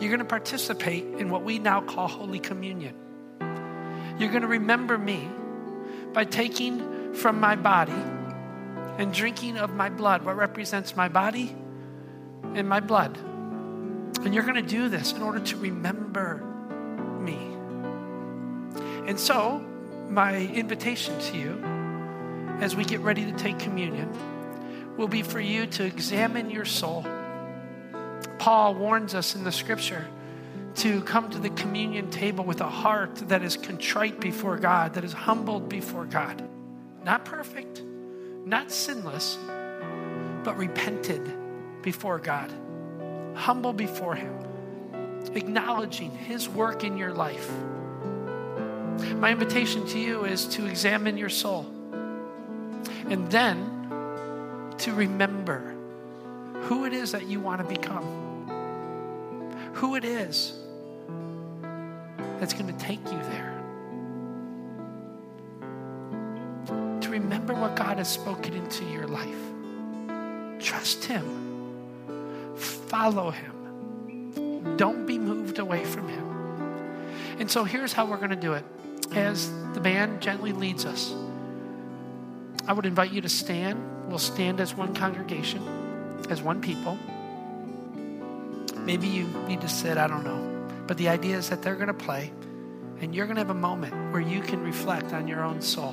you're 0.00 0.08
going 0.08 0.18
to 0.20 0.24
participate 0.24 1.04
in 1.18 1.28
what 1.28 1.42
we 1.42 1.58
now 1.58 1.82
call 1.82 2.08
Holy 2.08 2.38
Communion. 2.38 2.94
You're 4.18 4.30
going 4.30 4.42
to 4.42 4.48
remember 4.48 4.96
me 4.96 5.28
by 6.14 6.24
taking 6.24 7.14
from 7.14 7.38
my 7.38 7.54
body 7.54 7.92
and 7.92 9.12
drinking 9.12 9.58
of 9.58 9.74
my 9.74 9.90
blood, 9.90 10.24
what 10.24 10.36
represents 10.36 10.96
my 10.96 11.08
body 11.08 11.54
and 12.54 12.66
my 12.68 12.80
blood. 12.80 13.16
And 14.22 14.34
you're 14.34 14.42
going 14.42 14.56
to 14.56 14.62
do 14.62 14.88
this 14.88 15.12
in 15.12 15.22
order 15.22 15.40
to 15.40 15.56
remember 15.56 16.42
me. 17.20 17.36
And 19.06 19.18
so, 19.18 19.58
my 20.08 20.36
invitation 20.36 21.18
to 21.20 21.36
you 21.36 21.62
as 22.60 22.74
we 22.74 22.84
get 22.84 23.00
ready 23.00 23.24
to 23.24 23.32
take 23.32 23.58
communion 23.58 24.10
will 24.96 25.08
be 25.08 25.22
for 25.22 25.40
you 25.40 25.66
to 25.66 25.84
examine 25.84 26.50
your 26.50 26.64
soul 26.64 27.04
Paul 28.40 28.74
warns 28.74 29.14
us 29.14 29.34
in 29.34 29.44
the 29.44 29.52
scripture 29.52 30.06
to 30.76 31.02
come 31.02 31.28
to 31.28 31.38
the 31.38 31.50
communion 31.50 32.10
table 32.10 32.42
with 32.42 32.62
a 32.62 32.68
heart 32.70 33.14
that 33.28 33.42
is 33.42 33.58
contrite 33.58 34.18
before 34.18 34.56
God, 34.56 34.94
that 34.94 35.04
is 35.04 35.12
humbled 35.12 35.68
before 35.68 36.06
God. 36.06 36.42
Not 37.04 37.26
perfect, 37.26 37.82
not 38.46 38.72
sinless, 38.72 39.36
but 40.42 40.56
repented 40.56 41.20
before 41.82 42.18
God, 42.18 42.50
humble 43.34 43.74
before 43.74 44.14
Him, 44.14 44.34
acknowledging 45.34 46.10
His 46.10 46.48
work 46.48 46.82
in 46.82 46.96
your 46.96 47.12
life. 47.12 47.50
My 49.16 49.32
invitation 49.32 49.86
to 49.88 49.98
you 49.98 50.24
is 50.24 50.46
to 50.46 50.64
examine 50.64 51.18
your 51.18 51.28
soul 51.28 51.66
and 53.10 53.30
then 53.30 54.72
to 54.78 54.94
remember 54.94 55.74
who 56.62 56.86
it 56.86 56.94
is 56.94 57.12
that 57.12 57.26
you 57.26 57.38
want 57.38 57.60
to 57.60 57.66
become, 57.66 58.29
who 59.72 59.94
it 59.96 60.04
is 60.04 60.54
that's 62.38 62.54
going 62.54 62.66
to 62.66 62.84
take 62.84 63.04
you 63.04 63.18
there. 63.30 63.56
To 67.00 67.08
remember 67.10 67.54
what 67.54 67.76
God 67.76 67.98
has 67.98 68.08
spoken 68.08 68.54
into 68.54 68.84
your 68.86 69.06
life. 69.06 69.36
Trust 70.58 71.04
Him, 71.04 72.56
follow 72.56 73.30
Him, 73.30 74.76
don't 74.76 75.06
be 75.06 75.18
moved 75.18 75.58
away 75.58 75.84
from 75.84 76.08
Him. 76.08 76.26
And 77.38 77.50
so 77.50 77.64
here's 77.64 77.92
how 77.92 78.04
we're 78.04 78.18
going 78.18 78.30
to 78.30 78.36
do 78.36 78.52
it. 78.52 78.64
As 79.12 79.50
the 79.72 79.80
band 79.80 80.20
gently 80.20 80.52
leads 80.52 80.84
us, 80.84 81.14
I 82.68 82.72
would 82.72 82.86
invite 82.86 83.12
you 83.12 83.20
to 83.22 83.28
stand. 83.28 84.08
We'll 84.08 84.18
stand 84.18 84.60
as 84.60 84.74
one 84.74 84.94
congregation, 84.94 85.62
as 86.28 86.42
one 86.42 86.60
people. 86.60 86.98
Maybe 88.90 89.06
you 89.06 89.28
need 89.46 89.60
to 89.60 89.68
sit, 89.68 89.98
I 89.98 90.08
don't 90.08 90.24
know. 90.24 90.68
But 90.88 90.98
the 90.98 91.08
idea 91.08 91.36
is 91.36 91.48
that 91.50 91.62
they're 91.62 91.76
going 91.76 91.86
to 91.86 91.94
play, 91.94 92.32
and 93.00 93.14
you're 93.14 93.26
going 93.26 93.36
to 93.36 93.40
have 93.40 93.50
a 93.50 93.54
moment 93.54 93.94
where 94.12 94.20
you 94.20 94.40
can 94.40 94.60
reflect 94.64 95.12
on 95.12 95.28
your 95.28 95.44
own 95.44 95.62
soul, 95.62 95.92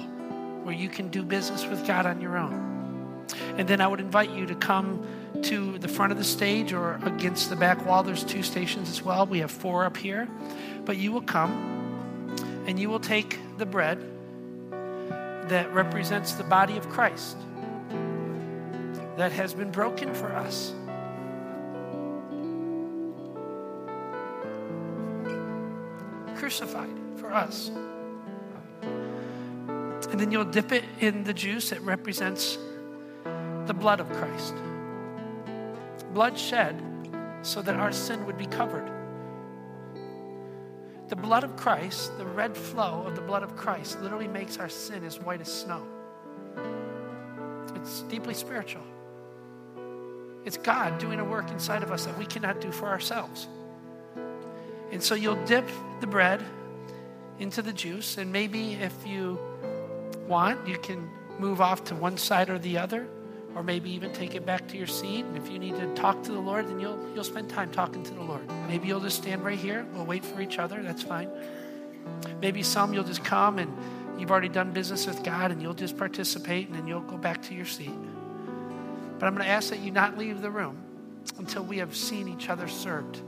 where 0.63 0.73
you 0.73 0.89
can 0.89 1.09
do 1.09 1.21
business 1.21 1.63
with 1.67 1.85
God 1.85 2.07
on 2.07 2.19
your 2.19 2.39
own. 2.39 3.27
And 3.55 3.67
then 3.67 3.81
I 3.81 3.87
would 3.87 3.99
invite 3.99 4.31
you 4.31 4.47
to 4.47 4.55
come 4.55 5.05
to 5.43 5.77
the 5.77 5.87
front 5.87 6.11
of 6.11 6.17
the 6.17 6.23
stage 6.23 6.73
or 6.73 6.99
against 7.03 7.51
the 7.51 7.55
back 7.55 7.85
wall. 7.85 8.01
There's 8.01 8.23
two 8.23 8.41
stations 8.41 8.89
as 8.89 9.03
well. 9.03 9.27
We 9.27 9.41
have 9.41 9.51
four 9.51 9.85
up 9.85 9.95
here. 9.95 10.27
But 10.83 10.97
you 10.97 11.11
will 11.11 11.21
come 11.21 11.51
and 12.65 12.79
you 12.79 12.89
will 12.89 12.99
take 12.99 13.37
the 13.59 13.65
bread 13.67 13.99
that 15.49 15.71
represents 15.71 16.31
the 16.31 16.45
body 16.45 16.77
of 16.77 16.89
Christ 16.89 17.37
that 19.17 19.31
has 19.33 19.53
been 19.53 19.69
broken 19.69 20.15
for 20.15 20.33
us. 20.33 20.73
Crucified 26.47 26.95
for 27.17 27.33
us. 27.33 27.71
And 28.81 30.17
then 30.17 30.31
you'll 30.31 30.45
dip 30.45 30.71
it 30.71 30.85
in 31.01 31.25
the 31.25 31.33
juice 31.33 31.71
that 31.71 31.81
represents 31.81 32.57
the 33.65 33.73
blood 33.73 33.99
of 33.99 34.09
Christ. 34.13 34.53
Blood 36.13 36.39
shed 36.39 36.81
so 37.41 37.61
that 37.61 37.75
our 37.75 37.91
sin 37.91 38.25
would 38.25 38.37
be 38.37 38.45
covered. 38.45 38.89
The 41.09 41.17
blood 41.17 41.43
of 41.43 41.57
Christ, 41.57 42.17
the 42.17 42.25
red 42.25 42.55
flow 42.55 43.03
of 43.05 43.17
the 43.17 43.21
blood 43.21 43.43
of 43.43 43.57
Christ, 43.57 44.01
literally 44.01 44.29
makes 44.29 44.57
our 44.57 44.69
sin 44.69 45.03
as 45.03 45.19
white 45.19 45.41
as 45.41 45.51
snow. 45.51 45.85
It's 47.75 48.03
deeply 48.03 48.33
spiritual. 48.33 48.83
It's 50.45 50.55
God 50.55 50.97
doing 50.97 51.19
a 51.19 51.25
work 51.25 51.51
inside 51.51 51.83
of 51.83 51.91
us 51.91 52.05
that 52.05 52.17
we 52.17 52.25
cannot 52.25 52.61
do 52.61 52.71
for 52.71 52.87
ourselves. 52.87 53.49
And 54.91 55.01
so 55.03 55.15
you'll 55.15 55.43
dip 55.45 55.67
the 55.99 56.07
bread 56.07 56.43
into 57.39 57.61
the 57.61 57.73
juice, 57.73 58.17
and 58.17 58.31
maybe 58.31 58.73
if 58.73 58.93
you 59.05 59.37
want, 60.27 60.67
you 60.67 60.77
can 60.77 61.09
move 61.39 61.61
off 61.61 61.83
to 61.85 61.95
one 61.95 62.17
side 62.17 62.49
or 62.49 62.57
the 62.57 62.77
other, 62.77 63.07
or 63.55 63.63
maybe 63.63 63.89
even 63.91 64.11
take 64.13 64.35
it 64.35 64.45
back 64.45 64.67
to 64.67 64.77
your 64.77 64.87
seat. 64.87 65.25
And 65.25 65.37
if 65.37 65.49
you 65.49 65.59
need 65.59 65.75
to 65.75 65.93
talk 65.93 66.23
to 66.23 66.31
the 66.31 66.39
Lord, 66.39 66.67
then 66.67 66.79
you'll, 66.79 66.99
you'll 67.13 67.23
spend 67.23 67.49
time 67.49 67.71
talking 67.71 68.03
to 68.03 68.13
the 68.13 68.21
Lord. 68.21 68.47
Maybe 68.67 68.87
you'll 68.87 68.99
just 68.99 69.17
stand 69.17 69.43
right 69.43 69.57
here. 69.57 69.85
We'll 69.93 70.05
wait 70.05 70.25
for 70.25 70.41
each 70.41 70.59
other. 70.59 70.81
That's 70.81 71.03
fine. 71.03 71.29
Maybe 72.41 72.63
some 72.63 72.93
you'll 72.93 73.03
just 73.03 73.23
come 73.23 73.59
and 73.59 73.75
you've 74.19 74.31
already 74.31 74.49
done 74.49 74.71
business 74.71 75.07
with 75.07 75.23
God 75.23 75.51
and 75.51 75.61
you'll 75.61 75.73
just 75.73 75.97
participate 75.97 76.67
and 76.67 76.75
then 76.75 76.87
you'll 76.87 77.01
go 77.01 77.17
back 77.17 77.41
to 77.43 77.53
your 77.53 77.65
seat. 77.65 77.91
But 79.19 79.25
I'm 79.25 79.33
going 79.33 79.45
to 79.45 79.51
ask 79.51 79.69
that 79.69 79.79
you 79.79 79.91
not 79.91 80.17
leave 80.17 80.41
the 80.41 80.51
room 80.51 80.77
until 81.37 81.63
we 81.63 81.77
have 81.79 81.95
seen 81.95 82.27
each 82.27 82.49
other 82.49 82.67
served, 82.67 83.21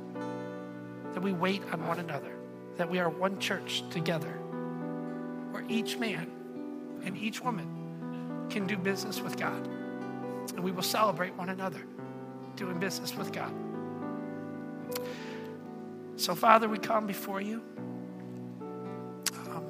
that 1.14 1.22
we 1.22 1.34
wait 1.34 1.62
on 1.72 1.86
one 1.88 2.00
another, 2.00 2.32
that 2.78 2.90
we 2.90 3.00
are 3.00 3.10
one 3.10 3.40
church 3.40 3.84
together, 3.90 4.32
where 5.52 5.64
each 5.68 5.98
man 5.98 6.30
and 7.04 7.18
each 7.18 7.42
woman 7.42 8.48
can 8.50 8.68
do 8.68 8.78
business 8.78 9.22
with 9.22 9.38
God. 9.38 9.68
And 10.56 10.60
we 10.60 10.72
will 10.72 10.84
celebrate 10.84 11.36
one 11.36 11.50
another 11.50 11.82
doing 12.56 12.80
business 12.80 13.16
with 13.16 13.32
God. 13.32 13.54
So, 16.16 16.36
Father, 16.36 16.68
we 16.68 16.78
come 16.78 17.08
before 17.08 17.40
you 17.40 17.62
um, 19.48 19.66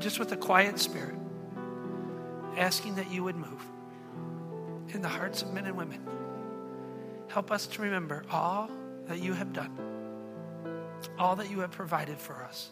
just 0.00 0.18
with 0.18 0.32
a 0.32 0.36
quiet 0.36 0.78
spirit, 0.78 1.14
asking 2.56 2.96
that 2.96 3.10
you 3.10 3.22
would 3.22 3.36
move 3.36 3.64
in 4.88 5.02
the 5.02 5.08
hearts 5.08 5.42
of 5.42 5.52
men 5.52 5.66
and 5.66 5.76
women. 5.76 6.00
Help 7.28 7.52
us 7.52 7.66
to 7.68 7.82
remember 7.82 8.24
all 8.30 8.70
that 9.06 9.18
you 9.20 9.32
have 9.32 9.52
done, 9.52 9.76
all 11.18 11.36
that 11.36 11.50
you 11.50 11.60
have 11.60 11.70
provided 11.70 12.18
for 12.18 12.34
us. 12.44 12.70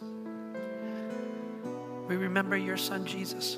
We 2.07 2.17
remember 2.17 2.55
your 2.55 2.77
son 2.77 3.05
Jesus 3.05 3.57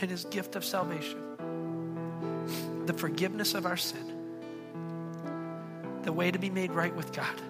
and 0.00 0.10
his 0.10 0.24
gift 0.26 0.56
of 0.56 0.64
salvation, 0.64 1.18
the 2.86 2.92
forgiveness 2.92 3.54
of 3.54 3.66
our 3.66 3.76
sin, 3.76 4.12
the 6.02 6.12
way 6.12 6.30
to 6.30 6.38
be 6.38 6.50
made 6.50 6.72
right 6.72 6.94
with 6.94 7.12
God. 7.12 7.40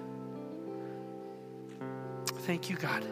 Thank 2.40 2.68
you, 2.68 2.76
God. 2.76 3.04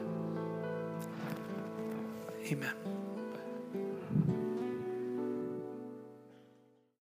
Amen. 2.47 3.00